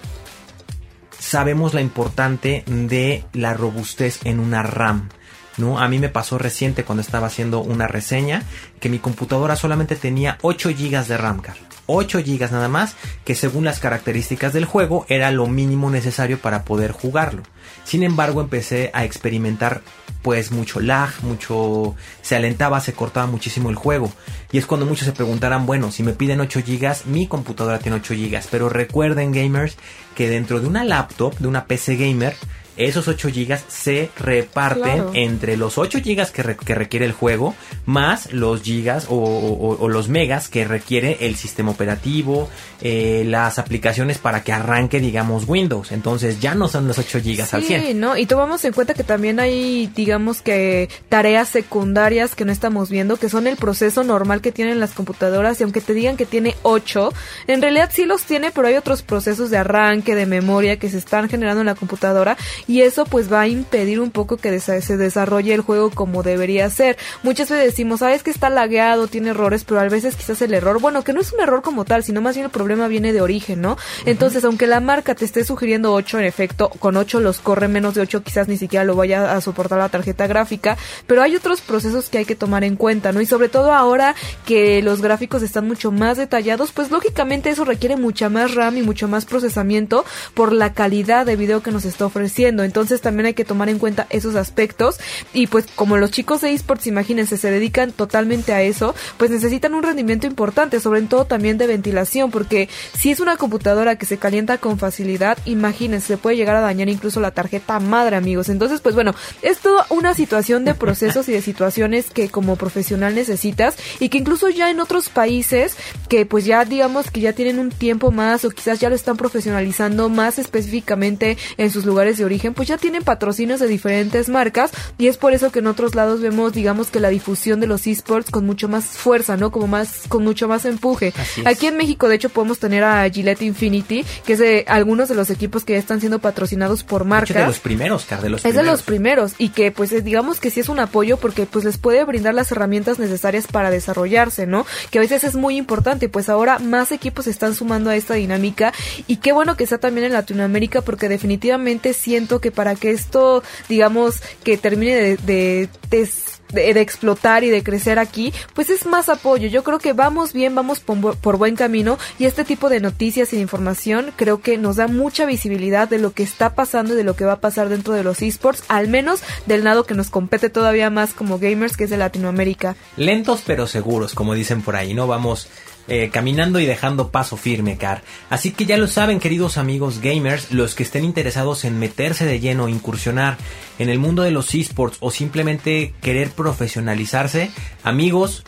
sabemos 1.19 1.73
la 1.73 1.81
importante 1.81 2.63
de 2.67 3.23
la 3.33 3.53
robustez 3.53 4.19
en 4.25 4.39
una 4.39 4.63
RAM. 4.63 5.09
¿No? 5.57 5.79
A 5.79 5.87
mí 5.87 5.99
me 5.99 6.09
pasó 6.09 6.37
reciente 6.37 6.83
cuando 6.83 7.01
estaba 7.01 7.27
haciendo 7.27 7.61
una 7.61 7.87
reseña 7.87 8.43
que 8.79 8.89
mi 8.89 8.99
computadora 8.99 9.55
solamente 9.55 9.95
tenía 9.95 10.37
8 10.41 10.69
GB 10.69 11.05
de 11.05 11.17
RAM 11.17 11.41
8 11.85 12.19
GB 12.19 12.51
nada 12.51 12.69
más, 12.69 12.95
que 13.25 13.35
según 13.35 13.65
las 13.65 13.79
características 13.79 14.53
del 14.53 14.65
juego 14.65 15.05
era 15.09 15.31
lo 15.31 15.47
mínimo 15.47 15.89
necesario 15.89 16.39
para 16.39 16.63
poder 16.63 16.91
jugarlo. 16.91 17.43
Sin 17.83 18.03
embargo, 18.03 18.41
empecé 18.41 18.89
a 18.93 19.03
experimentar 19.03 19.81
pues 20.21 20.51
mucho 20.51 20.79
lag, 20.79 21.09
mucho 21.21 21.95
se 22.21 22.37
alentaba, 22.37 22.79
se 22.79 22.93
cortaba 22.93 23.27
muchísimo 23.27 23.69
el 23.69 23.75
juego. 23.75 24.11
Y 24.53 24.57
es 24.57 24.65
cuando 24.65 24.85
muchos 24.85 25.05
se 25.05 25.11
preguntarán, 25.11 25.65
bueno, 25.65 25.91
si 25.91 26.01
me 26.01 26.13
piden 26.13 26.39
8 26.39 26.61
GB, 26.65 27.05
mi 27.07 27.27
computadora 27.27 27.79
tiene 27.79 27.97
8 27.97 28.13
GB, 28.13 28.41
pero 28.49 28.69
recuerden 28.69 29.33
gamers 29.33 29.75
que 30.15 30.29
dentro 30.29 30.61
de 30.61 30.67
una 30.67 30.85
laptop, 30.85 31.37
de 31.39 31.47
una 31.47 31.65
PC 31.65 31.97
gamer, 31.97 32.35
esos 32.77 33.07
8 33.07 33.29
GB 33.29 33.57
se 33.67 34.09
reparten 34.17 34.83
Claro. 34.83 35.12
entre 35.13 35.57
los 35.57 35.77
8 35.77 35.99
GB 36.03 36.31
que, 36.31 36.43
re- 36.43 36.57
que 36.57 36.75
requiere 36.75 37.05
el 37.05 37.12
juego, 37.12 37.55
más 37.86 38.31
los 38.33 38.62
gigas 38.62 39.07
o, 39.09 39.15
o- 39.15 39.77
o 39.79 39.89
los 39.89 40.09
megas 40.09 40.49
que 40.49 40.65
requiere 40.65 41.17
el 41.21 41.36
sistema 41.36 41.71
operativo, 41.71 42.49
eh, 42.81 43.23
las 43.25 43.59
aplicaciones 43.59 44.17
para 44.17 44.43
que 44.43 44.51
arranque, 44.53 44.99
digamos, 44.99 45.45
Windows. 45.47 45.91
Entonces 45.91 46.39
ya 46.39 46.55
no 46.55 46.67
son 46.67 46.88
los 46.88 46.97
8 46.97 47.19
GB 47.23 47.41
al 47.51 47.63
100. 47.63 47.81
Sí, 47.83 47.93
¿no? 47.93 48.17
Y 48.17 48.25
tomamos 48.25 48.63
en 48.65 48.73
cuenta 48.73 48.93
que 48.93 49.03
también 49.03 49.39
hay, 49.39 49.88
digamos 49.95 50.41
que, 50.41 50.89
tareas 51.09 51.49
secundarias 51.49 52.36
que 52.36 52.45
no 52.45 52.51
estamos 52.51 52.89
viendo, 52.89 53.17
que 53.17 53.29
son 53.29 53.47
el 53.47 53.55
proceso 53.57 54.03
normal 54.03 54.41
que 54.41 54.51
tienen 54.51 54.79
las 54.79 54.91
computadoras, 54.93 55.59
y 55.59 55.63
aunque 55.63 55.81
te 55.81 55.93
digan 55.93 56.17
que 56.17 56.25
tiene 56.25 56.55
8, 56.63 57.12
en 57.47 57.62
realidad 57.62 57.89
sí 57.93 58.05
los 58.05 58.23
tiene, 58.23 58.51
pero 58.51 58.67
hay 58.67 58.75
otros 58.75 59.01
procesos 59.01 59.49
de 59.49 59.57
arranque, 59.57 60.15
de 60.15 60.25
memoria 60.25 60.77
que 60.77 60.89
se 60.89 60.97
están 60.97 61.29
generando 61.29 61.62
en 61.62 61.67
la 61.67 61.75
computadora, 61.75 62.38
y 62.67 62.82
eso 62.82 63.06
pues 63.06 63.32
va 63.32 63.41
a 63.41 63.47
impedir 63.47 63.99
un 63.99 64.12
poco 64.12 64.38
que 64.38 64.60
se 64.60 64.97
desarrolle 64.97 65.54
el 65.54 65.62
juego 65.62 65.89
como 65.89 66.23
debería 66.23 66.69
ser. 66.69 66.97
Muchas 67.23 67.49
veces 67.49 67.65
decimos, 67.65 67.99
sabes 67.99 68.23
que 68.23 68.32
está 68.32 68.49
lagueado, 68.49 69.08
tiene 69.08 69.30
errores, 69.30 69.63
pero 69.63 69.80
a 69.80 69.88
veces 69.88 70.15
quizás 70.15 70.41
el 70.41 70.54
error, 70.54 70.80
bueno, 70.80 71.04
que 71.04 71.13
no 71.13 71.21
es 71.21 71.34
un 71.34 71.39
error 71.39 71.62
como 71.62 71.86
tal, 71.86 72.04
sino 72.04 72.21
más 72.21 72.36
bien 72.36 72.45
el 72.45 72.52
problema 72.52 72.88
viene 72.88 73.13
de 73.13 73.21
origen, 73.21 73.62
¿no? 73.62 73.78
Entonces, 74.06 74.43
aunque 74.45 74.67
la 74.67 74.80
marca 74.80 75.15
te 75.15 75.26
esté 75.26 75.43
sugiriendo 75.43 75.93
8, 75.93 76.19
en 76.19 76.26
efecto, 76.26 76.69
con 76.69 76.97
8 76.97 77.19
los 77.19 77.39
corre 77.39 77.67
menos 77.67 77.95
de 77.95 78.02
8, 78.02 78.23
quizás 78.23 78.47
ni 78.47 78.58
siquiera 78.58 78.86
lo 78.86 78.95
vaya 78.95 79.34
a 79.34 79.41
soportar 79.41 79.80
la 79.80 79.89
tarjeta 79.89 80.28
gráfica, 80.28 80.78
pero 81.08 81.21
hay 81.21 81.36
otros 81.36 81.62
procesos 81.62 82.10
que 82.10 82.19
hay 82.19 82.26
que 82.26 82.36
tomar 82.36 82.63
en 82.63 82.76
cuenta, 82.76 83.12
¿no? 83.12 83.21
Y 83.21 83.26
sobre 83.26 83.49
todo 83.49 83.73
ahora 83.73 84.15
que 84.45 84.82
los 84.82 85.02
gráficos 85.02 85.43
están 85.43 85.67
mucho 85.67 85.91
más 85.91 86.17
detallados, 86.17 86.71
pues 86.71 86.91
lógicamente 86.91 87.49
eso 87.49 87.65
requiere 87.65 87.97
mucha 87.97 88.30
más 88.30 88.56
RAM 88.56 88.78
y 88.78 88.82
mucho 88.82 89.08
más 89.08 89.26
procesamiento 89.26 90.06
por 90.34 90.54
la 90.54 90.73
calidad 90.73 91.26
de 91.26 91.36
video 91.36 91.63
que 91.63 91.71
nos 91.71 91.86
está 91.86 92.06
ofreciendo. 92.06 92.52
Entonces 92.61 93.01
también 93.01 93.25
hay 93.25 93.33
que 93.33 93.45
tomar 93.45 93.69
en 93.69 93.79
cuenta 93.79 94.05
esos 94.11 94.35
aspectos 94.35 94.99
y 95.33 95.47
pues 95.47 95.65
como 95.75 95.97
los 95.97 96.11
chicos 96.11 96.41
de 96.41 96.53
esports, 96.53 96.85
imagínense, 96.85 97.37
se 97.37 97.49
dedican 97.49 97.91
totalmente 97.91 98.53
a 98.53 98.61
eso, 98.61 98.93
pues 99.17 99.31
necesitan 99.31 99.73
un 99.73 99.81
rendimiento 99.81 100.27
importante, 100.27 100.79
sobre 100.79 101.01
todo 101.01 101.25
también 101.25 101.57
de 101.57 101.67
ventilación, 101.67 102.29
porque 102.29 102.69
si 102.97 103.09
es 103.09 103.19
una 103.19 103.37
computadora 103.37 103.95
que 103.95 104.05
se 104.05 104.17
calienta 104.17 104.57
con 104.57 104.77
facilidad, 104.77 105.37
imagínense, 105.45 106.07
se 106.07 106.17
puede 106.17 106.35
llegar 106.35 106.57
a 106.57 106.61
dañar 106.61 106.89
incluso 106.89 107.19
la 107.19 107.31
tarjeta 107.31 107.79
madre, 107.79 108.17
amigos. 108.17 108.49
Entonces, 108.49 108.81
pues 108.81 108.93
bueno, 108.93 109.15
es 109.41 109.59
toda 109.59 109.85
una 109.89 110.13
situación 110.13 110.65
de 110.65 110.75
procesos 110.75 111.29
y 111.29 111.31
de 111.31 111.41
situaciones 111.41 112.09
que 112.09 112.29
como 112.29 112.57
profesional 112.57 113.15
necesitas 113.15 113.77
y 113.99 114.09
que 114.09 114.17
incluso 114.17 114.49
ya 114.49 114.69
en 114.69 114.79
otros 114.79 115.09
países 115.09 115.77
que 116.09 116.25
pues 116.25 116.43
ya 116.45 116.65
digamos 116.65 117.09
que 117.09 117.21
ya 117.21 117.33
tienen 117.33 117.59
un 117.59 117.69
tiempo 117.69 118.11
más 118.11 118.43
o 118.43 118.49
quizás 118.49 118.79
ya 118.79 118.89
lo 118.89 118.95
están 118.95 119.15
profesionalizando 119.15 120.09
más 120.09 120.39
específicamente 120.39 121.37
en 121.57 121.71
sus 121.71 121.85
lugares 121.85 122.17
de 122.17 122.25
origen, 122.25 122.42
pues 122.51 122.67
ya 122.67 122.77
tienen 122.77 123.03
patrocinios 123.03 123.60
de 123.62 123.67
diferentes 123.67 124.27
marcas 124.27 124.71
y 124.97 125.08
es 125.08 125.17
por 125.17 125.34
eso 125.34 125.51
que 125.51 125.60
en 125.60 125.67
otros 125.67 125.95
lados 125.95 126.19
vemos 126.19 126.51
digamos 126.53 126.89
que 126.89 126.99
la 126.99 127.10
difusión 127.10 127.60
de 127.60 127.67
los 127.67 127.88
esports 127.88 128.29
con 128.32 128.45
mucho 128.45 128.67
más 128.67 128.86
fuerza, 128.86 129.38
¿no? 129.38 129.51
Como 129.51 129.67
más 129.67 130.01
con 130.10 130.23
mucho 130.23 130.47
más 130.47 130.65
empuje. 130.65 131.13
Aquí 131.45 131.67
en 131.67 131.77
México 131.77 132.10
de 132.10 132.15
hecho 132.15 132.29
podemos 132.29 132.60
tener 132.60 132.84
a 132.84 133.10
Gillette 133.10 133.43
Infinity, 133.43 134.03
que 134.25 134.34
es 134.34 134.39
de 134.39 134.65
algunos 134.67 135.08
de 135.10 135.15
los 135.15 135.29
equipos 135.29 135.63
que 135.63 135.73
ya 135.73 135.79
están 135.79 135.99
siendo 136.01 136.19
patrocinados 136.19 136.84
por 136.84 137.01
De 137.03 137.06
hecho, 137.06 137.10
marcas. 137.10 137.36
de 137.38 137.45
los 137.45 137.60
primeros, 137.60 138.06
Car, 138.06 138.21
de 138.21 138.29
los 138.29 138.39
Es 138.39 138.43
de 138.43 138.49
primeros. 138.49 138.71
los 138.71 138.82
primeros 138.84 139.32
y 139.38 139.49
que 139.49 139.71
pues 139.71 139.91
es- 139.91 140.03
digamos 140.03 140.39
que 140.39 140.49
sí 140.49 140.60
es 140.60 140.69
un 140.69 140.79
apoyo 140.79 141.17
porque 141.17 141.45
pues 141.45 141.63
les 141.63 141.77
puede 141.77 142.03
brindar 142.03 142.34
las 142.34 142.51
herramientas 142.51 142.99
necesarias 142.99 143.47
para 143.47 143.69
desarrollarse, 143.69 144.47
¿no? 144.47 144.65
Que 144.89 144.97
a 144.97 145.01
veces 145.01 145.23
es 145.23 145.36
muy 145.36 145.56
importante, 145.58 146.10
pues 146.10 146.29
ahora 146.29 146.60
más 146.60 146.91
equipos 146.91 147.25
se 147.25 147.32
están 147.32 147.53
sumando 147.56 147.89
a 147.89 147.95
esta 147.95 148.15
dinámica 148.15 148.73
y 149.08 149.17
qué 149.17 149.32
bueno 149.32 149.56
que 149.56 149.67
sea 149.67 149.77
también 149.77 150.06
en 150.08 150.13
Latinoamérica 150.13 150.82
porque 150.82 151.10
definitivamente 151.10 151.93
siento 151.93 152.32
que 152.39 152.51
para 152.51 152.75
que 152.75 152.91
esto, 152.91 153.43
digamos, 153.69 154.21
que 154.43 154.57
termine 154.57 155.17
de, 155.17 155.69
de, 155.89 156.81
explotar 156.81 157.43
y 157.43 157.49
de 157.49 157.63
crecer 157.63 157.99
aquí, 157.99 158.33
pues 158.53 158.69
es 158.69 158.85
más 158.85 159.09
apoyo. 159.09 159.47
Yo 159.47 159.63
creo 159.63 159.79
que 159.79 159.93
vamos 159.93 160.33
bien, 160.33 160.53
vamos 160.53 160.79
por 160.79 161.37
buen 161.37 161.55
camino 161.55 161.97
y 162.19 162.25
este 162.25 162.43
tipo 162.43 162.69
de 162.69 162.79
noticias 162.79 163.33
y 163.33 163.37
de 163.37 163.41
información 163.41 164.11
creo 164.15 164.41
que 164.41 164.57
nos 164.57 164.75
da 164.75 164.87
mucha 164.87 165.25
visibilidad 165.25 165.87
de 165.87 165.97
lo 165.97 166.11
que 166.11 166.23
está 166.23 166.53
pasando 166.53 166.93
y 166.93 166.97
de 166.97 167.03
lo 167.03 167.15
que 167.15 167.25
va 167.25 167.33
a 167.33 167.41
pasar 167.41 167.69
dentro 167.69 167.93
de 167.93 168.03
los 168.03 168.21
esports, 168.21 168.63
al 168.67 168.87
menos 168.87 169.21
del 169.45 169.63
lado 169.63 169.85
que 169.85 169.95
nos 169.95 170.09
compete 170.09 170.49
todavía 170.49 170.89
más 170.89 171.13
como 171.13 171.39
gamers, 171.39 171.75
que 171.75 171.85
es 171.85 171.89
de 171.89 171.97
Latinoamérica. 171.97 172.75
Lentos 172.97 173.41
pero 173.45 173.67
seguros, 173.67 174.13
como 174.13 174.33
dicen 174.33 174.61
por 174.61 174.75
ahí, 174.75 174.93
¿no? 174.93 175.07
Vamos 175.07 175.47
eh, 175.87 176.09
caminando 176.11 176.59
y 176.59 176.65
dejando 176.65 177.11
paso 177.11 177.37
firme, 177.37 177.77
Car. 177.77 178.03
Así 178.29 178.51
que 178.51 178.65
ya 178.65 178.77
lo 178.77 178.87
saben, 178.87 179.19
queridos 179.19 179.57
amigos 179.57 179.99
gamers, 179.99 180.51
los 180.51 180.75
que 180.75 180.83
estén 180.83 181.03
interesados 181.03 181.65
en 181.65 181.79
meterse 181.79 182.25
de 182.25 182.39
lleno, 182.39 182.69
incursionar 182.69 183.37
en 183.79 183.89
el 183.89 183.99
mundo 183.99 184.23
de 184.23 184.31
los 184.31 184.53
esports 184.55 184.97
o 184.99 185.11
simplemente 185.11 185.93
querer 186.01 186.31
profesionalizarse, 186.31 187.51
amigos, 187.83 188.43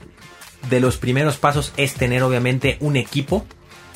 de 0.69 0.79
los 0.79 0.97
primeros 0.97 1.37
pasos 1.37 1.73
es 1.77 1.93
tener 1.93 2.23
obviamente 2.23 2.77
un 2.79 2.95
equipo 2.95 3.45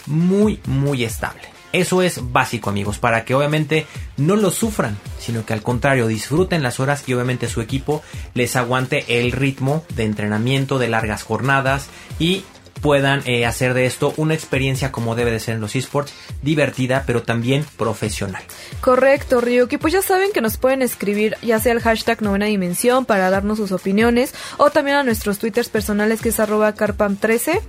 muy, 0.06 0.60
muy 0.65 1.04
estable. 1.04 1.41
Eso 1.71 2.02
es 2.02 2.32
básico 2.32 2.71
amigos, 2.71 2.97
para 2.97 3.25
que 3.25 3.36
obviamente 3.36 3.86
no 4.17 4.36
lo 4.36 4.49
sufran, 4.49 4.97
sino 5.19 5.45
que 5.45 5.54
al 5.54 5.62
contrario 5.62 6.08
disfruten 6.08 6.63
las 6.63 6.80
horas 6.80 7.04
y 7.08 7.13
obviamente 7.13 7.47
su 7.47 7.62
equipo 7.62 8.02
les 8.34 8.56
aguante 8.56 9.19
el 9.19 9.32
ritmo 9.32 9.84
de 9.95 10.06
entrenamiento 10.06 10.80
de 10.80 10.88
largas 10.88 11.21
jornadas 11.21 11.88
y 12.17 12.43
puedan 12.82 13.22
eh, 13.26 13.46
hacer 13.46 13.74
de 13.74 13.86
esto 13.86 14.13
una 14.18 14.34
experiencia 14.34 14.92
como 14.92 15.15
debe 15.15 15.32
de 15.32 15.39
ser 15.39 15.56
en 15.56 15.62
los 15.62 15.76
esports, 15.76 16.13
divertida 16.42 17.04
pero 17.06 17.24
también 17.24 17.65
profesional. 17.78 18.44
Correcto, 18.82 19.42
Ryuki. 19.42 19.78
Pues 19.78 19.94
ya 19.94 20.02
saben 20.02 20.32
que 20.32 20.42
nos 20.42 20.58
pueden 20.58 20.82
escribir 20.82 21.38
ya 21.42 21.60
sea 21.60 21.74
el 21.74 21.82
hashtag 21.82 22.22
novena 22.22 22.46
dimensión 22.46 23.06
para 23.06 23.30
darnos 23.30 23.58
sus 23.58 23.72
opiniones 23.72 24.34
o 24.58 24.70
también 24.70 24.98
a 24.98 25.04
nuestros 25.04 25.39
twitters 25.39 25.70
personales 25.70 26.22
que 26.22 26.30
es 26.30 26.39
arroba 26.39 26.76
carpam13 26.76 27.62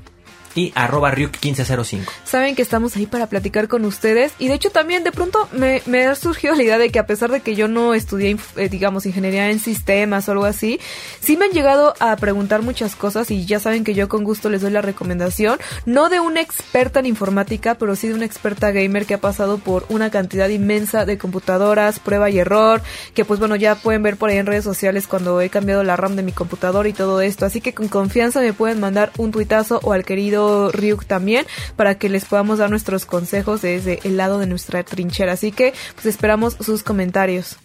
Y 0.55 0.73
arroba 0.75 1.13
Ryuk1505. 1.13 2.01
saben 2.25 2.57
que 2.57 2.63
estamos 2.63 2.97
ahí 2.97 3.07
para 3.07 3.29
platicar 3.29 3.69
con 3.69 3.85
ustedes 3.85 4.33
y 4.39 4.49
de 4.49 4.55
hecho 4.55 4.71
también 4.71 5.05
de 5.05 5.13
pronto 5.13 5.49
me, 5.53 5.81
me 5.87 6.07
ha 6.07 6.15
surgido 6.17 6.57
la 6.57 6.63
idea 6.65 6.79
de 6.79 6.91
que 6.91 6.99
a 6.99 7.07
pesar 7.07 7.31
de 7.31 7.41
que 7.41 7.55
yo 7.55 7.69
no 7.69 7.95
estudié 7.95 8.37
eh, 8.57 8.69
digamos 8.69 9.07
ingeniería 9.07 9.51
en 9.51 9.61
sistemas 9.61 10.29
o 10.29 10.33
algo 10.33 10.45
así 10.45 10.81
sí 11.21 11.37
me 11.37 11.45
han 11.45 11.53
llegado 11.53 11.95
a 12.01 12.17
preguntar 12.17 12.63
muchas 12.63 12.97
cosas 12.97 13.31
y 13.31 13.47
ya 13.47 13.61
saben 13.61 13.85
que 13.85 13.95
yo 13.95 14.09
con 14.09 14.25
gusto 14.25 14.51
les 14.51 14.63
doy 14.63 14.73
la 14.73 14.83
recomendación 14.83 15.59
no 15.87 16.09
de 16.09 16.19
una 16.19 16.41
experta 16.41 16.99
en 16.99 17.07
informática 17.07 17.77
pero 17.77 17.95
sí 17.95 18.09
de 18.09 18.15
una 18.15 18.25
experta 18.25 18.73
gamer 18.73 19.07
que 19.07 19.15
ha 19.15 19.21
pasado 19.21 19.59
por 19.59 19.87
una 19.89 20.11
cantidad 20.11 20.49
inmensa 20.49 21.05
de 21.05 21.17
computadoras 21.17 22.01
prueba 22.01 22.29
y 22.29 22.41
error 22.41 22.83
que 23.15 23.25
pues 23.25 23.39
bueno 23.39 23.55
ya 23.55 23.77
pueden 23.77 24.03
ver 24.03 24.17
por 24.17 24.31
ahí 24.31 24.39
en 24.39 24.47
redes 24.47 24.65
sociales 24.65 25.07
cuando 25.07 25.41
he 25.41 25.49
cambiado 25.49 25.85
la 25.85 25.95
RAM 25.95 26.17
de 26.17 26.25
mi 26.25 26.33
computadora 26.33 26.89
y 26.89 26.93
todo 26.93 27.21
esto 27.21 27.47
así 27.47 27.61
que 27.61 27.73
con 27.73 27.87
confianza 27.87 28.41
me 28.41 28.53
pueden 28.53 28.81
mandar 28.81 29.13
un 29.17 29.31
tuitazo 29.31 29.79
o 29.85 29.93
al 29.93 30.05
querido 30.05 30.40
Ryuk 30.73 31.05
también 31.05 31.47
para 31.77 31.97
que 31.97 32.09
les 32.09 32.25
podamos 32.25 32.59
dar 32.59 32.71
nuestros 32.71 33.07
consejos 33.07 33.63
desde 33.63 34.01
el 34.05 34.17
lado 34.17 34.39
de 34.39 34.47
nuestra 34.47 34.83
trinchera. 34.83 35.33
Así 35.33 35.53
que 35.53 35.75
pues 35.95 36.07
esperamos 36.07 36.57
sus 36.61 36.83
comentarios. 36.83 37.57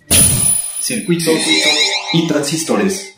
Circuitos 0.81 1.39
y 2.13 2.27
transistores. 2.27 3.14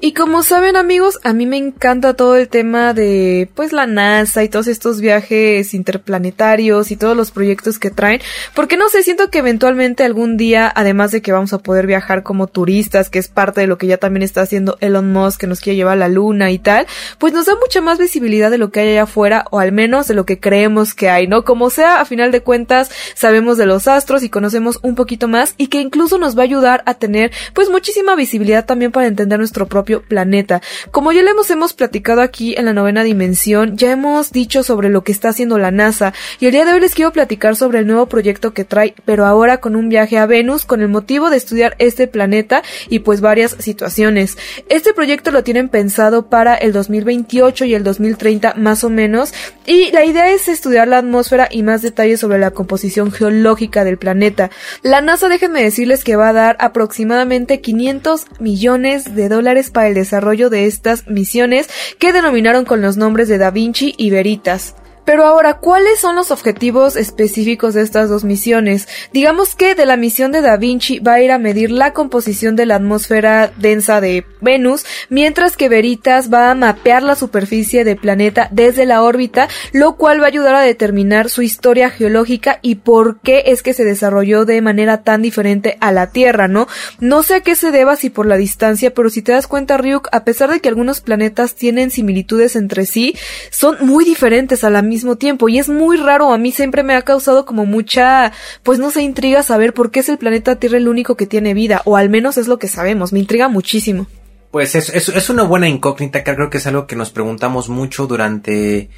Y 0.00 0.12
como 0.12 0.44
saben 0.44 0.76
amigos, 0.76 1.18
a 1.24 1.32
mí 1.32 1.44
me 1.44 1.56
encanta 1.56 2.14
todo 2.14 2.36
el 2.36 2.48
tema 2.48 2.94
de 2.94 3.48
pues 3.56 3.72
la 3.72 3.88
NASA 3.88 4.44
y 4.44 4.48
todos 4.48 4.68
estos 4.68 5.00
viajes 5.00 5.74
interplanetarios 5.74 6.92
y 6.92 6.96
todos 6.96 7.16
los 7.16 7.32
proyectos 7.32 7.80
que 7.80 7.90
traen, 7.90 8.20
porque 8.54 8.76
no 8.76 8.88
sé, 8.90 9.02
siento 9.02 9.28
que 9.28 9.38
eventualmente 9.38 10.04
algún 10.04 10.36
día, 10.36 10.72
además 10.72 11.10
de 11.10 11.20
que 11.20 11.32
vamos 11.32 11.52
a 11.52 11.58
poder 11.58 11.88
viajar 11.88 12.22
como 12.22 12.46
turistas, 12.46 13.10
que 13.10 13.18
es 13.18 13.26
parte 13.26 13.60
de 13.60 13.66
lo 13.66 13.76
que 13.76 13.88
ya 13.88 13.96
también 13.96 14.22
está 14.22 14.42
haciendo 14.42 14.78
Elon 14.80 15.12
Musk, 15.12 15.40
que 15.40 15.46
nos 15.48 15.60
quiere 15.60 15.74
llevar 15.76 15.94
a 15.94 15.96
la 15.96 16.08
luna 16.08 16.52
y 16.52 16.60
tal, 16.60 16.86
pues 17.18 17.32
nos 17.32 17.46
da 17.46 17.56
mucha 17.56 17.80
más 17.80 17.98
visibilidad 17.98 18.52
de 18.52 18.58
lo 18.58 18.70
que 18.70 18.78
hay 18.78 18.90
allá 18.90 19.02
afuera, 19.02 19.46
o 19.50 19.58
al 19.58 19.72
menos 19.72 20.06
de 20.06 20.14
lo 20.14 20.24
que 20.24 20.38
creemos 20.38 20.94
que 20.94 21.10
hay, 21.10 21.26
¿no? 21.26 21.44
Como 21.44 21.70
sea, 21.70 22.00
a 22.00 22.04
final 22.04 22.30
de 22.30 22.40
cuentas, 22.40 22.88
sabemos 23.16 23.58
de 23.58 23.66
los 23.66 23.88
astros 23.88 24.22
y 24.22 24.30
conocemos 24.30 24.78
un 24.82 24.94
poquito 24.94 25.26
más 25.26 25.54
y 25.56 25.66
que 25.66 25.80
incluso 25.80 26.18
nos 26.18 26.38
va 26.38 26.42
a 26.42 26.44
ayudar 26.44 26.84
a 26.86 26.94
tener 26.94 27.32
pues 27.52 27.68
muchísima 27.68 28.14
visibilidad 28.14 28.64
también 28.64 28.92
para 28.92 29.08
entender 29.08 29.40
nuestro 29.40 29.66
propio 29.66 29.87
planeta. 29.96 30.60
Como 30.90 31.12
ya 31.12 31.22
le 31.22 31.30
hemos, 31.30 31.50
hemos 31.50 31.72
platicado 31.72 32.20
aquí 32.20 32.54
en 32.56 32.66
la 32.66 32.72
novena 32.72 33.02
dimensión, 33.02 33.76
ya 33.76 33.90
hemos 33.90 34.32
dicho 34.32 34.62
sobre 34.62 34.88
lo 34.88 35.02
que 35.02 35.12
está 35.12 35.30
haciendo 35.30 35.58
la 35.58 35.70
NASA 35.70 36.12
y 36.40 36.46
el 36.46 36.52
día 36.52 36.64
de 36.64 36.72
hoy 36.72 36.80
les 36.80 36.94
quiero 36.94 37.12
platicar 37.12 37.56
sobre 37.56 37.80
el 37.80 37.86
nuevo 37.86 38.06
proyecto 38.06 38.52
que 38.52 38.64
trae, 38.64 38.94
pero 39.04 39.26
ahora 39.26 39.58
con 39.58 39.76
un 39.76 39.88
viaje 39.88 40.18
a 40.18 40.26
Venus 40.26 40.64
con 40.64 40.80
el 40.80 40.88
motivo 40.88 41.30
de 41.30 41.36
estudiar 41.36 41.74
este 41.78 42.06
planeta 42.06 42.62
y 42.88 43.00
pues 43.00 43.20
varias 43.20 43.56
situaciones. 43.58 44.38
Este 44.68 44.92
proyecto 44.92 45.30
lo 45.30 45.42
tienen 45.42 45.68
pensado 45.68 46.28
para 46.28 46.54
el 46.54 46.72
2028 46.72 47.64
y 47.64 47.74
el 47.74 47.84
2030 47.84 48.54
más 48.54 48.84
o 48.84 48.90
menos 48.90 49.32
y 49.66 49.90
la 49.92 50.04
idea 50.04 50.30
es 50.30 50.48
estudiar 50.48 50.88
la 50.88 50.98
atmósfera 50.98 51.48
y 51.50 51.62
más 51.62 51.82
detalles 51.82 52.20
sobre 52.20 52.38
la 52.38 52.50
composición 52.50 53.12
geológica 53.12 53.84
del 53.84 53.98
planeta. 53.98 54.50
La 54.82 55.00
NASA 55.00 55.28
déjenme 55.28 55.62
decirles 55.62 56.04
que 56.04 56.16
va 56.16 56.30
a 56.30 56.32
dar 56.32 56.56
aproximadamente 56.60 57.60
500 57.60 58.26
millones 58.40 59.14
de 59.14 59.28
dólares 59.28 59.70
para 59.70 59.77
el 59.86 59.94
desarrollo 59.94 60.50
de 60.50 60.66
estas 60.66 61.06
misiones 61.06 61.68
que 61.98 62.12
denominaron 62.12 62.64
con 62.64 62.82
los 62.82 62.96
nombres 62.96 63.28
de 63.28 63.38
Da 63.38 63.50
Vinci 63.50 63.94
y 63.96 64.10
Veritas. 64.10 64.74
Pero 65.08 65.24
ahora, 65.24 65.54
¿cuáles 65.54 66.00
son 66.00 66.16
los 66.16 66.30
objetivos 66.30 66.94
específicos 66.94 67.72
de 67.72 67.80
estas 67.80 68.10
dos 68.10 68.24
misiones? 68.24 68.86
Digamos 69.10 69.54
que 69.54 69.74
de 69.74 69.86
la 69.86 69.96
misión 69.96 70.32
de 70.32 70.42
Da 70.42 70.58
Vinci 70.58 70.98
va 70.98 71.14
a 71.14 71.22
ir 71.22 71.30
a 71.32 71.38
medir 71.38 71.70
la 71.70 71.94
composición 71.94 72.56
de 72.56 72.66
la 72.66 72.74
atmósfera 72.74 73.50
densa 73.56 74.02
de 74.02 74.26
Venus, 74.42 74.84
mientras 75.08 75.56
que 75.56 75.70
Veritas 75.70 76.30
va 76.30 76.50
a 76.50 76.54
mapear 76.54 77.02
la 77.02 77.16
superficie 77.16 77.84
del 77.84 77.96
planeta 77.96 78.48
desde 78.50 78.84
la 78.84 79.02
órbita, 79.02 79.48
lo 79.72 79.96
cual 79.96 80.20
va 80.20 80.24
a 80.24 80.28
ayudar 80.28 80.54
a 80.54 80.60
determinar 80.60 81.30
su 81.30 81.40
historia 81.40 81.88
geológica 81.88 82.58
y 82.60 82.74
por 82.74 83.18
qué 83.20 83.44
es 83.46 83.62
que 83.62 83.72
se 83.72 83.84
desarrolló 83.84 84.44
de 84.44 84.60
manera 84.60 85.04
tan 85.04 85.22
diferente 85.22 85.78
a 85.80 85.90
la 85.90 86.08
Tierra, 86.08 86.48
¿no? 86.48 86.68
No 87.00 87.22
sé 87.22 87.36
a 87.36 87.40
qué 87.40 87.56
se 87.56 87.70
deba 87.70 87.96
si 87.96 88.10
por 88.10 88.26
la 88.26 88.36
distancia, 88.36 88.92
pero 88.92 89.08
si 89.08 89.22
te 89.22 89.32
das 89.32 89.46
cuenta, 89.46 89.78
Ryuk, 89.78 90.08
a 90.12 90.24
pesar 90.24 90.50
de 90.50 90.60
que 90.60 90.68
algunos 90.68 91.00
planetas 91.00 91.54
tienen 91.54 91.90
similitudes 91.90 92.56
entre 92.56 92.84
sí, 92.84 93.16
son 93.50 93.78
muy 93.80 94.04
diferentes 94.04 94.64
al 94.64 94.76
mismo 94.98 95.16
tiempo 95.16 95.48
y 95.48 95.58
es 95.58 95.68
muy 95.68 95.96
raro, 95.96 96.32
a 96.32 96.38
mí 96.38 96.50
siempre 96.50 96.82
me 96.82 96.94
ha 96.94 97.02
causado 97.02 97.46
como 97.46 97.66
mucha, 97.66 98.32
pues 98.64 98.80
no 98.80 98.90
sé, 98.90 99.02
intriga 99.02 99.44
saber 99.44 99.72
por 99.72 99.92
qué 99.92 100.00
es 100.00 100.08
el 100.08 100.18
planeta 100.18 100.56
Tierra 100.56 100.76
el 100.76 100.88
único 100.88 101.16
que 101.16 101.26
tiene 101.26 101.54
vida, 101.54 101.82
o 101.84 101.96
al 101.96 102.10
menos 102.10 102.36
es 102.36 102.48
lo 102.48 102.58
que 102.58 102.66
sabemos, 102.66 103.12
me 103.12 103.20
intriga 103.20 103.48
muchísimo. 103.48 104.08
Pues 104.50 104.74
es, 104.74 104.88
es, 104.88 105.08
es 105.08 105.30
una 105.30 105.44
buena 105.44 105.68
incógnita, 105.68 106.24
que 106.24 106.34
creo 106.34 106.50
que 106.50 106.58
es 106.58 106.66
algo 106.66 106.86
que 106.86 106.96
nos 106.96 107.10
preguntamos 107.10 107.68
mucho 107.68 108.06
durante 108.06 108.90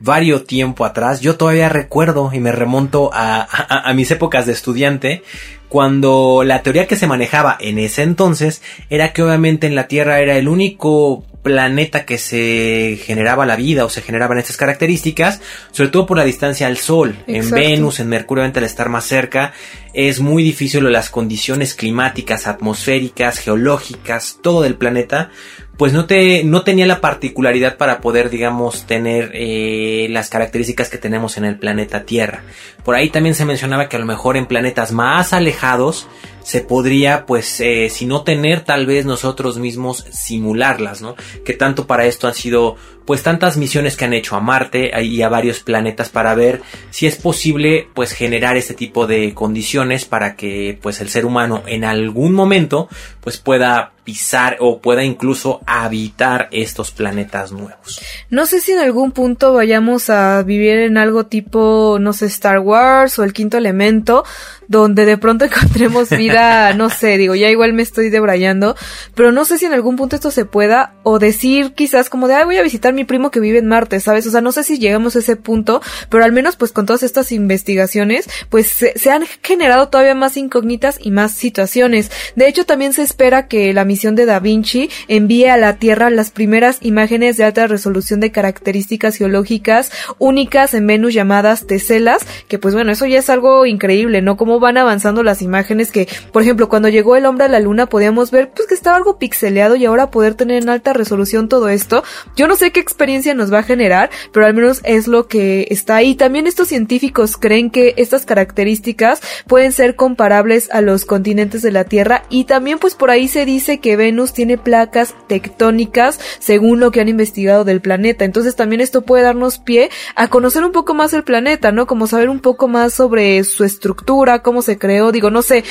varios 0.00 0.46
tiempo 0.46 0.84
atrás. 0.84 1.20
Yo 1.20 1.36
todavía 1.36 1.68
recuerdo 1.68 2.30
y 2.32 2.40
me 2.40 2.52
remonto 2.52 3.10
a, 3.12 3.92
mis 3.94 4.10
épocas 4.10 4.46
de 4.46 4.52
estudiante, 4.52 5.22
cuando 5.68 6.42
la 6.44 6.62
teoría 6.62 6.86
que 6.86 6.96
se 6.96 7.06
manejaba 7.06 7.56
en 7.60 7.78
ese 7.78 8.02
entonces 8.02 8.62
era 8.90 9.12
que 9.12 9.22
obviamente 9.22 9.66
en 9.66 9.74
la 9.74 9.88
Tierra 9.88 10.20
era 10.20 10.36
el 10.36 10.48
único 10.48 11.24
planeta 11.48 12.04
que 12.04 12.18
se 12.18 12.98
generaba 13.02 13.46
la 13.46 13.56
vida 13.56 13.86
o 13.86 13.88
se 13.88 14.02
generaban 14.02 14.36
estas 14.36 14.58
características, 14.58 15.40
sobre 15.70 15.88
todo 15.88 16.04
por 16.04 16.18
la 16.18 16.26
distancia 16.26 16.66
al 16.66 16.76
Sol. 16.76 17.16
En 17.26 17.50
Venus, 17.50 18.00
en 18.00 18.10
Mercurio, 18.10 18.44
al 18.44 18.64
estar 18.64 18.90
más 18.90 19.06
cerca, 19.06 19.54
es 19.94 20.20
muy 20.20 20.42
difícil 20.42 20.84
las 20.92 21.08
condiciones 21.08 21.72
climáticas, 21.72 22.46
atmosféricas, 22.46 23.38
geológicas, 23.38 24.40
todo 24.42 24.60
del 24.60 24.74
planeta, 24.74 25.30
pues 25.78 25.94
no, 25.94 26.04
te, 26.04 26.44
no 26.44 26.64
tenía 26.64 26.86
la 26.86 27.00
particularidad 27.00 27.78
para 27.78 28.02
poder, 28.02 28.28
digamos, 28.28 28.84
tener 28.84 29.30
eh, 29.32 30.08
las 30.10 30.28
características 30.28 30.90
que 30.90 30.98
tenemos 30.98 31.38
en 31.38 31.46
el 31.46 31.58
planeta 31.58 32.04
Tierra. 32.04 32.42
Por 32.84 32.94
ahí 32.94 33.08
también 33.08 33.34
se 33.34 33.46
mencionaba 33.46 33.88
que 33.88 33.96
a 33.96 34.00
lo 34.00 34.04
mejor 34.04 34.36
en 34.36 34.44
planetas 34.44 34.92
más 34.92 35.32
alejados 35.32 36.08
se 36.48 36.62
podría, 36.62 37.26
pues, 37.26 37.60
eh, 37.60 37.90
si 37.90 38.06
no 38.06 38.22
tener, 38.22 38.62
tal 38.62 38.86
vez 38.86 39.04
nosotros 39.04 39.58
mismos 39.58 40.06
simularlas, 40.10 41.02
¿no? 41.02 41.14
Que 41.44 41.52
tanto 41.52 41.86
para 41.86 42.06
esto 42.06 42.26
han 42.26 42.32
sido, 42.32 42.74
pues, 43.04 43.22
tantas 43.22 43.58
misiones 43.58 43.98
que 43.98 44.06
han 44.06 44.14
hecho 44.14 44.34
a 44.34 44.40
Marte 44.40 44.90
y 45.02 45.20
a 45.20 45.28
varios 45.28 45.60
planetas 45.60 46.08
para 46.08 46.34
ver 46.34 46.62
si 46.88 47.06
es 47.06 47.16
posible, 47.16 47.88
pues, 47.92 48.12
generar 48.12 48.56
este 48.56 48.72
tipo 48.72 49.06
de 49.06 49.34
condiciones 49.34 50.06
para 50.06 50.36
que, 50.36 50.78
pues, 50.80 51.02
el 51.02 51.10
ser 51.10 51.26
humano 51.26 51.64
en 51.66 51.84
algún 51.84 52.32
momento, 52.32 52.88
pues, 53.20 53.36
pueda 53.36 53.92
pisar 54.08 54.56
o 54.60 54.80
pueda 54.80 55.04
incluso 55.04 55.60
habitar 55.66 56.48
estos 56.50 56.92
planetas 56.92 57.52
nuevos. 57.52 58.00
No 58.30 58.46
sé 58.46 58.62
si 58.62 58.72
en 58.72 58.78
algún 58.78 59.12
punto 59.12 59.52
vayamos 59.52 60.08
a 60.08 60.42
vivir 60.44 60.78
en 60.78 60.96
algo 60.96 61.26
tipo, 61.26 61.98
no 62.00 62.14
sé, 62.14 62.24
Star 62.24 62.60
Wars 62.60 63.18
o 63.18 63.24
el 63.24 63.34
quinto 63.34 63.58
elemento, 63.58 64.24
donde 64.66 65.04
de 65.04 65.18
pronto 65.18 65.44
encontremos 65.46 66.08
vida, 66.08 66.37
no 66.76 66.90
sé, 66.90 67.18
digo, 67.18 67.34
ya 67.34 67.50
igual 67.50 67.72
me 67.72 67.82
estoy 67.82 68.10
debrayando, 68.10 68.76
pero 69.14 69.32
no 69.32 69.44
sé 69.44 69.58
si 69.58 69.66
en 69.66 69.72
algún 69.72 69.96
punto 69.96 70.16
esto 70.16 70.30
se 70.30 70.44
pueda, 70.44 70.94
o 71.02 71.18
decir 71.18 71.72
quizás 71.74 72.10
como 72.10 72.28
de, 72.28 72.34
ay, 72.34 72.44
voy 72.44 72.56
a 72.56 72.62
visitar 72.62 72.90
a 72.90 72.94
mi 72.94 73.04
primo 73.04 73.30
que 73.30 73.40
vive 73.40 73.58
en 73.58 73.66
Marte, 73.66 74.00
¿sabes? 74.00 74.26
O 74.26 74.30
sea, 74.30 74.40
no 74.40 74.52
sé 74.52 74.62
si 74.64 74.78
llegamos 74.78 75.16
a 75.16 75.20
ese 75.20 75.36
punto, 75.36 75.80
pero 76.08 76.24
al 76.24 76.32
menos 76.32 76.56
pues 76.56 76.72
con 76.72 76.86
todas 76.86 77.02
estas 77.02 77.32
investigaciones, 77.32 78.28
pues 78.50 78.68
se, 78.68 78.98
se 78.98 79.10
han 79.10 79.24
generado 79.42 79.88
todavía 79.88 80.14
más 80.14 80.36
incógnitas 80.36 80.98
y 81.00 81.10
más 81.10 81.32
situaciones. 81.32 82.10
De 82.36 82.48
hecho, 82.48 82.64
también 82.64 82.92
se 82.92 83.02
espera 83.02 83.48
que 83.48 83.72
la 83.72 83.84
misión 83.84 84.14
de 84.14 84.26
Da 84.26 84.40
Vinci 84.40 84.90
envíe 85.08 85.46
a 85.46 85.56
la 85.56 85.76
Tierra 85.76 86.10
las 86.10 86.30
primeras 86.30 86.78
imágenes 86.82 87.36
de 87.36 87.44
alta 87.44 87.66
resolución 87.66 88.20
de 88.20 88.32
características 88.32 89.16
geológicas 89.16 89.90
únicas 90.18 90.74
en 90.74 90.86
Venus 90.86 91.14
llamadas 91.14 91.66
teselas, 91.66 92.26
que 92.48 92.58
pues 92.58 92.74
bueno, 92.74 92.92
eso 92.92 93.06
ya 93.06 93.18
es 93.18 93.30
algo 93.30 93.66
increíble, 93.66 94.22
¿no? 94.22 94.36
Cómo 94.36 94.60
van 94.60 94.76
avanzando 94.76 95.22
las 95.22 95.42
imágenes 95.42 95.90
que, 95.90 96.08
por 96.32 96.42
ejemplo, 96.42 96.68
cuando 96.68 96.88
llegó 96.88 97.16
el 97.16 97.26
hombre 97.26 97.46
a 97.46 97.48
la 97.48 97.60
luna 97.60 97.86
podíamos 97.86 98.30
ver 98.30 98.50
pues 98.50 98.68
que 98.68 98.74
estaba 98.74 98.96
algo 98.96 99.18
pixeleado 99.18 99.76
y 99.76 99.84
ahora 99.84 100.10
poder 100.10 100.34
tener 100.34 100.62
en 100.62 100.68
alta 100.68 100.92
resolución 100.92 101.48
todo 101.48 101.68
esto. 101.68 102.02
Yo 102.36 102.46
no 102.46 102.56
sé 102.56 102.70
qué 102.70 102.80
experiencia 102.80 103.34
nos 103.34 103.52
va 103.52 103.60
a 103.60 103.62
generar, 103.62 104.10
pero 104.32 104.46
al 104.46 104.54
menos 104.54 104.80
es 104.84 105.08
lo 105.08 105.26
que 105.28 105.66
está 105.70 105.96
ahí. 105.96 106.14
También 106.14 106.46
estos 106.46 106.68
científicos 106.68 107.36
creen 107.36 107.70
que 107.70 107.94
estas 107.96 108.26
características 108.26 109.20
pueden 109.46 109.72
ser 109.72 109.96
comparables 109.96 110.68
a 110.72 110.80
los 110.80 111.04
continentes 111.04 111.62
de 111.62 111.72
la 111.72 111.84
Tierra 111.84 112.24
y 112.28 112.44
también 112.44 112.78
pues 112.78 112.94
por 112.94 113.10
ahí 113.10 113.28
se 113.28 113.44
dice 113.44 113.78
que 113.78 113.96
Venus 113.96 114.32
tiene 114.32 114.58
placas 114.58 115.14
tectónicas 115.26 116.20
según 116.38 116.80
lo 116.80 116.90
que 116.90 117.00
han 117.00 117.08
investigado 117.08 117.64
del 117.64 117.80
planeta. 117.80 118.24
Entonces 118.24 118.56
también 118.56 118.80
esto 118.80 119.02
puede 119.02 119.24
darnos 119.24 119.58
pie 119.58 119.90
a 120.14 120.28
conocer 120.28 120.64
un 120.64 120.72
poco 120.72 120.94
más 120.94 121.12
el 121.12 121.24
planeta, 121.24 121.72
¿no? 121.72 121.86
Como 121.86 122.06
saber 122.06 122.28
un 122.28 122.40
poco 122.40 122.68
más 122.68 122.92
sobre 122.92 123.42
su 123.44 123.64
estructura, 123.64 124.42
cómo 124.42 124.62
se 124.62 124.78
creó. 124.78 125.12
Digo, 125.12 125.30
no 125.30 125.42
sé, 125.42 125.64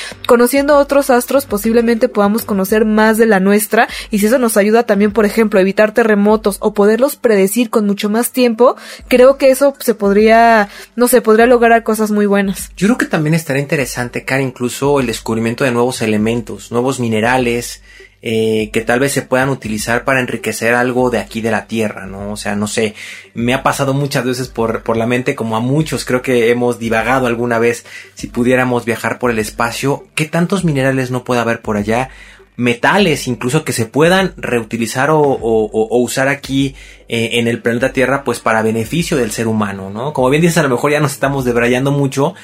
conociendo 0.48 0.78
otros 0.78 1.10
astros 1.10 1.44
posiblemente 1.44 2.08
podamos 2.08 2.46
conocer 2.46 2.86
más 2.86 3.18
de 3.18 3.26
la 3.26 3.38
nuestra 3.38 3.86
y 4.10 4.18
si 4.18 4.24
eso 4.24 4.38
nos 4.38 4.56
ayuda 4.56 4.84
también, 4.84 5.12
por 5.12 5.26
ejemplo, 5.26 5.58
a 5.58 5.60
evitar 5.60 5.92
terremotos 5.92 6.56
o 6.60 6.72
poderlos 6.72 7.16
predecir 7.16 7.68
con 7.68 7.84
mucho 7.84 8.08
más 8.08 8.32
tiempo, 8.32 8.74
creo 9.08 9.36
que 9.36 9.50
eso 9.50 9.74
se 9.78 9.94
podría, 9.94 10.70
no 10.96 11.06
sé, 11.06 11.20
podría 11.20 11.44
lograr 11.44 11.82
cosas 11.82 12.10
muy 12.10 12.24
buenas. 12.24 12.70
Yo 12.78 12.86
creo 12.86 12.96
que 12.96 13.04
también 13.04 13.34
estaría 13.34 13.60
interesante, 13.60 14.24
Cara, 14.24 14.40
incluso 14.40 15.00
el 15.00 15.06
descubrimiento 15.06 15.64
de 15.64 15.70
nuevos 15.70 16.00
elementos, 16.00 16.72
nuevos 16.72 16.98
minerales, 16.98 17.82
eh, 18.20 18.70
que 18.72 18.80
tal 18.80 19.00
vez 19.00 19.12
se 19.12 19.22
puedan 19.22 19.48
utilizar 19.48 20.04
para 20.04 20.20
enriquecer 20.20 20.74
algo 20.74 21.10
de 21.10 21.18
aquí 21.18 21.40
de 21.40 21.50
la 21.50 21.66
tierra, 21.66 22.06
¿no? 22.06 22.32
O 22.32 22.36
sea, 22.36 22.56
no 22.56 22.66
sé, 22.66 22.94
me 23.34 23.54
ha 23.54 23.62
pasado 23.62 23.94
muchas 23.94 24.24
veces 24.24 24.48
por, 24.48 24.82
por 24.82 24.96
la 24.96 25.06
mente, 25.06 25.34
como 25.34 25.56
a 25.56 25.60
muchos, 25.60 26.04
creo 26.04 26.22
que 26.22 26.50
hemos 26.50 26.78
divagado 26.78 27.26
alguna 27.26 27.58
vez, 27.58 27.86
si 28.14 28.26
pudiéramos 28.26 28.84
viajar 28.84 29.18
por 29.18 29.30
el 29.30 29.38
espacio, 29.38 30.06
¿qué 30.14 30.24
tantos 30.24 30.64
minerales 30.64 31.10
no 31.10 31.24
puede 31.24 31.40
haber 31.40 31.60
por 31.60 31.76
allá? 31.76 32.10
metales 32.58 33.28
incluso 33.28 33.64
que 33.64 33.72
se 33.72 33.86
puedan 33.86 34.34
reutilizar 34.36 35.10
o, 35.12 35.20
usar 35.22 36.26
aquí 36.26 36.74
eh, 37.08 37.30
en 37.34 37.46
el 37.46 37.62
planeta 37.62 37.92
Tierra 37.92 38.24
pues 38.24 38.40
para 38.40 38.62
beneficio 38.62 39.16
del 39.16 39.30
ser 39.30 39.46
humano, 39.46 39.90
¿no? 39.90 40.12
Como 40.12 40.28
bien 40.28 40.42
dices, 40.42 40.58
a 40.58 40.64
lo 40.64 40.68
mejor 40.68 40.90
ya 40.90 40.98
nos 40.98 41.12
estamos 41.12 41.44
debrayando 41.44 41.92
mucho, 41.92 42.34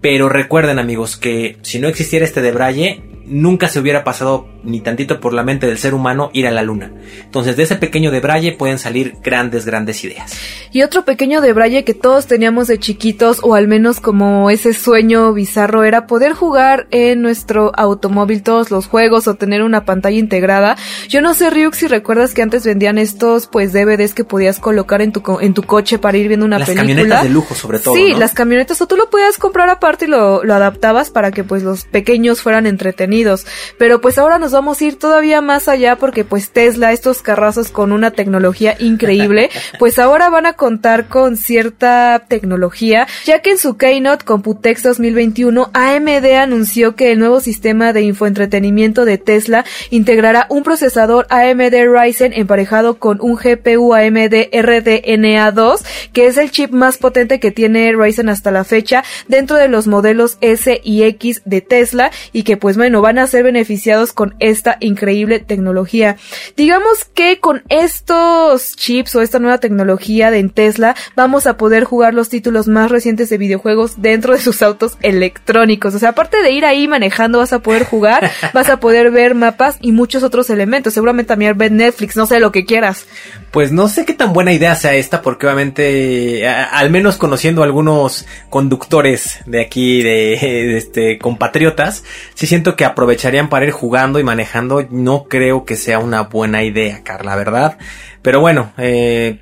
pero 0.00 0.30
recuerden 0.30 0.78
amigos 0.78 1.18
que 1.18 1.58
si 1.60 1.78
no 1.78 1.88
existiera 1.88 2.24
este 2.24 2.40
debraye, 2.40 3.02
nunca 3.26 3.68
se 3.68 3.78
hubiera 3.78 4.04
pasado 4.04 4.48
ni 4.64 4.80
tantito 4.80 5.20
por 5.20 5.32
la 5.32 5.42
mente 5.42 5.66
del 5.66 5.78
ser 5.78 5.94
humano 5.94 6.30
ir 6.32 6.46
a 6.46 6.50
la 6.50 6.62
luna. 6.62 6.92
Entonces 7.24 7.56
de 7.56 7.64
ese 7.64 7.76
pequeño 7.76 8.10
debraye 8.10 8.52
pueden 8.52 8.78
salir 8.78 9.16
grandes, 9.22 9.64
grandes 9.64 10.02
ideas. 10.04 10.32
Y 10.70 10.82
otro 10.82 11.04
pequeño 11.04 11.40
debraye 11.40 11.84
que 11.84 11.94
todos 11.94 12.26
teníamos 12.26 12.66
de 12.66 12.78
chiquitos, 12.78 13.40
o 13.42 13.54
al 13.54 13.68
menos 13.68 14.00
como 14.00 14.50
ese 14.50 14.72
sueño 14.72 15.32
bizarro, 15.32 15.84
era 15.84 16.06
poder 16.06 16.32
jugar 16.32 16.86
en 16.90 17.20
nuestro 17.20 17.72
automóvil 17.74 18.42
todos 18.42 18.70
los 18.70 18.86
juegos 18.86 19.28
o 19.28 19.34
tener 19.34 19.62
una 19.62 19.84
pantalla 19.84 20.16
integrada. 20.18 20.76
Yo 21.08 21.20
no 21.20 21.34
sé, 21.34 21.50
Ryuk, 21.50 21.74
si 21.74 21.88
recuerdas 21.88 22.32
que 22.32 22.42
antes 22.42 22.64
vendían 22.64 22.98
estos 22.98 23.46
pues 23.46 23.72
DVDs 23.72 24.14
que 24.14 24.24
podías 24.24 24.58
colocar 24.58 25.02
en 25.02 25.12
tu, 25.12 25.22
en 25.40 25.54
tu 25.54 25.62
coche 25.62 25.98
para 25.98 26.16
ir 26.16 26.28
viendo 26.28 26.46
una 26.46 26.58
las 26.58 26.68
película. 26.68 26.86
Las 26.86 26.96
camionetas 26.96 27.22
de 27.24 27.28
lujo 27.28 27.54
sobre 27.54 27.78
todo. 27.78 27.94
Sí, 27.94 28.12
¿no? 28.12 28.18
las 28.18 28.32
camionetas, 28.32 28.80
o 28.80 28.86
tú 28.86 28.96
lo 28.96 29.10
podías 29.10 29.38
comprar 29.38 29.68
aparte 29.68 30.06
y 30.06 30.08
lo, 30.08 30.42
lo 30.44 30.54
adaptabas 30.54 31.10
para 31.10 31.32
que 31.32 31.44
pues 31.44 31.62
los 31.62 31.84
pequeños 31.84 32.40
fueran 32.40 32.66
entretenidos. 32.66 33.46
Pero 33.78 34.00
pues 34.00 34.16
ahora 34.18 34.38
nos 34.38 34.51
vamos 34.52 34.80
a 34.80 34.84
ir 34.84 34.98
todavía 34.98 35.40
más 35.40 35.68
allá 35.68 35.96
porque 35.96 36.24
pues 36.24 36.50
Tesla, 36.50 36.92
estos 36.92 37.22
carrazos 37.22 37.70
con 37.70 37.92
una 37.92 38.10
tecnología 38.10 38.76
increíble, 38.78 39.50
pues 39.78 39.98
ahora 39.98 40.30
van 40.30 40.46
a 40.46 40.54
contar 40.54 41.08
con 41.08 41.36
cierta 41.36 42.24
tecnología, 42.28 43.06
ya 43.24 43.40
que 43.40 43.52
en 43.52 43.58
su 43.58 43.76
Keynote 43.76 44.24
Computex 44.24 44.82
2021 44.82 45.70
AMD 45.72 46.24
anunció 46.36 46.94
que 46.96 47.12
el 47.12 47.18
nuevo 47.18 47.40
sistema 47.40 47.92
de 47.92 48.02
infoentretenimiento 48.02 49.04
de 49.04 49.18
Tesla 49.18 49.64
integrará 49.90 50.46
un 50.48 50.62
procesador 50.62 51.26
AMD 51.30 51.74
Ryzen 51.86 52.32
emparejado 52.32 52.98
con 52.98 53.18
un 53.20 53.36
GPU 53.36 53.94
AMD 53.94 54.50
RDNA2, 54.52 55.84
que 56.12 56.26
es 56.26 56.36
el 56.38 56.50
chip 56.50 56.70
más 56.70 56.98
potente 56.98 57.40
que 57.40 57.50
tiene 57.50 57.92
Ryzen 57.92 58.28
hasta 58.28 58.50
la 58.50 58.64
fecha 58.64 59.04
dentro 59.28 59.56
de 59.56 59.68
los 59.68 59.86
modelos 59.86 60.38
S 60.40 60.80
y 60.82 61.02
X 61.04 61.42
de 61.44 61.60
Tesla 61.60 62.10
y 62.32 62.42
que 62.42 62.56
pues 62.56 62.76
bueno, 62.76 63.00
van 63.00 63.18
a 63.18 63.26
ser 63.26 63.44
beneficiados 63.44 64.12
con 64.12 64.34
esta 64.42 64.76
increíble 64.80 65.38
tecnología. 65.40 66.16
Digamos 66.56 67.04
que 67.14 67.38
con 67.40 67.62
estos 67.68 68.76
chips 68.76 69.14
o 69.14 69.22
esta 69.22 69.38
nueva 69.38 69.58
tecnología 69.58 70.30
de 70.30 70.42
Tesla 70.48 70.94
vamos 71.16 71.46
a 71.46 71.56
poder 71.56 71.84
jugar 71.84 72.14
los 72.14 72.28
títulos 72.28 72.66
más 72.68 72.90
recientes 72.90 73.30
de 73.30 73.38
videojuegos 73.38 74.02
dentro 74.02 74.34
de 74.34 74.40
sus 74.40 74.60
autos 74.62 74.98
electrónicos. 75.02 75.94
O 75.94 75.98
sea, 75.98 76.10
aparte 76.10 76.42
de 76.42 76.50
ir 76.50 76.64
ahí 76.64 76.88
manejando 76.88 77.38
vas 77.38 77.52
a 77.52 77.60
poder 77.60 77.84
jugar, 77.84 78.30
vas 78.52 78.68
a 78.68 78.78
poder 78.80 79.10
ver 79.10 79.34
mapas 79.34 79.76
y 79.80 79.92
muchos 79.92 80.22
otros 80.22 80.50
elementos. 80.50 80.94
Seguramente 80.94 81.28
también 81.28 81.56
ver 81.56 81.72
Netflix, 81.72 82.16
no 82.16 82.26
sé 82.26 82.40
lo 82.40 82.52
que 82.52 82.64
quieras. 82.64 83.06
Pues 83.52 83.70
no 83.72 83.88
sé 83.88 84.04
qué 84.04 84.14
tan 84.14 84.32
buena 84.32 84.52
idea 84.52 84.74
sea 84.74 84.94
esta, 84.94 85.22
porque 85.22 85.46
obviamente, 85.46 86.46
a- 86.48 86.64
al 86.64 86.90
menos 86.90 87.16
conociendo 87.16 87.62
algunos 87.62 88.26
conductores 88.50 89.38
de 89.46 89.60
aquí, 89.60 90.02
de, 90.02 90.38
de 90.40 90.76
este, 90.76 91.18
compatriotas, 91.18 92.04
sí 92.34 92.46
siento 92.46 92.76
que 92.76 92.84
aprovecharían 92.84 93.48
para 93.48 93.66
ir 93.66 93.70
jugando 93.72 94.18
y 94.18 94.24
manejando. 94.32 94.86
No 94.90 95.24
creo 95.24 95.64
que 95.64 95.76
sea 95.76 95.98
una 95.98 96.22
buena 96.22 96.64
idea, 96.64 97.02
Carla, 97.02 97.36
¿verdad? 97.36 97.78
Pero 98.22 98.40
bueno, 98.40 98.72
eh, 98.78 99.40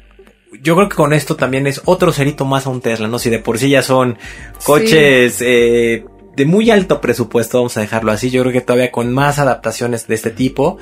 yo 0.61 0.74
creo 0.74 0.88
que 0.88 0.96
con 0.96 1.12
esto 1.12 1.37
también 1.37 1.66
es 1.66 1.83
otro 1.85 2.12
cerito 2.12 2.44
más 2.44 2.66
a 2.66 2.70
un 2.70 2.81
Tesla, 2.81 3.07
¿no? 3.07 3.18
Si 3.18 3.31
de 3.31 3.38
por 3.38 3.59
sí 3.59 3.70
ya 3.70 3.83
son 3.83 4.18
coches 4.64 5.40
eh, 5.40 6.05
de 6.37 6.44
muy 6.44 6.70
alto 6.70 7.00
presupuesto, 7.00 7.59
vamos 7.59 7.76
a 7.76 7.81
dejarlo 7.81 8.11
así, 8.11 8.31
yo 8.31 8.42
creo 8.42 8.53
que 8.53 8.61
todavía 8.61 8.90
con 8.90 9.12
más 9.12 9.38
adaptaciones 9.38 10.09
de 10.09 10.14
este 10.16 10.31
tipo, 10.31 10.79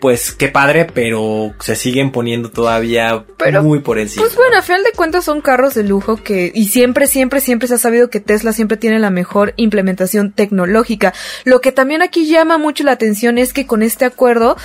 pues 0.00 0.32
qué 0.32 0.48
padre, 0.48 0.86
pero 0.86 1.54
se 1.60 1.76
siguen 1.76 2.10
poniendo 2.10 2.50
todavía 2.50 3.24
Pero, 3.36 3.62
muy 3.62 3.80
por 3.80 3.98
encima. 3.98 4.24
Pues 4.24 4.34
bueno, 4.36 4.56
a 4.56 4.62
final 4.62 4.82
de 4.82 4.92
cuentas 4.92 5.24
son 5.24 5.40
carros 5.40 5.74
de 5.74 5.84
lujo 5.84 6.16
que, 6.16 6.50
y 6.54 6.68
siempre, 6.68 7.06
siempre, 7.06 7.40
siempre 7.40 7.68
se 7.68 7.74
ha 7.74 7.78
sabido 7.78 8.10
que 8.10 8.20
Tesla 8.20 8.52
siempre 8.52 8.76
tiene 8.76 8.98
la 8.98 9.10
mejor 9.10 9.52
implementación 9.56 10.32
tecnológica. 10.32 11.12
Lo 11.44 11.60
que 11.60 11.72
también 11.72 12.02
aquí 12.02 12.26
llama 12.26 12.58
mucho 12.58 12.82
la 12.84 12.92
atención 12.92 13.38
es 13.38 13.52
que 13.52 13.66
con 13.66 13.82
este 13.82 14.04
acuerdo, 14.06 14.56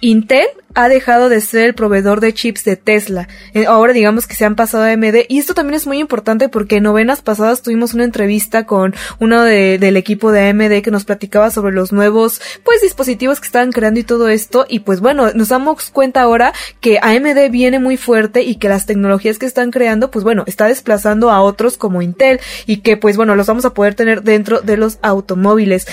Intel 0.00 0.46
ha 0.74 0.88
dejado 0.88 1.28
de 1.28 1.40
ser 1.40 1.66
el 1.66 1.74
proveedor 1.74 2.20
de 2.20 2.32
chips 2.34 2.64
de 2.64 2.76
Tesla. 2.76 3.28
Eh, 3.54 3.66
Ahora 3.66 3.92
digamos 3.92 4.26
que 4.26 4.34
se 4.34 4.44
han 4.44 4.56
pasado 4.56 4.84
a 4.84 4.88
AMD 4.92 5.26
y 5.28 5.38
esto 5.38 5.54
también 5.54 5.74
es 5.74 5.86
muy 5.86 5.98
importante 5.98 6.48
porque 6.48 6.76
en 6.76 6.82
novenas 6.84 7.22
pasadas 7.22 7.62
tuvimos 7.62 7.94
una 7.94 8.04
entrevista 8.04 8.66
con 8.66 8.94
uno 9.20 9.42
de- 9.42 9.78
del 9.78 9.96
equipo 9.96 10.32
de 10.32 10.48
AMD 10.48 10.82
que 10.82 10.90
nos 10.90 11.04
platicaba 11.04 11.50
sobre 11.50 11.72
los 11.74 11.92
nuevos 11.92 12.40
pues 12.64 12.82
dispositivos 12.82 13.40
que 13.40 13.46
estaban 13.46 13.72
creando 13.72 14.00
y 14.00 14.04
todo 14.04 14.28
esto 14.28 14.66
y 14.68 14.80
pues 14.80 15.00
bueno, 15.00 15.30
nos 15.34 15.48
damos 15.48 15.90
cuenta 15.90 16.22
ahora 16.22 16.52
que 16.80 16.98
AMD 17.00 17.50
viene 17.50 17.78
muy 17.78 17.96
fuerte 17.96 18.42
y 18.42 18.56
que 18.56 18.68
las 18.68 18.86
tecnologías 18.86 19.38
que 19.38 19.46
están 19.46 19.70
creando 19.70 20.10
pues 20.10 20.24
bueno, 20.24 20.44
está 20.46 20.66
desplazando 20.66 21.30
a 21.30 21.40
otros 21.42 21.76
como 21.76 22.02
Intel 22.02 22.40
y 22.66 22.78
que 22.78 22.96
pues 22.96 23.16
bueno, 23.16 23.36
los 23.36 23.46
vamos 23.46 23.64
a 23.64 23.74
poder 23.74 23.94
tener 23.94 24.22
dentro 24.22 24.60
de 24.60 24.76
los 24.76 24.98
automóviles. 25.02 25.86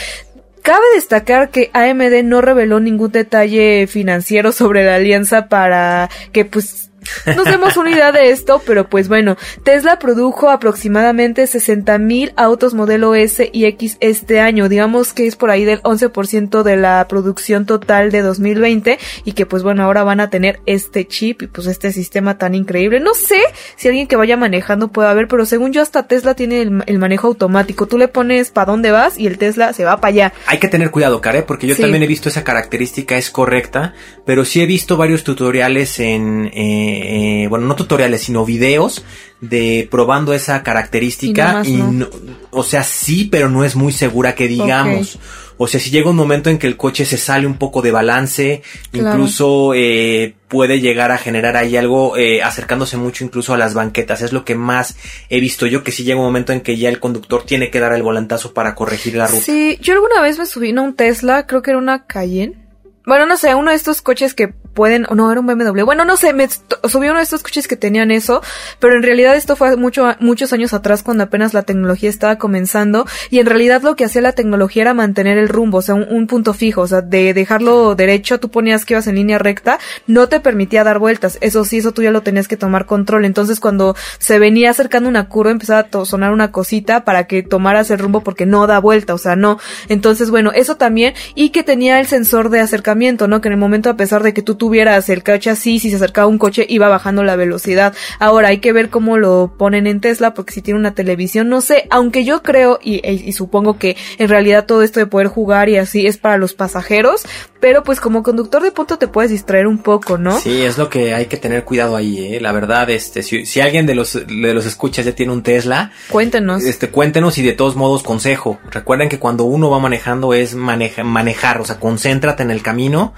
Cabe 0.61 0.83
destacar 0.95 1.49
que 1.49 1.71
AMD 1.73 2.23
no 2.23 2.41
reveló 2.41 2.79
ningún 2.79 3.11
detalle 3.11 3.87
financiero 3.87 4.51
sobre 4.51 4.85
la 4.85 4.95
alianza 4.95 5.47
para 5.47 6.09
que 6.31 6.45
pues 6.45 6.90
nos 7.35 7.45
demos 7.45 7.77
una 7.77 7.91
idea 7.91 8.11
de 8.11 8.29
esto, 8.31 8.61
pero 8.65 8.89
pues 8.89 9.07
bueno, 9.07 9.37
Tesla 9.63 9.99
produjo 9.99 10.49
aproximadamente 10.49 11.45
60 11.47 11.97
mil 11.97 12.33
autos 12.37 12.73
modelo 12.73 13.15
S 13.15 13.49
y 13.51 13.65
X 13.65 13.97
este 13.99 14.39
año, 14.39 14.69
digamos 14.69 15.13
que 15.13 15.27
es 15.27 15.35
por 15.35 15.51
ahí 15.51 15.65
del 15.65 15.81
11% 15.83 16.63
de 16.63 16.77
la 16.77 17.05
producción 17.07 17.65
total 17.65 18.11
de 18.11 18.21
2020 18.21 18.97
y 19.25 19.31
que 19.33 19.45
pues 19.45 19.63
bueno, 19.63 19.83
ahora 19.83 20.03
van 20.03 20.19
a 20.19 20.29
tener 20.29 20.59
este 20.65 21.05
chip 21.07 21.41
y 21.43 21.47
pues 21.47 21.67
este 21.67 21.91
sistema 21.91 22.37
tan 22.37 22.55
increíble. 22.55 22.99
No 22.99 23.13
sé 23.13 23.39
si 23.75 23.87
alguien 23.87 24.07
que 24.07 24.15
vaya 24.15 24.37
manejando 24.37 24.89
puede 24.91 25.09
haber, 25.09 25.27
pero 25.27 25.45
según 25.45 25.73
yo 25.73 25.81
hasta 25.81 26.07
Tesla 26.07 26.35
tiene 26.35 26.61
el, 26.61 26.83
el 26.85 26.99
manejo 26.99 27.27
automático, 27.27 27.87
tú 27.87 27.97
le 27.97 28.07
pones 28.07 28.49
para 28.51 28.71
dónde 28.71 28.91
vas 28.91 29.17
y 29.17 29.27
el 29.27 29.37
Tesla 29.37 29.73
se 29.73 29.85
va 29.85 29.97
para 30.01 30.09
allá. 30.09 30.33
Hay 30.47 30.57
que 30.59 30.67
tener 30.67 30.91
cuidado, 30.91 31.21
Care, 31.21 31.43
porque 31.43 31.67
yo 31.67 31.75
Sí. 31.75 31.81
también 31.81 32.03
he 32.03 32.07
visto 32.07 32.29
esa 32.29 32.43
característica, 32.43 33.17
es 33.17 33.29
correcta, 33.29 33.93
pero 34.25 34.45
sí 34.45 34.61
he 34.61 34.65
visto 34.65 34.97
varios 34.97 35.23
tutoriales 35.23 35.99
en, 35.99 36.47
eh, 36.53 37.00
eh, 37.01 37.47
bueno, 37.47 37.65
no 37.67 37.75
tutoriales, 37.75 38.21
sino 38.23 38.45
videos 38.45 39.03
de 39.39 39.87
probando 39.89 40.33
esa 40.33 40.61
característica 40.63 41.63
Y 41.65 41.77
no- 41.77 42.07
o 42.51 42.63
sea, 42.63 42.83
sí, 42.83 43.25
pero 43.31 43.49
no 43.49 43.63
es 43.63 43.75
muy 43.75 43.91
segura 43.91 44.35
que 44.35 44.47
digamos. 44.47 45.17
O 45.57 45.67
sea, 45.67 45.79
si 45.79 45.91
llega 45.91 46.09
un 46.09 46.15
momento 46.15 46.49
en 46.49 46.57
que 46.57 46.65
el 46.65 46.75
coche 46.75 47.05
se 47.05 47.17
sale 47.17 47.45
un 47.45 47.57
poco 47.57 47.83
de 47.83 47.91
balance, 47.91 48.63
Claro. 48.91 49.09
incluso 49.09 49.73
eh, 49.75 50.33
puede 50.47 50.79
llegar 50.81 51.11
a 51.11 51.19
generar 51.19 51.55
ahí 51.55 51.77
algo 51.77 52.17
eh, 52.17 52.41
acercándose 52.41 52.97
mucho 52.97 53.23
incluso 53.23 53.53
a 53.53 53.57
las 53.57 53.75
banquetas. 53.75 54.21
Es 54.23 54.33
lo 54.33 54.43
que 54.43 54.55
más 54.55 54.95
he 55.29 55.39
visto 55.39 55.67
yo, 55.67 55.83
que 55.83 55.91
si 55.91 56.03
llega 56.03 56.19
un 56.19 56.25
momento 56.25 56.51
en 56.51 56.61
que 56.61 56.77
ya 56.77 56.89
el 56.89 56.99
conductor 56.99 57.43
tiene 57.43 57.69
que 57.69 57.79
dar 57.79 57.93
el 57.93 58.01
volantazo 58.01 58.53
para 58.55 58.73
corregir 58.73 59.15
la 59.15 59.27
ruta. 59.27 59.43
Sí, 59.43 59.77
yo 59.81 59.93
alguna 59.93 60.19
vez 60.21 60.39
me 60.39 60.47
subí 60.47 60.75
a 60.75 60.81
un 60.81 60.95
Tesla, 60.95 61.45
creo 61.45 61.61
que 61.61 61.69
era 61.71 61.77
una 61.77 62.05
Cayenne. 62.07 62.57
Bueno, 63.05 63.25
no 63.27 63.37
sé, 63.37 63.53
uno 63.53 63.69
de 63.71 63.77
estos 63.77 64.01
coches 64.01 64.33
que 64.33 64.53
pueden, 64.73 65.05
o 65.09 65.15
no, 65.15 65.31
era 65.31 65.39
un 65.39 65.47
BMW. 65.47 65.83
Bueno, 65.83 66.05
no 66.05 66.17
sé, 66.17 66.33
me 66.33 66.47
subí 66.49 67.07
uno 67.07 67.17
de 67.17 67.23
estos 67.23 67.43
coches 67.43 67.67
que 67.67 67.75
tenían 67.75 68.11
eso, 68.11 68.41
pero 68.79 68.95
en 68.95 69.03
realidad 69.03 69.35
esto 69.35 69.55
fue 69.55 69.75
mucho, 69.77 70.15
muchos 70.19 70.53
años 70.53 70.73
atrás 70.73 71.03
cuando 71.03 71.23
apenas 71.23 71.53
la 71.53 71.63
tecnología 71.63 72.09
estaba 72.09 72.37
comenzando 72.37 73.05
y 73.29 73.39
en 73.39 73.45
realidad 73.45 73.81
lo 73.81 73.95
que 73.95 74.05
hacía 74.05 74.21
la 74.21 74.33
tecnología 74.33 74.83
era 74.83 74.93
mantener 74.93 75.37
el 75.37 75.49
rumbo, 75.49 75.79
o 75.79 75.81
sea, 75.81 75.95
un, 75.95 76.07
un 76.09 76.27
punto 76.27 76.53
fijo, 76.53 76.81
o 76.81 76.87
sea, 76.87 77.01
de 77.01 77.33
dejarlo 77.33 77.95
derecho, 77.95 78.39
tú 78.39 78.49
ponías 78.49 78.85
que 78.85 78.93
ibas 78.93 79.07
en 79.07 79.15
línea 79.15 79.37
recta, 79.37 79.79
no 80.07 80.27
te 80.27 80.39
permitía 80.39 80.83
dar 80.83 80.99
vueltas. 80.99 81.37
Eso 81.41 81.65
sí, 81.65 81.77
eso 81.77 81.91
tú 81.91 82.01
ya 82.01 82.11
lo 82.11 82.21
tenías 82.21 82.47
que 82.47 82.57
tomar 82.57 82.85
control. 82.85 83.25
Entonces, 83.25 83.59
cuando 83.59 83.95
se 84.17 84.39
venía 84.39 84.69
acercando 84.69 85.09
una 85.09 85.27
curva, 85.27 85.51
empezaba 85.51 85.87
a 85.91 86.05
sonar 86.05 86.31
una 86.31 86.51
cosita 86.51 87.03
para 87.05 87.27
que 87.27 87.43
tomaras 87.43 87.91
el 87.91 87.99
rumbo 87.99 88.21
porque 88.21 88.45
no 88.45 88.67
da 88.67 88.79
vuelta, 88.79 89.13
o 89.13 89.17
sea, 89.17 89.35
no. 89.35 89.59
Entonces, 89.89 90.29
bueno, 90.29 90.51
eso 90.53 90.77
también. 90.77 91.13
Y 91.35 91.49
que 91.49 91.63
tenía 91.63 91.99
el 91.99 92.07
sensor 92.07 92.49
de 92.49 92.59
acercamiento, 92.59 93.27
¿no? 93.27 93.41
Que 93.41 93.49
en 93.49 93.53
el 93.53 93.59
momento, 93.59 93.89
a 93.89 93.97
pesar 93.97 94.23
de 94.23 94.33
que 94.33 94.41
tú 94.41 94.55
tuvieras 94.61 95.09
el 95.09 95.23
coche 95.23 95.49
así, 95.49 95.79
si 95.79 95.89
se 95.89 95.95
acercaba 95.95 96.27
un 96.27 96.37
coche, 96.37 96.67
iba 96.69 96.87
bajando 96.87 97.23
la 97.23 97.35
velocidad. 97.35 97.95
Ahora, 98.19 98.49
hay 98.49 98.59
que 98.59 98.73
ver 98.73 98.91
cómo 98.91 99.17
lo 99.17 99.55
ponen 99.57 99.87
en 99.87 100.01
Tesla, 100.01 100.35
porque 100.35 100.53
si 100.53 100.61
tiene 100.61 100.79
una 100.79 100.93
televisión, 100.93 101.49
no 101.49 101.61
sé, 101.61 101.87
aunque 101.89 102.23
yo 102.23 102.43
creo 102.43 102.77
y, 102.79 102.97
y- 103.03 103.23
y 103.27 103.31
supongo 103.33 103.79
que 103.79 103.97
en 104.19 104.29
realidad 104.29 104.67
todo 104.67 104.83
esto 104.83 104.99
de 104.99 105.07
poder 105.07 105.25
jugar 105.29 105.67
y 105.67 105.77
así 105.77 106.05
es 106.05 106.19
para 106.19 106.37
los 106.37 106.53
pasajeros, 106.53 107.23
pero 107.61 107.83
pues 107.83 108.01
como 108.01 108.21
conductor 108.23 108.61
de 108.61 108.71
punto 108.71 108.97
te 108.97 109.07
puedes 109.07 109.31
distraer 109.31 109.67
un 109.67 109.77
poco, 109.77 110.17
¿no? 110.17 110.37
Sí, 110.37 110.63
es 110.63 110.77
lo 110.77 110.89
que 110.89 111.13
hay 111.13 111.27
que 111.27 111.37
tener 111.37 111.63
cuidado 111.63 111.95
ahí, 111.95 112.35
¿eh? 112.35 112.41
La 112.41 112.51
verdad, 112.51 112.89
este, 112.89 113.23
si, 113.23 113.45
si 113.45 113.61
alguien 113.61 113.85
de 113.85 113.95
los, 113.95 114.13
de 114.13 114.53
los 114.53 114.65
escuchas 114.65 115.05
ya 115.05 115.13
tiene 115.13 115.31
un 115.31 115.43
Tesla, 115.43 115.91
Cuéntenos. 116.09 116.63
este, 116.63 116.89
cuéntenos 116.89 117.37
y 117.37 117.43
de 117.43 117.53
todos 117.53 117.75
modos 117.77 118.03
consejo. 118.03 118.59
Recuerden 118.69 119.07
que 119.07 119.19
cuando 119.19 119.43
uno 119.45 119.69
va 119.69 119.79
manejando 119.79 120.33
es 120.33 120.55
maneja- 120.55 121.03
manejar, 121.03 121.61
o 121.61 121.65
sea, 121.65 121.79
concéntrate 121.79 122.43
en 122.43 122.51
el 122.51 122.61
camino. 122.61 123.13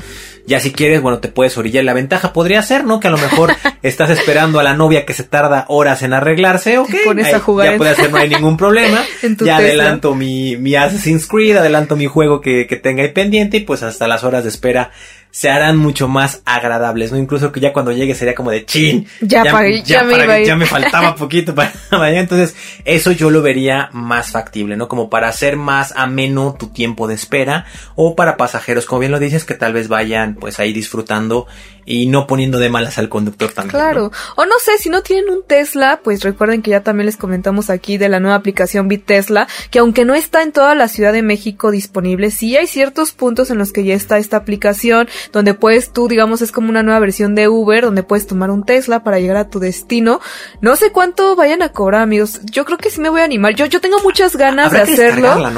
Ya 0.46 0.60
si 0.60 0.74
quieres, 0.74 1.02
bueno, 1.02 1.20
te 1.20 1.30
puedes 1.30 1.58
orillar. 1.58 1.86
La 1.86 1.94
ventaja 1.94 2.34
podría 2.34 2.62
ser, 2.64 2.84
¿no? 2.84 3.00
Que 3.00 3.08
a 3.08 3.12
lo 3.12 3.18
mejor 3.18 3.54
estás 3.82 4.10
esperando 4.10 4.60
a 4.60 4.64
la 4.64 4.74
novia 4.74 5.06
que 5.06 5.14
se 5.14 5.24
tarda 5.24 5.64
horas 5.70 6.02
en 6.04 6.12
arreglarse, 6.12 6.78
ok. 6.80 6.90
pones 7.06 7.28
ahí 7.28 7.34
a 7.36 7.40
jugar 7.40 7.66
Ya 7.68 7.72
en- 7.74 7.78
puede 7.78 7.92
hacer, 7.92 8.12
no 8.12 8.18
hay 8.18 8.28
ningún 8.28 8.58
problema. 8.58 9.02
En 9.24 9.38
tu 9.38 9.46
ya 9.46 9.58
Tesla. 9.60 9.84
adelanto 9.84 10.16
mi, 10.16 10.58
mi 10.58 10.76
Assassin's 10.76 11.28
Creed, 11.28 11.56
adelanto 11.56 11.96
mi 11.96 12.08
juego 12.08 12.42
que, 12.42 12.68
que 12.68 12.76
tenga 12.76 13.04
ahí 13.04 13.14
pendiente 13.14 13.56
y 13.56 13.60
pues 13.62 13.84
hasta 13.84 14.06
las 14.06 14.26
horas 14.26 14.33
de 14.42 14.50
espera 14.50 14.92
se 15.32 15.50
harán 15.50 15.78
mucho 15.78 16.08
más 16.08 16.44
agradables, 16.46 17.12
¿no? 17.12 17.18
Incluso 17.18 17.52
que 17.52 17.60
ya 17.60 17.74
cuando 17.74 17.92
llegue 17.92 18.14
sería 18.14 18.36
como 18.36 18.52
de 18.52 18.66
chin. 18.68 19.08
Ya 19.20 19.44
pagué, 19.46 19.82
ya 19.82 20.04
me 20.04 20.16
para- 20.16 20.44
ya 20.44 20.56
me 20.56 20.68
faltaba 20.68 21.16
poquito 21.18 21.56
para 21.56 21.74
allá. 21.92 22.20
Entonces, 22.20 22.56
eso 22.86 23.12
yo 23.12 23.32
lo 23.32 23.42
vería 23.42 23.90
más 23.94 24.30
factible, 24.32 24.78
¿no? 24.78 24.88
Como 24.88 25.10
para 25.10 25.28
hacer 25.30 25.58
más 25.58 25.92
ameno 25.98 26.56
tu 26.60 26.68
tiempo 26.68 27.08
de 27.08 27.16
espera. 27.16 27.66
O 27.96 28.16
para 28.16 28.38
pasajeros, 28.38 28.86
como 28.86 29.00
bien 29.00 29.12
lo 29.12 29.18
dices, 29.18 29.44
que 29.44 29.56
tal 29.56 29.74
vez 29.74 29.88
vayan 29.88 30.36
pues 30.36 30.60
ahí 30.60 30.72
disfrutando 30.72 31.48
y 31.86 32.08
no 32.08 32.28
poniendo 32.28 32.60
de 32.60 32.70
malas 32.70 32.98
al 32.98 33.10
conductor 33.10 33.52
también. 33.52 33.74
¿no? 33.74 33.80
Claro. 33.80 34.12
O 34.36 34.46
no 34.46 34.60
sé, 34.60 34.78
si 34.78 34.90
no 34.90 35.02
tienen 35.02 35.30
un 35.30 35.44
Tesla, 35.44 36.02
pues 36.04 36.24
recuerden 36.24 36.62
que 36.62 36.72
ya 36.72 36.82
también 36.82 37.06
les 37.06 37.18
comentamos 37.18 37.70
aquí 37.70 37.98
de 37.98 38.10
la 38.10 38.20
nueva 38.20 38.36
aplicación 38.36 38.88
Bit 38.88 39.06
Tesla, 39.06 39.48
que 39.72 39.80
aunque 39.80 40.06
no 40.06 40.16
está 40.16 40.44
en 40.44 40.52
toda 40.52 40.76
la 40.76 40.88
Ciudad 40.88 41.14
de 41.14 41.22
México 41.22 41.72
disponible, 41.72 42.32
sí 42.32 42.56
hay 42.58 42.68
ciertos 42.68 43.12
puntos 43.12 43.50
en 43.50 43.58
los 43.58 43.72
que 43.72 43.84
ya 43.84 43.94
está 43.94 44.18
esta 44.18 44.38
aplicación, 44.38 45.08
donde 45.32 45.54
puedes 45.54 45.92
tú, 45.92 46.08
digamos, 46.08 46.42
es 46.42 46.52
como 46.52 46.70
una 46.70 46.84
nueva 46.84 47.00
versión 47.00 47.36
de 47.36 47.48
Uber, 47.48 47.84
donde 47.84 48.04
puedes 48.04 48.28
tomar 48.28 48.52
un 48.52 48.64
Tesla 48.64 49.04
para 49.04 49.20
llegar 49.20 49.38
a 49.38 49.50
tu 49.50 49.60
destino. 49.60 50.22
No 50.62 50.76
sé 50.76 50.92
cuánto 50.92 51.36
vayan 51.36 51.62
a 51.62 51.70
cobrar, 51.70 52.02
amigos. 52.02 52.42
Yo 52.44 52.66
creo 52.66 52.78
que 52.78 52.90
sí 52.90 53.02
me 53.02 53.10
voy 53.10 53.22
a 53.22 53.26
animar. 53.26 53.56
Yo, 53.56 53.66
yo 53.66 53.82
tengo 53.82 53.98
muchas 54.04 54.36
ganas 54.36 54.68
Habrá 54.68 54.82
de 54.82 54.86
que 54.86 54.94
hacerlo. 54.94 55.54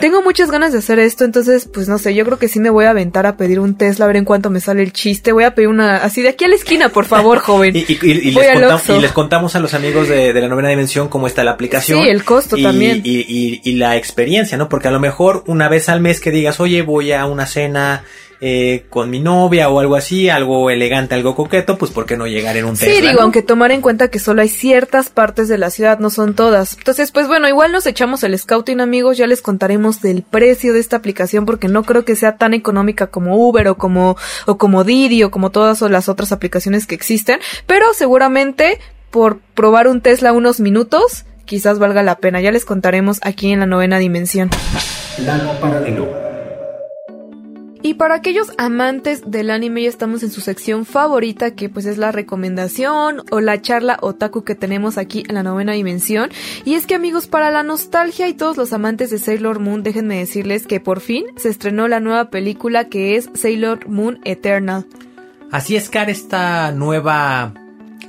Tengo 0.00 0.22
muchas 0.22 0.50
ganas 0.50 0.72
de 0.72 0.78
hacer 0.78 0.98
esto, 0.98 1.24
entonces, 1.24 1.68
pues 1.72 1.88
no 1.88 1.98
sé, 1.98 2.14
yo 2.14 2.24
creo 2.24 2.38
que 2.38 2.48
sí 2.48 2.60
me 2.60 2.70
voy 2.70 2.84
a 2.84 2.90
aventar 2.90 3.26
a 3.26 3.36
pedir 3.36 3.60
un 3.60 3.76
Tesla, 3.76 4.04
a 4.04 4.08
ver 4.08 4.16
en 4.16 4.24
cuánto 4.24 4.50
me 4.50 4.60
sale 4.60 4.82
el 4.82 4.92
chiste. 4.92 5.32
Voy 5.32 5.44
a 5.44 5.54
pedir 5.54 5.63
una, 5.66 5.96
así 5.96 6.22
de 6.22 6.30
aquí 6.30 6.44
a 6.44 6.48
la 6.48 6.54
esquina, 6.56 6.88
por 6.90 7.04
favor, 7.06 7.38
joven. 7.40 7.74
Y, 7.76 7.84
les 7.84 8.48
al 8.48 8.62
contam- 8.62 8.74
Oxxo. 8.74 8.96
y 8.96 9.00
les 9.00 9.12
contamos 9.12 9.54
a 9.56 9.60
los 9.60 9.74
amigos 9.74 10.08
de, 10.08 10.32
de 10.32 10.40
la 10.40 10.48
novena 10.48 10.68
dimensión 10.68 11.08
cómo 11.08 11.26
está 11.26 11.44
la 11.44 11.52
aplicación. 11.52 12.02
Sí, 12.02 12.08
el 12.08 12.24
costo 12.24 12.56
y, 12.56 12.62
también. 12.62 13.00
Y 13.04 13.72
la 13.72 13.96
experiencia, 13.96 14.56
¿no? 14.58 14.68
Porque 14.68 14.88
a 14.88 14.90
lo 14.90 15.00
mejor 15.00 15.44
una 15.46 15.68
vez 15.68 15.88
al 15.88 16.00
mes 16.00 16.20
que 16.20 16.30
digas, 16.30 16.60
oye, 16.60 16.82
voy 16.82 17.12
a 17.12 17.26
una 17.26 17.46
cena 17.46 18.04
eh, 18.40 18.86
con 18.90 19.10
mi 19.10 19.20
novia 19.20 19.68
o 19.68 19.80
algo 19.80 19.96
así, 19.96 20.28
algo 20.28 20.70
elegante, 20.70 21.14
algo 21.14 21.34
coqueto, 21.34 21.78
pues 21.78 21.90
¿por 21.90 22.06
qué 22.06 22.16
no 22.16 22.26
llegar 22.26 22.56
en 22.56 22.64
un 22.64 22.76
Sí, 22.76 22.86
Tesla? 22.86 23.00
digo, 23.10 23.20
no? 23.20 23.22
aunque 23.24 23.42
tomar 23.42 23.72
en 23.72 23.80
cuenta 23.80 24.08
que 24.08 24.18
solo 24.18 24.42
hay 24.42 24.48
ciertas 24.48 25.08
partes 25.08 25.48
de 25.48 25.58
la 25.58 25.70
ciudad, 25.70 25.98
no 25.98 26.10
son 26.10 26.34
todas. 26.34 26.76
Entonces, 26.76 27.10
pues 27.12 27.26
bueno, 27.26 27.48
igual 27.48 27.72
nos 27.72 27.86
echamos 27.86 28.22
el 28.24 28.38
scouting, 28.38 28.80
amigos, 28.80 29.16
ya 29.16 29.26
les 29.26 29.42
contaremos 29.42 30.00
del 30.00 30.22
precio 30.22 30.72
de 30.72 30.80
esta 30.80 30.96
aplicación 30.96 31.46
porque 31.46 31.68
no 31.68 31.84
creo 31.84 32.04
que 32.04 32.16
sea 32.16 32.36
tan 32.36 32.54
económica 32.54 33.08
como 33.08 33.36
Uber 33.36 33.68
o 33.68 33.76
como 33.76 34.16
o 34.46 34.58
como 34.58 34.84
Didi 34.84 35.22
o 35.22 35.30
como 35.30 35.50
todas 35.50 35.80
las 35.82 36.08
otras 36.08 36.32
aplicaciones 36.32 36.86
que 36.86 36.94
existen, 36.94 37.40
pero 37.66 37.86
seguramente 37.94 38.78
por 39.10 39.38
probar 39.54 39.86
un 39.88 40.00
Tesla 40.00 40.32
unos 40.32 40.58
minutos, 40.60 41.24
quizás 41.44 41.78
valga 41.78 42.02
la 42.02 42.16
pena. 42.16 42.40
Ya 42.40 42.50
les 42.50 42.64
contaremos 42.64 43.20
aquí 43.22 43.52
en 43.52 43.60
la 43.60 43.66
novena 43.66 43.98
dimensión. 43.98 44.50
Plano 45.16 45.52
paralelo. 45.60 46.33
Y 47.86 47.92
para 47.92 48.14
aquellos 48.14 48.50
amantes 48.56 49.30
del 49.30 49.50
anime 49.50 49.82
ya 49.82 49.90
estamos 49.90 50.22
en 50.22 50.30
su 50.30 50.40
sección 50.40 50.86
favorita 50.86 51.50
que 51.50 51.68
pues 51.68 51.84
es 51.84 51.98
la 51.98 52.12
recomendación 52.12 53.22
o 53.30 53.40
la 53.42 53.60
charla 53.60 53.98
otaku 54.00 54.42
que 54.42 54.54
tenemos 54.54 54.96
aquí 54.96 55.22
en 55.28 55.34
la 55.34 55.42
novena 55.42 55.72
dimensión. 55.72 56.30
Y 56.64 56.76
es 56.76 56.86
que 56.86 56.94
amigos, 56.94 57.26
para 57.26 57.50
la 57.50 57.62
nostalgia 57.62 58.26
y 58.26 58.32
todos 58.32 58.56
los 58.56 58.72
amantes 58.72 59.10
de 59.10 59.18
Sailor 59.18 59.60
Moon, 59.60 59.82
déjenme 59.82 60.16
decirles 60.16 60.66
que 60.66 60.80
por 60.80 61.00
fin 61.00 61.26
se 61.36 61.50
estrenó 61.50 61.86
la 61.86 62.00
nueva 62.00 62.30
película 62.30 62.88
que 62.88 63.16
es 63.16 63.28
Sailor 63.34 63.86
Moon 63.86 64.18
Eternal. 64.24 64.86
Así 65.50 65.76
es, 65.76 65.90
Car, 65.90 66.08
esta 66.08 66.72
nueva 66.72 67.52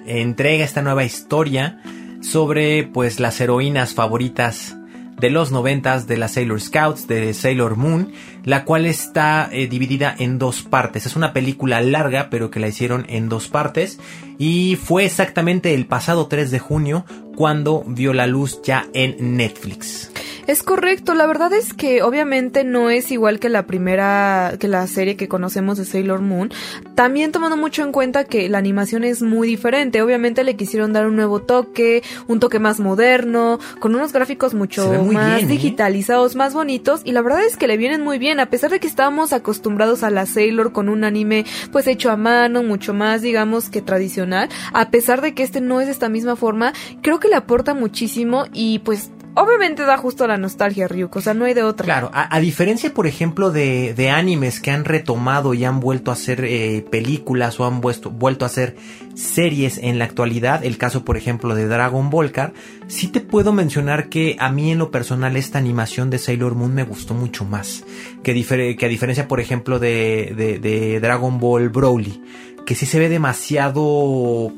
entrega, 0.05 0.63
esta 0.63 0.83
nueva 0.83 1.03
historia 1.03 1.81
sobre 2.21 2.83
pues 2.85 3.19
las 3.19 3.41
heroínas 3.41 3.93
favoritas 3.93 4.77
de 5.19 5.29
los 5.29 5.51
noventas 5.51 6.07
de 6.07 6.17
la 6.17 6.27
Sailor 6.27 6.61
Scouts, 6.61 7.07
de 7.07 7.33
Sailor 7.33 7.77
Moon, 7.77 8.11
la 8.45 8.63
cual 8.63 8.85
está 8.85 9.49
eh, 9.51 9.67
dividida 9.67 10.15
en 10.17 10.39
dos 10.39 10.61
partes. 10.61 11.05
Es 11.05 11.15
una 11.15 11.33
película 11.33 11.81
larga, 11.81 12.29
pero 12.29 12.49
que 12.49 12.59
la 12.59 12.67
hicieron 12.67 13.05
en 13.09 13.27
dos 13.27 13.49
partes. 13.49 13.99
Y 14.37 14.77
fue 14.81 15.05
exactamente 15.05 15.73
el 15.73 15.87
pasado 15.87 16.27
3 16.27 16.51
de 16.51 16.59
junio 16.59 17.05
cuando 17.35 17.83
vio 17.85 18.13
la 18.13 18.27
luz 18.27 18.61
ya 18.63 18.87
en 18.93 19.35
Netflix. 19.35 20.11
Es 20.47 20.61
correcto, 20.61 21.15
la 21.15 21.25
verdad 21.25 21.51
es 21.53 21.73
que 21.73 22.03
obviamente 22.03 22.63
no 22.63 22.91
es 22.91 23.11
igual 23.11 23.39
que 23.39 23.49
la 23.49 23.65
primera, 23.65 24.53
que 24.59 24.67
la 24.67 24.85
serie 24.85 25.15
que 25.15 25.27
conocemos 25.27 25.79
de 25.79 25.85
Sailor 25.85 26.21
Moon, 26.21 26.51
también 26.93 27.31
tomando 27.31 27.57
mucho 27.57 27.83
en 27.83 27.91
cuenta 27.91 28.25
que 28.25 28.47
la 28.47 28.59
animación 28.59 29.03
es 29.03 29.23
muy 29.23 29.47
diferente, 29.47 30.03
obviamente 30.03 30.43
le 30.43 30.55
quisieron 30.55 30.93
dar 30.93 31.07
un 31.07 31.15
nuevo 31.15 31.41
toque, 31.41 32.03
un 32.27 32.39
toque 32.39 32.59
más 32.59 32.79
moderno, 32.79 33.59
con 33.79 33.95
unos 33.95 34.13
gráficos 34.13 34.53
mucho 34.53 35.03
más 35.11 35.41
¿eh? 35.41 35.45
digitalizados, 35.47 36.35
más 36.35 36.53
bonitos, 36.53 37.01
y 37.03 37.11
la 37.11 37.23
verdad 37.23 37.43
es 37.43 37.57
que 37.57 37.67
le 37.67 37.77
vienen 37.77 38.01
muy 38.01 38.19
bien, 38.19 38.39
a 38.39 38.51
pesar 38.51 38.69
de 38.69 38.79
que 38.79 38.87
estábamos 38.87 39.33
acostumbrados 39.33 40.03
a 40.03 40.11
la 40.11 40.27
Sailor 40.27 40.71
con 40.71 40.89
un 40.89 41.03
anime 41.03 41.45
pues 41.71 41.87
hecho 41.87 42.11
a 42.11 42.17
mano, 42.17 42.61
mucho 42.61 42.93
más 42.93 43.23
digamos 43.23 43.69
que 43.69 43.81
tradicional, 43.81 44.49
a 44.73 44.91
pesar 44.91 45.21
de 45.21 45.33
que 45.33 45.41
este 45.41 45.59
no 45.59 45.81
es 45.81 45.87
de 45.87 45.93
esta 45.93 46.07
misma 46.07 46.35
forma, 46.35 46.73
creo 47.01 47.19
que 47.19 47.29
le 47.29 47.35
aporta 47.35 47.73
muchísimo 47.73 48.45
y 48.53 48.77
pues 48.79 49.09
obviamente 49.35 49.83
da 49.83 49.97
justo 49.97 50.25
la 50.27 50.37
nostalgia, 50.37 50.87
Ryuk, 50.87 51.15
o 51.15 51.21
sea, 51.21 51.33
no 51.33 51.45
hay 51.45 51.53
de 51.53 51.63
otra. 51.63 51.85
Claro, 51.85 52.09
a, 52.13 52.39
diferencia, 52.39 52.93
por 52.93 53.05
ejemplo, 53.07 53.51
de, 53.51 53.93
de, 53.93 54.09
animes 54.09 54.59
que 54.59 54.71
han 54.71 54.85
retomado 54.85 55.53
y 55.53 55.65
han 55.65 55.79
vuelto 55.79 56.11
a 56.11 56.13
hacer 56.13 56.43
eh, 56.45 56.85
películas 56.89 57.59
o 57.59 57.65
han 57.65 57.81
vuelto, 57.81 58.45
a 58.45 58.47
hacer 58.47 58.75
series 59.13 59.77
en 59.77 59.99
la 59.99 60.05
actualidad, 60.05 60.65
el 60.65 60.77
caso, 60.77 61.05
por 61.05 61.17
ejemplo, 61.17 61.53
de 61.55 61.67
Dragon 61.67 62.09
Ball 62.09 62.31
Car, 62.31 62.53
sí 62.87 63.07
te 63.07 63.21
puedo 63.21 63.51
mencionar 63.53 64.09
que 64.09 64.35
a 64.39 64.49
mí 64.51 64.71
en 64.71 64.79
lo 64.79 64.91
personal 64.91 65.35
esta 65.35 65.59
animación 65.59 66.09
de 66.09 66.17
Sailor 66.17 66.55
Moon 66.55 66.73
me 66.73 66.83
gustó 66.83 67.13
mucho 67.13 67.45
más, 67.45 67.83
que, 68.23 68.33
que 68.77 68.85
a 68.85 68.89
diferencia, 68.89 69.27
por 69.27 69.39
ejemplo, 69.39 69.79
de, 69.79 70.33
de, 70.35 70.59
de 70.59 70.99
Dragon 70.99 71.39
Ball 71.39 71.69
Broly, 71.69 72.21
que 72.65 72.75
sí 72.75 72.85
se 72.85 72.99
ve 72.99 73.09
demasiado, 73.09 74.51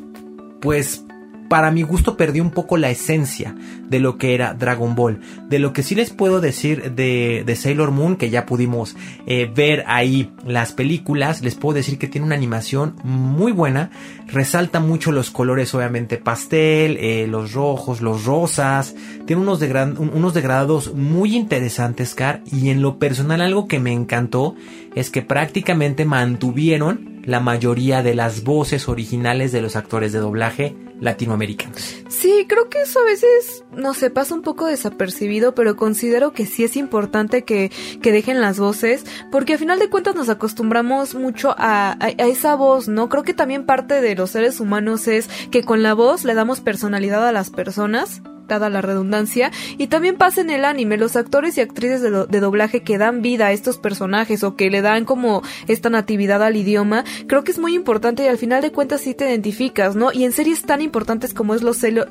pues, 0.62 1.04
para 1.48 1.72
mi 1.72 1.82
gusto 1.82 2.18
perdió 2.18 2.44
un 2.44 2.52
poco 2.52 2.78
la 2.78 2.90
esencia 2.90 3.56
de 3.90 4.00
lo 4.00 4.18
que 4.18 4.34
era 4.34 4.54
Dragon 4.54 4.96
Ball. 4.96 5.22
De 5.50 5.60
lo 5.60 5.74
que 5.74 5.84
sí 5.84 5.96
les 5.96 6.12
puedo 6.12 6.42
decir 6.42 6.92
de, 6.92 7.44
de 7.46 7.56
Sailor 7.56 7.92
Moon, 7.92 8.16
que 8.16 8.30
ya 8.30 8.46
pudimos 8.46 8.96
eh, 9.26 9.52
ver 9.54 9.84
ahí 9.88 10.32
las 10.46 10.74
películas, 10.74 11.42
les 11.42 11.56
puedo 11.56 11.76
decir 11.76 11.98
que 11.98 12.08
tiene 12.08 12.26
una 12.26 12.36
animación 12.36 12.96
muy 13.04 13.52
buena. 13.52 13.92
Resalta 14.28 14.80
mucho 14.80 15.12
los 15.12 15.32
colores, 15.32 15.74
obviamente 15.74 16.18
pastel, 16.18 16.98
eh, 16.98 17.28
los 17.28 17.54
rojos, 17.54 18.02
los 18.02 18.26
rosas. 18.26 18.96
Tiene 19.26 19.42
unos, 19.42 19.62
unos 19.62 20.34
degradados 20.34 20.94
muy 20.94 21.36
interesantes, 21.36 22.14
Car. 22.14 22.42
Y 22.52 22.70
en 22.70 22.82
lo 22.82 22.98
personal 23.00 23.42
algo 23.42 23.68
que 23.68 23.80
me 23.80 23.94
encantó 23.94 24.56
es 24.98 25.12
que 25.12 25.22
prácticamente 25.22 26.06
mantuvieron 26.06 27.22
la 27.24 27.40
mayoría 27.40 28.02
de 28.02 28.16
las 28.16 28.44
voces 28.44 28.90
originales 28.90 29.52
de 29.52 29.62
los 29.62 29.76
actores 29.76 30.12
de 30.12 30.18
doblaje 30.18 30.76
latinoamericanos. 31.00 31.98
Sí, 32.08 32.46
creo 32.50 32.68
que 32.68 32.82
eso 32.82 33.00
a 33.00 33.04
veces, 33.04 33.64
no 33.76 33.94
sé, 33.94 34.10
pasa 34.10 34.34
un 34.34 34.42
poco 34.42 34.66
desapercibido, 34.66 35.54
pero 35.54 35.76
considero 35.76 36.34
que 36.34 36.48
sí 36.48 36.64
es 36.64 36.76
importante 36.76 37.44
que, 37.44 37.72
que 38.02 38.12
dejen 38.12 38.42
las 38.42 38.58
voces, 38.58 39.06
porque 39.32 39.54
a 39.54 39.58
final 39.60 39.78
de 39.78 39.90
cuentas 39.90 40.16
nos 40.16 40.30
acostumbramos 40.30 41.14
mucho 41.14 41.54
a, 41.60 41.96
a, 42.00 42.10
esa 42.10 42.56
voz, 42.56 42.88
¿no? 42.88 43.08
Creo 43.08 43.22
que 43.22 43.36
también 43.36 43.68
parte 43.68 44.02
de 44.02 44.16
los 44.16 44.32
seres 44.32 44.60
humanos 44.60 45.08
es 45.08 45.30
que 45.52 45.64
con 45.64 45.84
la 45.84 45.94
voz 45.94 46.24
le 46.24 46.34
damos 46.34 46.62
personalidad 46.62 47.28
a 47.28 47.32
las 47.32 47.52
personas 47.52 48.24
dada 48.48 48.70
la 48.70 48.82
redundancia, 48.82 49.52
y 49.78 49.88
también 49.88 50.16
pasa 50.16 50.42
en 50.42 50.50
el 50.50 50.66
anime, 50.66 50.98
los 50.98 51.16
actores 51.16 51.58
y 51.58 51.62
actrices 51.62 52.02
de, 52.02 52.40
doblaje 52.40 52.82
que 52.82 52.98
dan 52.98 53.22
vida 53.22 53.48
a 53.48 53.52
estos 53.52 53.78
personajes 53.78 54.44
o 54.44 54.56
que 54.56 54.70
le 54.70 54.82
dan 54.82 55.06
como 55.06 55.42
esta 55.68 55.90
natividad 55.90 56.44
al 56.44 56.56
idioma, 56.56 57.04
creo 57.28 57.44
que 57.44 57.52
es 57.52 57.60
muy 57.60 57.74
importante 57.74 58.24
y 58.24 58.28
al 58.28 58.38
final 58.38 58.62
de 58.62 58.72
cuentas 58.72 59.02
sí 59.02 59.14
te 59.14 59.28
identificas, 59.30 59.96
¿no? 59.96 60.12
Y 60.14 60.24
en 60.24 60.32
series 60.32 60.64
tan 60.64 60.82
importantes 60.82 61.34
como 61.34 61.56
es 61.56 61.64
los 61.64 61.78
Sailor, 61.78 62.10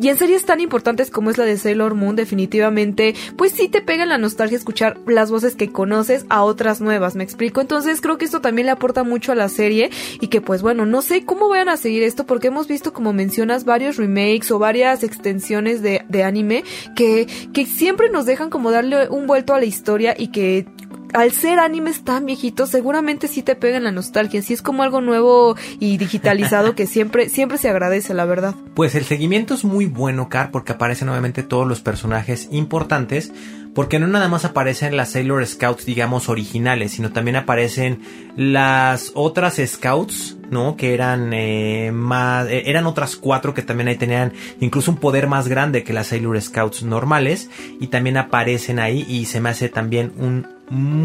y 0.00 0.08
en 0.08 0.16
series 0.16 0.44
tan 0.44 0.60
importantes 0.60 1.10
como 1.10 1.30
es 1.30 1.38
la 1.38 1.44
de 1.44 1.56
Sailor 1.56 1.94
Moon, 1.94 2.14
definitivamente, 2.14 3.14
pues 3.36 3.52
sí 3.52 3.68
te 3.68 3.82
pega 3.82 4.06
la 4.06 4.18
nostalgia 4.18 4.56
escuchar 4.56 4.98
las 5.06 5.30
voces 5.30 5.56
que 5.56 5.72
conoces 5.72 6.24
a 6.28 6.42
otras 6.44 6.80
nuevas, 6.80 7.16
¿me 7.16 7.24
explico? 7.24 7.60
Entonces 7.60 8.00
creo 8.00 8.16
que 8.18 8.24
esto 8.24 8.40
también 8.40 8.66
le 8.66 8.72
aporta 8.72 9.02
mucho 9.02 9.32
a 9.32 9.34
la 9.34 9.48
serie 9.48 9.90
y 10.20 10.28
que 10.28 10.40
pues 10.40 10.62
bueno, 10.62 10.86
no 10.86 11.02
sé 11.02 11.24
cómo 11.24 11.48
vayan 11.48 11.68
a 11.68 11.76
seguir 11.76 12.02
esto 12.02 12.26
porque 12.26 12.48
hemos 12.48 12.68
visto 12.68 12.92
como 12.92 13.12
mencionas 13.12 13.64
varios 13.64 13.96
remakes 13.96 14.50
o 14.50 14.58
varias 14.58 15.02
extensiones 15.02 15.77
de, 15.82 16.04
anime 16.24 16.64
que, 16.96 17.26
que 17.52 17.66
siempre 17.66 18.10
nos 18.10 18.26
dejan 18.26 18.50
como 18.50 18.70
darle 18.70 19.08
un 19.08 19.26
vuelto 19.26 19.54
a 19.54 19.58
la 19.58 19.66
historia 19.66 20.14
y 20.18 20.28
que 20.28 20.66
al 21.14 21.32
ser 21.32 21.58
animes 21.58 22.04
tan 22.04 22.26
viejitos, 22.26 22.70
seguramente 22.70 23.28
sí 23.28 23.42
te 23.42 23.54
pegan 23.54 23.84
la 23.84 23.92
nostalgia. 23.92 24.42
Sí 24.42 24.54
es 24.54 24.62
como 24.62 24.82
algo 24.82 25.00
nuevo 25.00 25.56
y 25.78 25.96
digitalizado 25.96 26.74
que 26.74 26.86
siempre, 26.86 27.28
siempre 27.30 27.58
se 27.58 27.68
agradece, 27.68 28.14
la 28.14 28.24
verdad. 28.24 28.54
Pues 28.74 28.94
el 28.94 29.04
seguimiento 29.04 29.54
es 29.54 29.64
muy 29.64 29.86
bueno, 29.86 30.28
Car, 30.28 30.50
porque 30.50 30.72
aparecen 30.72 31.06
nuevamente 31.06 31.42
todos 31.42 31.66
los 31.66 31.80
personajes 31.80 32.48
importantes. 32.50 33.32
Porque 33.78 34.00
no 34.00 34.08
nada 34.08 34.26
más 34.26 34.44
aparecen 34.44 34.96
las 34.96 35.12
Sailor 35.12 35.46
Scouts, 35.46 35.86
digamos, 35.86 36.28
originales, 36.28 36.90
sino 36.90 37.12
también 37.12 37.36
aparecen 37.36 38.00
las 38.34 39.12
otras 39.14 39.62
Scouts, 39.64 40.36
¿no? 40.50 40.76
Que 40.76 40.94
eran 40.94 41.32
eh, 41.32 41.92
más, 41.92 42.48
eh, 42.48 42.64
eran 42.66 42.88
otras 42.88 43.14
cuatro 43.14 43.54
que 43.54 43.62
también 43.62 43.86
ahí 43.86 43.94
tenían 43.94 44.32
incluso 44.58 44.90
un 44.90 44.96
poder 44.96 45.28
más 45.28 45.46
grande 45.46 45.84
que 45.84 45.92
las 45.92 46.08
Sailor 46.08 46.42
Scouts 46.42 46.82
normales. 46.82 47.50
Y 47.78 47.86
también 47.86 48.16
aparecen 48.16 48.80
ahí 48.80 49.06
y 49.08 49.26
se 49.26 49.40
me 49.40 49.50
hace 49.50 49.68
también 49.68 50.12
un, 50.18 50.48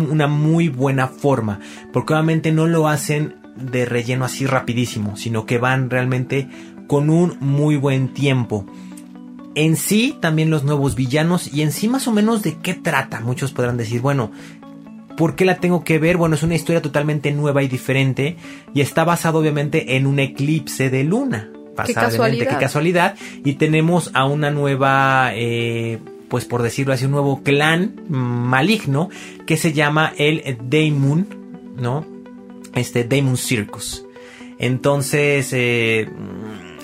una 0.10 0.26
muy 0.26 0.70
buena 0.70 1.08
forma. 1.08 1.60
Porque 1.92 2.14
obviamente 2.14 2.52
no 2.52 2.66
lo 2.66 2.88
hacen 2.88 3.36
de 3.56 3.86
relleno 3.86 4.26
así 4.26 4.48
rapidísimo, 4.48 5.16
sino 5.16 5.46
que 5.46 5.60
van 5.60 5.92
realmente 5.92 6.50
con 6.88 7.12
un 7.12 7.38
muy 7.40 7.76
buen 7.76 8.16
tiempo 8.16 8.66
en 9.56 9.76
sí 9.76 10.18
también 10.20 10.50
los 10.50 10.64
nuevos 10.64 10.96
villanos 10.96 11.52
y 11.54 11.62
en 11.62 11.72
sí 11.72 11.88
más 11.88 12.08
o 12.08 12.12
menos 12.12 12.42
de 12.42 12.58
qué 12.58 12.74
trata. 12.74 13.20
Muchos 13.20 13.52
podrán 13.52 13.78
decir, 13.78 14.02
bueno, 14.02 14.32
¿por 15.18 15.36
qué 15.36 15.46
la 15.46 15.58
tengo 15.58 15.84
que 15.84 16.00
ver? 16.00 16.18
Bueno, 16.18 16.36
es 16.36 16.44
una 16.44 16.56
historia 16.56 16.82
totalmente 16.82 17.32
nueva 17.32 17.64
y 17.64 17.68
diferente 17.68 18.38
y 18.74 18.82
está 18.82 19.04
basado 19.04 19.40
obviamente 19.40 19.96
en 19.96 20.08
un 20.08 20.20
eclipse 20.20 20.90
de 20.90 21.04
luna. 21.04 21.52
¿Qué 21.86 21.94
casualidad? 21.94 22.50
qué 22.50 22.58
casualidad. 22.58 23.16
Y 23.44 23.54
tenemos 23.54 24.12
a 24.14 24.26
una 24.26 24.52
nueva, 24.52 25.32
eh, 25.34 26.00
pues 26.28 26.46
por 26.46 26.62
decirlo 26.62 26.94
así, 26.94 27.06
un 27.06 27.12
nuevo 27.12 27.42
clan 27.42 27.96
maligno 28.10 29.10
que 29.48 29.58
se 29.58 29.74
llama 29.74 30.14
el 30.18 30.58
Daemon, 30.70 31.28
¿no? 31.78 32.06
Este 32.76 33.04
Daemon 33.04 33.38
Circus. 33.38 34.06
Entonces, 34.60 35.50
eh, 35.52 36.10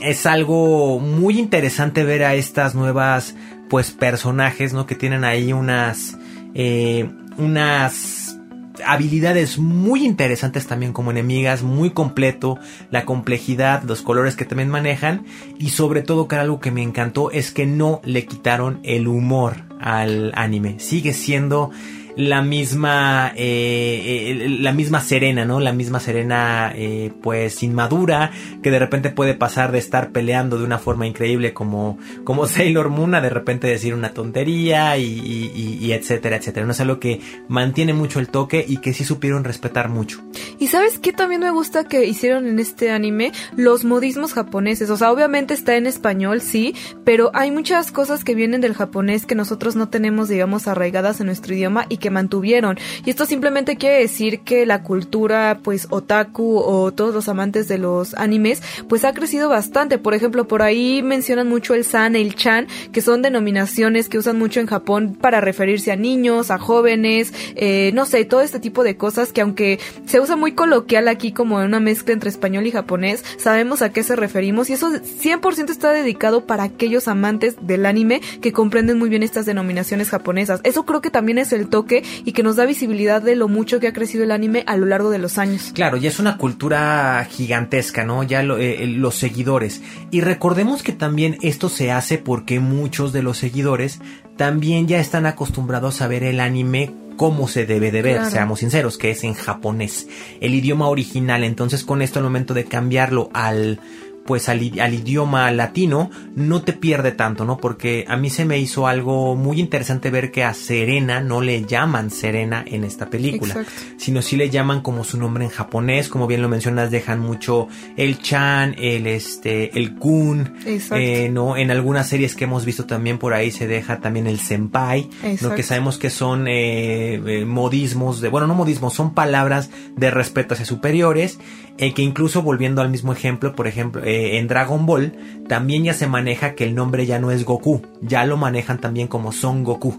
es 0.02 0.26
algo 0.26 1.00
muy 1.00 1.40
interesante 1.40 2.04
ver 2.04 2.24
a 2.24 2.36
estas 2.36 2.76
nuevas 2.76 3.36
pues 3.70 3.92
personajes 3.92 4.74
no 4.74 4.86
que 4.86 4.96
tienen 4.96 5.24
ahí 5.24 5.54
unas 5.54 6.18
eh, 6.54 7.10
unas 7.38 8.38
habilidades 8.86 9.58
muy 9.58 10.06
interesantes 10.06 10.68
también 10.68 10.94
como 10.94 11.12
enemigas, 11.12 11.64
muy 11.64 11.92
completo, 11.92 12.58
la 12.92 13.06
complejidad, 13.06 13.84
los 13.84 14.02
colores 14.02 14.36
que 14.36 14.46
también 14.46 14.70
manejan 14.70 15.26
y 15.58 15.70
sobre 15.70 16.02
todo 16.02 16.28
que 16.28 16.38
algo 16.38 16.60
que 16.60 16.72
me 16.72 16.82
encantó 16.82 17.32
es 17.32 17.52
que 17.52 17.66
no 17.66 18.02
le 18.04 18.26
quitaron 18.26 18.80
el 18.84 19.08
humor 19.08 19.66
al 19.80 20.32
anime, 20.36 20.80
sigue 20.80 21.14
siendo 21.14 21.72
la 22.20 22.42
misma 22.42 23.32
eh, 23.38 24.34
eh, 24.36 24.50
la 24.60 24.74
misma 24.74 25.00
Serena, 25.00 25.46
¿no? 25.46 25.62
La 25.62 25.72
misma 25.72 26.02
Serena 26.02 26.74
eh, 26.76 27.14
pues 27.22 27.64
inmadura 27.64 28.32
que 28.62 28.72
de 28.72 28.78
repente 28.78 29.10
puede 29.10 29.36
pasar 29.36 29.72
de 29.72 29.80
estar 29.80 30.12
peleando 30.12 30.58
de 30.58 30.66
una 30.66 30.80
forma 30.80 31.08
increíble 31.08 31.54
como 31.54 31.98
como 32.26 32.46
Sailor 32.48 32.90
Moon 32.90 33.16
a 33.16 33.22
de 33.22 33.30
repente 33.30 33.68
decir 33.68 33.94
una 33.94 34.14
tontería 34.14 34.98
y, 34.98 35.06
y, 35.06 35.94
etcétera, 35.94 36.36
etcétera. 36.36 36.66
No 36.66 36.74
es 36.74 36.82
algo 36.82 37.00
que 37.00 37.22
mantiene 37.48 37.94
mucho 37.94 38.20
el 38.20 38.28
toque 38.28 38.66
y 38.68 38.78
que 38.78 38.94
sí 38.94 39.06
supieron 39.06 39.46
respetar 39.46 39.88
mucho. 39.88 40.22
Y 40.60 40.68
sabes 40.68 41.00
qué 41.00 41.14
también 41.14 41.40
me 41.40 41.52
gusta 41.52 41.86
que 41.86 42.06
hicieron 42.06 42.48
en 42.48 42.60
este 42.60 42.92
anime 42.92 43.32
los 43.56 43.86
modismos 43.86 44.34
japoneses. 44.34 44.90
O 44.90 44.98
sea, 44.98 45.12
obviamente 45.14 45.54
está 45.54 45.78
en 45.78 45.88
español, 45.88 46.42
sí, 46.42 46.76
pero 47.06 47.32
hay 47.34 47.50
muchas 47.50 47.94
cosas 47.94 48.26
que 48.26 48.36
vienen 48.36 48.60
del 48.60 48.74
japonés 48.74 49.26
que 49.26 49.36
nosotros 49.36 49.78
no 49.78 49.88
tenemos, 49.88 50.28
digamos, 50.28 50.68
arraigadas 50.68 51.22
en 51.22 51.28
nuestro 51.28 51.56
idioma 51.56 51.86
y 51.88 51.98
que 51.98 52.09
mantuvieron. 52.10 52.78
Y 53.06 53.10
esto 53.10 53.26
simplemente 53.26 53.78
quiere 53.78 54.00
decir 54.00 54.42
que 54.42 54.66
la 54.66 54.84
cultura, 54.84 55.60
pues, 55.64 55.88
otaku 55.90 56.58
o 56.58 56.92
todos 56.92 57.14
los 57.14 57.30
amantes 57.30 57.68
de 57.68 57.78
los 57.78 58.14
animes, 58.16 58.62
pues 58.88 59.06
ha 59.06 59.14
crecido 59.14 59.50
bastante. 59.50 59.98
Por 59.98 60.14
ejemplo, 60.14 60.48
por 60.48 60.62
ahí 60.62 61.02
mencionan 61.04 61.48
mucho 61.48 61.74
el 61.74 61.84
san, 61.84 62.16
el 62.16 62.36
chan, 62.36 62.68
que 62.92 63.02
son 63.02 63.22
denominaciones 63.22 64.10
que 64.10 64.18
usan 64.18 64.38
mucho 64.38 64.60
en 64.60 64.68
Japón 64.68 65.18
para 65.20 65.42
referirse 65.42 65.92
a 65.92 65.96
niños, 65.96 66.52
a 66.52 66.58
jóvenes, 66.58 67.34
eh, 67.56 67.92
no 67.94 68.06
sé, 68.06 68.26
todo 68.26 68.42
este 68.42 68.60
tipo 68.60 68.84
de 68.84 68.98
cosas 68.98 69.32
que 69.32 69.42
aunque 69.42 69.80
se 70.06 70.20
usa 70.20 70.36
muy 70.36 70.54
coloquial 70.54 71.08
aquí 71.08 71.32
como 71.32 71.58
una 71.58 71.80
mezcla 71.80 72.14
entre 72.14 72.30
español 72.30 72.68
y 72.68 72.72
japonés, 72.72 73.24
sabemos 73.38 73.82
a 73.82 73.92
qué 73.92 74.04
se 74.04 74.16
referimos 74.16 74.70
y 74.70 74.74
eso 74.74 74.92
100% 74.92 75.70
está 75.70 75.92
dedicado 75.92 76.46
para 76.46 76.64
aquellos 76.64 77.08
amantes 77.08 77.56
del 77.62 77.86
anime 77.86 78.22
que 78.42 78.52
comprenden 78.52 78.98
muy 78.98 79.10
bien 79.10 79.24
estas 79.24 79.46
denominaciones 79.46 80.10
japonesas. 80.10 80.62
Eso 80.64 80.86
creo 80.86 81.02
que 81.02 81.10
también 81.10 81.38
es 81.38 81.54
el 81.54 81.70
toque 81.70 81.99
y 82.26 82.32
que 82.32 82.44
nos 82.44 82.56
da 82.56 82.66
visibilidad 82.66 83.22
de 83.22 83.36
lo 83.36 83.48
mucho 83.48 83.80
que 83.80 83.88
ha 83.88 83.94
crecido 83.94 84.24
el 84.24 84.32
anime 84.32 84.64
a 84.68 84.78
lo 84.78 84.86
largo 84.86 85.10
de 85.10 85.20
los 85.20 85.38
años. 85.38 85.72
Claro, 85.74 85.98
ya 85.98 86.10
es 86.10 86.20
una 86.20 86.38
cultura 86.38 87.28
gigantesca, 87.30 88.04
¿no? 88.04 88.24
Ya 88.24 88.42
eh, 88.42 88.88
los 88.88 89.16
seguidores. 89.16 89.82
Y 90.12 90.22
recordemos 90.22 90.84
que 90.84 90.92
también 90.92 91.38
esto 91.42 91.70
se 91.70 91.92
hace 91.92 92.18
porque 92.18 92.60
muchos 92.60 93.14
de 93.14 93.24
los 93.24 93.38
seguidores 93.38 94.00
también 94.38 94.88
ya 94.88 95.00
están 95.00 95.26
acostumbrados 95.26 96.02
a 96.02 96.08
ver 96.08 96.24
el 96.24 96.40
anime 96.40 96.94
como 97.18 97.50
se 97.50 97.66
debe 97.66 97.92
de 97.92 98.02
ver, 98.02 98.26
seamos 98.28 98.60
sinceros, 98.60 98.98
que 98.98 99.12
es 99.12 99.26
en 99.26 99.34
japonés, 99.34 100.08
el 100.40 100.56
idioma 100.56 100.88
original. 100.88 101.44
Entonces 101.44 101.84
con 101.84 102.02
esto 102.02 102.20
al 102.20 102.24
momento 102.24 102.54
de 102.54 102.64
cambiarlo 102.64 103.30
al 103.34 103.82
pues 104.30 104.48
al, 104.48 104.62
idioma 104.62 105.50
latino 105.50 106.12
no 106.36 106.62
te 106.62 106.72
pierde 106.72 107.12
tanto, 107.12 107.46
¿no? 107.46 107.58
Porque 107.58 108.06
a 108.08 108.16
mí 108.16 108.30
se 108.30 108.46
me 108.46 108.60
hizo 108.60 108.86
algo 108.86 109.36
muy 109.36 109.60
interesante 109.60 110.12
ver 110.12 110.30
que 110.30 110.44
a 110.44 110.54
Serena 110.54 111.20
no 111.20 111.42
le 111.42 111.66
llaman 111.66 112.12
Serena 112.12 112.64
en 112.64 112.84
esta 112.84 113.10
película, 113.10 113.66
sino 113.98 114.22
sí 114.22 114.38
le 114.38 114.52
llaman 114.52 114.82
como 114.82 115.04
su 115.04 115.18
nombre 115.18 115.46
en 115.46 115.50
japonés, 115.50 116.10
como 116.10 116.28
bien 116.28 116.44
lo 116.44 116.48
mencionas, 116.48 116.92
dejan 116.92 117.20
mucho 117.20 117.70
el 117.98 118.22
chan, 118.22 118.76
el 118.78 119.08
este, 119.08 119.76
el 119.76 119.96
kun, 119.96 120.54
eh, 120.64 121.30
¿no? 121.34 121.58
En 121.58 121.72
algunas 121.72 122.08
series 122.08 122.36
que 122.36 122.44
hemos 122.44 122.66
visto 122.66 122.86
también 122.86 123.18
por 123.18 123.34
ahí 123.34 123.50
se 123.50 123.66
deja 123.66 124.00
también 124.00 124.28
el 124.28 124.40
senpai, 124.40 125.10
lo 125.42 125.56
que 125.56 125.64
sabemos 125.64 125.98
que 125.98 126.12
son 126.12 126.48
eh, 126.48 127.16
eh, 127.16 127.46
modismos 127.46 128.22
de, 128.22 128.30
bueno, 128.30 128.46
no 128.46 128.54
modismos, 128.54 128.94
son 128.94 129.16
palabras 129.16 129.72
de 129.96 130.12
respeto 130.12 130.54
hacia 130.54 130.68
superiores, 130.68 131.40
que 131.80 132.02
incluso 132.02 132.42
volviendo 132.42 132.82
al 132.82 132.90
mismo 132.90 133.14
ejemplo, 133.14 133.56
por 133.56 133.68
ejemplo, 133.68 134.02
en 134.06 134.48
Dragon 134.48 134.86
Ball 134.86 135.14
también 135.48 135.84
ya 135.86 135.94
se 135.94 136.08
maneja 136.08 136.54
que 136.54 136.66
el 136.66 136.76
nombre 136.76 137.06
ya 137.06 137.20
no 137.20 137.32
es 137.32 137.46
Goku, 137.46 137.82
ya 138.02 138.26
lo 138.26 138.38
manejan 138.38 138.80
también 138.80 139.08
como 139.08 139.32
Son 139.32 139.64
Goku. 139.64 139.96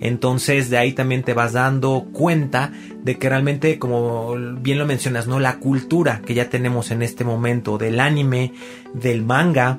Entonces 0.00 0.70
de 0.70 0.76
ahí 0.76 0.92
también 0.92 1.22
te 1.22 1.34
vas 1.34 1.52
dando 1.52 2.08
cuenta 2.12 2.72
de 3.02 3.16
que 3.16 3.28
realmente, 3.28 3.78
como 3.78 4.34
bien 4.60 4.78
lo 4.78 4.86
mencionas, 4.86 5.28
¿no? 5.28 5.38
La 5.38 5.58
cultura 5.60 6.20
que 6.26 6.34
ya 6.34 6.50
tenemos 6.50 6.90
en 6.90 7.02
este 7.02 7.24
momento 7.24 7.78
del 7.78 8.00
anime, 8.00 8.52
del 8.92 9.22
manga, 9.22 9.78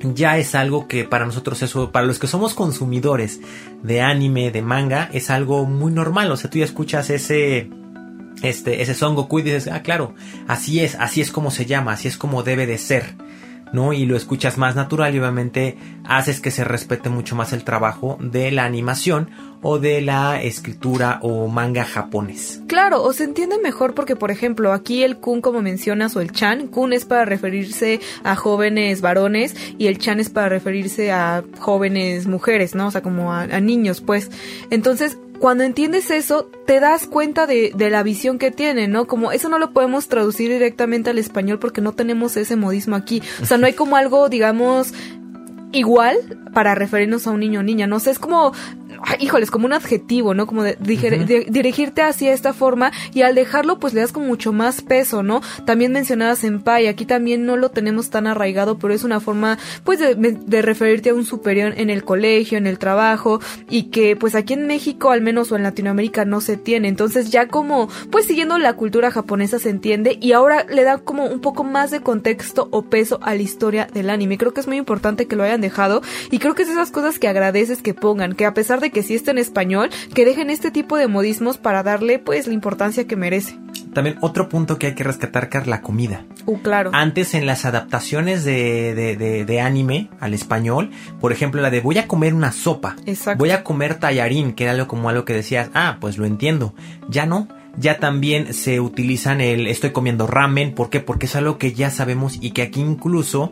ya 0.00 0.38
es 0.38 0.54
algo 0.54 0.88
que 0.88 1.04
para 1.04 1.26
nosotros 1.26 1.60
eso, 1.62 1.92
para 1.92 2.06
los 2.06 2.18
que 2.18 2.26
somos 2.26 2.54
consumidores 2.54 3.40
de 3.82 4.00
anime, 4.00 4.50
de 4.50 4.62
manga, 4.62 5.10
es 5.12 5.28
algo 5.28 5.66
muy 5.66 5.92
normal. 5.92 6.32
O 6.32 6.36
sea, 6.36 6.48
tú 6.48 6.58
ya 6.58 6.64
escuchas 6.64 7.10
ese 7.10 7.68
este, 8.42 8.82
ese 8.82 8.94
Son 8.94 9.14
Goku 9.14 9.40
y 9.40 9.42
dices, 9.42 9.68
ah, 9.68 9.82
claro, 9.82 10.14
así 10.46 10.80
es, 10.80 10.94
así 10.96 11.20
es 11.20 11.30
como 11.30 11.50
se 11.50 11.66
llama, 11.66 11.92
así 11.92 12.08
es 12.08 12.16
como 12.16 12.42
debe 12.42 12.66
de 12.66 12.78
ser, 12.78 13.14
¿no? 13.72 13.92
Y 13.92 14.06
lo 14.06 14.16
escuchas 14.16 14.58
más 14.58 14.76
natural 14.76 15.14
y 15.14 15.18
obviamente 15.18 15.76
haces 16.04 16.40
que 16.40 16.50
se 16.50 16.64
respete 16.64 17.08
mucho 17.08 17.36
más 17.36 17.52
el 17.52 17.64
trabajo 17.64 18.18
de 18.20 18.50
la 18.50 18.64
animación 18.64 19.30
o 19.60 19.78
de 19.78 20.00
la 20.00 20.40
escritura 20.40 21.18
o 21.22 21.48
manga 21.48 21.84
japonés. 21.84 22.62
Claro, 22.68 23.02
o 23.02 23.12
se 23.12 23.24
entiende 23.24 23.58
mejor 23.58 23.94
porque, 23.94 24.14
por 24.16 24.30
ejemplo, 24.30 24.72
aquí 24.72 25.02
el 25.02 25.18
kun, 25.18 25.40
como 25.40 25.62
mencionas, 25.62 26.14
o 26.16 26.20
el 26.20 26.30
chan, 26.30 26.68
kun 26.68 26.92
es 26.92 27.04
para 27.04 27.24
referirse 27.24 28.00
a 28.22 28.36
jóvenes 28.36 29.00
varones 29.00 29.56
y 29.76 29.88
el 29.88 29.98
chan 29.98 30.20
es 30.20 30.30
para 30.30 30.48
referirse 30.48 31.10
a 31.10 31.42
jóvenes 31.58 32.26
mujeres, 32.26 32.74
¿no? 32.74 32.86
O 32.86 32.90
sea, 32.90 33.02
como 33.02 33.32
a, 33.32 33.42
a 33.42 33.60
niños, 33.60 34.00
pues. 34.00 34.30
Entonces, 34.70 35.18
cuando 35.38 35.64
entiendes 35.64 36.10
eso, 36.10 36.50
te 36.66 36.80
das 36.80 37.06
cuenta 37.06 37.46
de, 37.46 37.72
de, 37.74 37.90
la 37.90 38.02
visión 38.02 38.38
que 38.38 38.50
tiene, 38.50 38.88
¿no? 38.88 39.06
Como 39.06 39.32
eso 39.32 39.48
no 39.48 39.58
lo 39.58 39.72
podemos 39.72 40.08
traducir 40.08 40.50
directamente 40.50 41.10
al 41.10 41.18
español 41.18 41.58
porque 41.58 41.80
no 41.80 41.92
tenemos 41.92 42.36
ese 42.36 42.56
modismo 42.56 42.96
aquí. 42.96 43.22
O 43.42 43.46
sea, 43.46 43.58
no 43.58 43.66
hay 43.66 43.72
como 43.72 43.96
algo, 43.96 44.28
digamos, 44.28 44.92
igual 45.72 46.16
para 46.52 46.74
referirnos 46.74 47.26
a 47.26 47.30
un 47.30 47.40
niño 47.40 47.60
o 47.60 47.62
niña, 47.62 47.86
no 47.86 48.00
sé, 48.00 48.10
es 48.10 48.18
como 48.18 48.52
híjoles, 49.18 49.50
como 49.50 49.66
un 49.66 49.72
adjetivo, 49.72 50.34
¿no? 50.34 50.46
Como 50.46 50.62
de, 50.62 50.76
dirigirte 51.48 52.02
hacia 52.02 52.32
esta 52.32 52.52
forma 52.52 52.92
y 53.12 53.22
al 53.22 53.34
dejarlo 53.34 53.78
pues 53.78 53.94
le 53.94 54.00
das 54.00 54.12
como 54.12 54.26
mucho 54.26 54.52
más 54.52 54.82
peso, 54.82 55.22
¿no? 55.22 55.40
También 55.64 55.92
mencionabas 55.92 56.40
Senpai, 56.40 56.86
aquí 56.86 57.04
también 57.04 57.46
no 57.46 57.56
lo 57.56 57.70
tenemos 57.70 58.10
tan 58.10 58.26
arraigado, 58.26 58.78
pero 58.78 58.94
es 58.94 59.04
una 59.04 59.20
forma 59.20 59.58
pues 59.84 59.98
de, 59.98 60.14
de, 60.14 60.62
referirte 60.62 61.10
a 61.10 61.14
un 61.14 61.24
superior 61.24 61.74
en 61.76 61.90
el 61.90 62.04
colegio, 62.04 62.58
en 62.58 62.66
el 62.66 62.78
trabajo 62.78 63.40
y 63.68 63.84
que 63.84 64.16
pues 64.16 64.34
aquí 64.34 64.54
en 64.54 64.66
México 64.66 65.10
al 65.10 65.22
menos 65.22 65.52
o 65.52 65.56
en 65.56 65.62
Latinoamérica 65.62 66.24
no 66.24 66.40
se 66.40 66.56
tiene, 66.56 66.88
entonces 66.88 67.30
ya 67.30 67.48
como 67.48 67.88
pues 68.10 68.26
siguiendo 68.26 68.58
la 68.58 68.74
cultura 68.74 69.10
japonesa 69.10 69.58
se 69.58 69.70
entiende 69.70 70.18
y 70.20 70.32
ahora 70.32 70.64
le 70.64 70.84
da 70.84 70.98
como 70.98 71.26
un 71.26 71.40
poco 71.40 71.64
más 71.64 71.90
de 71.90 72.00
contexto 72.00 72.68
o 72.70 72.82
peso 72.82 73.18
a 73.22 73.34
la 73.34 73.42
historia 73.42 73.88
del 73.92 74.10
anime, 74.10 74.38
creo 74.38 74.52
que 74.52 74.60
es 74.60 74.66
muy 74.66 74.76
importante 74.76 75.26
que 75.26 75.36
lo 75.36 75.44
hayan 75.44 75.60
dejado 75.60 76.02
y 76.30 76.38
creo 76.38 76.54
que 76.54 76.62
es 76.62 76.68
esas 76.68 76.90
cosas 76.90 77.18
que 77.18 77.28
agradeces 77.28 77.82
que 77.82 77.94
pongan, 77.94 78.34
que 78.34 78.46
a 78.46 78.54
pesar 78.54 78.80
de 78.80 78.87
que 78.90 79.02
si 79.02 79.14
está 79.14 79.30
en 79.30 79.38
español, 79.38 79.90
que 80.14 80.24
dejen 80.24 80.50
este 80.50 80.70
tipo 80.70 80.96
de 80.96 81.08
modismos 81.08 81.58
para 81.58 81.82
darle 81.82 82.18
pues 82.18 82.46
la 82.46 82.54
importancia 82.54 83.06
que 83.06 83.16
merece. 83.16 83.58
También 83.92 84.16
otro 84.20 84.48
punto 84.48 84.78
que 84.78 84.88
hay 84.88 84.94
que 84.94 85.04
rescatar, 85.04 85.48
Car, 85.48 85.66
la 85.66 85.80
comida. 85.80 86.24
Uh, 86.46 86.58
claro. 86.58 86.90
Antes 86.92 87.34
en 87.34 87.46
las 87.46 87.64
adaptaciones 87.64 88.44
de, 88.44 88.94
de, 88.94 89.44
de, 89.44 89.60
anime 89.60 90.08
al 90.20 90.34
español, 90.34 90.90
por 91.20 91.32
ejemplo, 91.32 91.60
la 91.60 91.70
de 91.70 91.80
voy 91.80 91.98
a 91.98 92.06
comer 92.06 92.34
una 92.34 92.52
sopa, 92.52 92.96
Exacto. 93.06 93.38
voy 93.38 93.50
a 93.50 93.64
comer 93.64 93.96
tallarín, 93.96 94.52
que 94.52 94.64
era 94.64 94.72
algo 94.72 94.88
como 94.88 95.08
algo 95.08 95.24
que 95.24 95.32
decías, 95.32 95.70
ah, 95.74 95.98
pues 96.00 96.18
lo 96.18 96.26
entiendo. 96.26 96.74
Ya 97.08 97.26
no, 97.26 97.48
ya 97.76 97.98
también 97.98 98.54
se 98.54 98.80
utilizan 98.80 99.40
el 99.40 99.66
estoy 99.66 99.90
comiendo 99.90 100.26
ramen, 100.26 100.74
¿por 100.74 100.90
qué? 100.90 101.00
Porque 101.00 101.26
es 101.26 101.36
algo 101.36 101.58
que 101.58 101.72
ya 101.72 101.90
sabemos 101.90 102.38
y 102.40 102.50
que 102.50 102.62
aquí 102.62 102.80
incluso 102.80 103.50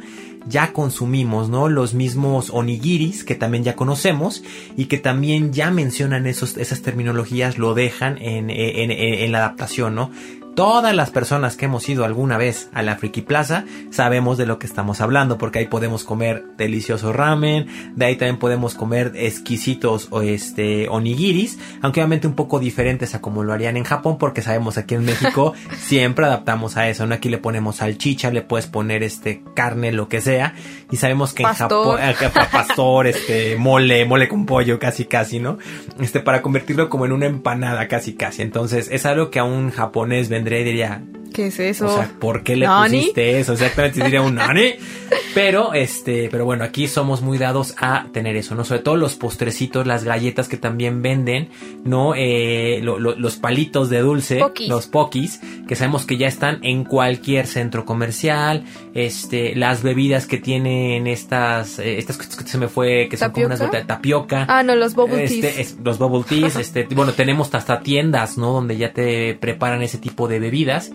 ya 0.48 0.72
consumimos, 0.72 1.48
¿no? 1.48 1.68
Los 1.68 1.94
mismos 1.94 2.50
onigiris 2.50 3.24
que 3.24 3.34
también 3.34 3.64
ya 3.64 3.76
conocemos 3.76 4.42
y 4.76 4.86
que 4.86 4.98
también 4.98 5.52
ya 5.52 5.70
mencionan 5.70 6.26
esos, 6.26 6.56
esas 6.56 6.82
terminologías, 6.82 7.58
lo 7.58 7.74
dejan 7.74 8.18
en, 8.18 8.50
en, 8.50 8.90
en 8.90 9.32
la 9.32 9.38
adaptación, 9.38 9.94
¿no? 9.94 10.10
Todas 10.56 10.94
las 10.94 11.10
personas 11.10 11.54
que 11.54 11.66
hemos 11.66 11.86
ido 11.86 12.06
alguna 12.06 12.38
vez 12.38 12.70
a 12.72 12.80
la 12.80 12.96
Friki 12.96 13.20
Plaza 13.20 13.66
sabemos 13.90 14.38
de 14.38 14.46
lo 14.46 14.58
que 14.58 14.66
estamos 14.66 15.02
hablando, 15.02 15.36
porque 15.36 15.58
ahí 15.58 15.66
podemos 15.66 16.02
comer 16.02 16.44
delicioso 16.56 17.12
ramen, 17.12 17.66
de 17.94 18.06
ahí 18.06 18.16
también 18.16 18.38
podemos 18.38 18.74
comer 18.74 19.12
exquisitos 19.16 20.08
o 20.08 20.22
este 20.22 20.88
onigiris, 20.88 21.58
aunque 21.82 22.00
obviamente 22.00 22.26
un 22.26 22.32
poco 22.32 22.58
diferentes 22.58 23.14
a 23.14 23.20
como 23.20 23.44
lo 23.44 23.52
harían 23.52 23.76
en 23.76 23.84
Japón, 23.84 24.16
porque 24.16 24.40
sabemos 24.40 24.78
aquí 24.78 24.94
en 24.94 25.04
México 25.04 25.52
siempre 25.76 26.24
adaptamos 26.24 26.78
a 26.78 26.88
eso, 26.88 27.06
¿no? 27.06 27.14
Aquí 27.14 27.28
le 27.28 27.36
ponemos 27.36 27.76
salchicha, 27.76 28.30
le 28.30 28.40
puedes 28.40 28.66
poner 28.66 29.02
este 29.02 29.42
carne, 29.52 29.92
lo 29.92 30.08
que 30.08 30.22
sea, 30.22 30.54
y 30.90 30.96
sabemos 30.96 31.34
que 31.34 31.42
en 31.42 31.50
Japón, 31.50 31.98
eh, 32.00 32.14
pastor, 32.50 33.06
este, 33.08 33.56
mole, 33.56 34.06
mole 34.06 34.26
con 34.26 34.46
pollo, 34.46 34.78
casi 34.78 35.04
casi, 35.04 35.38
¿no? 35.38 35.58
Este, 36.00 36.20
para 36.20 36.40
convertirlo 36.40 36.88
como 36.88 37.04
en 37.04 37.12
una 37.12 37.26
empanada, 37.26 37.88
casi 37.88 38.14
casi. 38.14 38.40
Entonces, 38.40 38.88
es 38.90 39.04
algo 39.04 39.30
que 39.30 39.38
a 39.38 39.44
un 39.44 39.70
japonés 39.70 40.30
vende 40.30 40.45
diría, 40.64 41.02
¿Qué 41.36 41.48
es 41.48 41.60
eso? 41.60 41.84
O 41.84 41.94
sea, 41.94 42.10
¿por 42.18 42.42
qué 42.42 42.56
le 42.56 42.66
pusiste 42.66 43.38
eso? 43.38 43.52
Exactamente, 43.52 44.02
diría 44.02 44.22
un 44.22 44.36
nani. 44.36 44.72
Pero, 45.34 45.74
este, 45.74 46.30
pero 46.30 46.46
bueno, 46.46 46.64
aquí 46.64 46.88
somos 46.88 47.20
muy 47.20 47.36
dados 47.36 47.74
a 47.78 48.06
tener 48.10 48.36
eso, 48.36 48.54
¿no? 48.54 48.64
Sobre 48.64 48.80
todo 48.80 48.96
los 48.96 49.16
postrecitos, 49.16 49.86
las 49.86 50.02
galletas 50.02 50.48
que 50.48 50.56
también 50.56 51.02
venden, 51.02 51.50
¿no? 51.84 52.14
Eh, 52.16 52.80
los 52.82 53.36
palitos 53.36 53.90
de 53.90 54.00
dulce, 54.00 54.40
los 54.66 54.86
pokis, 54.86 55.40
que 55.68 55.76
sabemos 55.76 56.06
que 56.06 56.16
ya 56.16 56.26
están 56.26 56.60
en 56.64 56.84
cualquier 56.84 57.46
centro 57.46 57.84
comercial, 57.84 58.64
este, 58.94 59.54
las 59.54 59.82
bebidas 59.82 60.26
que 60.26 60.38
tienen 60.38 61.06
estas, 61.06 61.78
eh, 61.78 61.98
estas 61.98 62.16
que 62.16 62.48
se 62.48 62.56
me 62.56 62.68
fue, 62.68 63.08
que 63.10 63.18
son 63.18 63.30
como 63.30 63.46
unas 63.46 63.60
de 63.60 63.84
tapioca. 63.84 64.46
Ah, 64.48 64.62
no, 64.62 64.74
los 64.74 64.94
bubble 64.94 65.22
este, 65.22 65.42
teas. 65.42 65.76
los 65.84 65.98
bubble 65.98 66.24
teas, 66.26 66.56
este, 66.60 66.84
bueno, 66.94 67.12
tenemos 67.12 67.54
hasta 67.54 67.80
tiendas, 67.80 68.38
¿no? 68.38 68.52
Donde 68.52 68.78
ya 68.78 68.94
te 68.94 69.34
preparan 69.34 69.82
ese 69.82 69.98
tipo 69.98 70.28
de 70.28 70.40
bebidas 70.40 70.90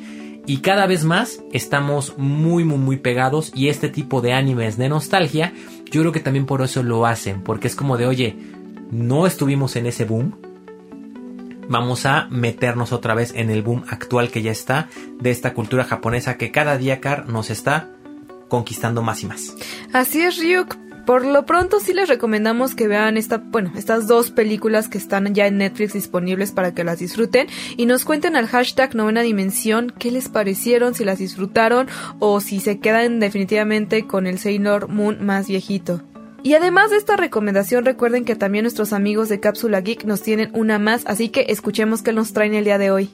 y 0.46 0.58
cada 0.58 0.88
vez 0.88 1.04
más 1.04 1.42
estamos 1.52 2.18
muy 2.18 2.64
muy 2.64 2.78
muy 2.78 2.98
pegados 2.98 3.52
y 3.56 3.70
este 3.70 3.90
tipo 3.90 4.22
de 4.22 4.34
animes 4.34 4.78
de 4.78 4.90
nostalgia 4.90 5.54
yo 5.92 6.02
creo 6.02 6.12
que 6.12 6.20
también 6.20 6.46
por 6.46 6.62
eso 6.62 6.84
lo 6.84 7.06
hacen 7.06 7.42
porque 7.42 7.68
es 7.68 7.76
como 7.76 7.98
de 7.98 8.08
oye 8.08 8.38
no 8.92 9.28
estuvimos 9.28 9.76
en 9.76 9.86
ese 9.86 10.06
boom 10.06 10.36
vamos 11.70 12.06
a 12.06 12.28
meternos 12.30 12.92
otra 12.92 13.14
vez 13.14 13.34
en 13.36 13.50
el 13.50 13.62
boom 13.62 13.84
actual 13.88 14.32
que 14.32 14.42
ya 14.42 14.52
está 14.52 14.90
de 15.20 15.32
esta 15.32 15.54
cultura 15.54 15.84
japonesa 15.84 16.38
que 16.38 16.52
cada 16.52 16.78
día 16.78 17.00
Car 17.00 17.30
nos 17.30 17.50
está 17.50 17.90
conquistando 18.50 19.02
más 19.04 19.24
y 19.24 19.28
más 19.28 19.56
así 19.94 20.22
es 20.22 20.38
Ryuk 20.38 20.81
Por 21.06 21.26
lo 21.26 21.46
pronto 21.46 21.80
sí 21.80 21.94
les 21.94 22.08
recomendamos 22.08 22.76
que 22.76 22.88
vean 22.88 23.18
esta, 23.18 23.38
bueno, 23.38 23.72
estas 23.76 24.08
dos 24.08 24.32
películas 24.32 24.88
que 24.88 24.98
están 24.98 25.34
ya 25.34 25.48
en 25.48 25.58
Netflix 25.58 25.94
disponibles 25.94 26.52
para 26.52 26.74
que 26.74 26.84
las 26.84 27.00
disfruten 27.00 27.48
y 27.76 27.86
nos 27.86 28.06
cuenten 28.06 28.36
al 28.36 28.48
hashtag 28.48 28.96
novena 28.96 29.22
dimensión 29.22 29.92
qué 29.98 30.12
les 30.12 30.30
parecieron, 30.30 30.94
si 30.94 31.04
las 31.04 31.20
disfrutaron 31.20 31.88
o 32.20 32.40
si 32.40 32.60
se 32.60 32.80
quedan 32.80 33.20
definitivamente 33.20 34.06
con 34.06 34.28
el 34.28 34.38
Sailor 34.38 34.90
Moon 34.90 35.26
más 35.26 35.48
viejito. 35.48 36.02
Y 36.44 36.56
además 36.56 36.90
de 36.90 36.98
esta 36.98 37.18
recomendación, 37.18 37.86
recuerden 37.86 38.26
que 38.26 38.36
también 38.36 38.64
nuestros 38.64 38.94
amigos 38.94 39.30
de 39.30 39.40
Cápsula 39.40 39.82
Geek 39.82 40.06
nos 40.06 40.22
tienen 40.22 40.50
una 40.54 40.80
más, 40.80 41.04
así 41.06 41.30
que 41.30 41.46
escuchemos 41.50 42.02
qué 42.02 42.14
nos 42.14 42.34
traen 42.34 42.56
el 42.56 42.66
día 42.66 42.78
de 42.78 42.92
hoy. 42.92 43.10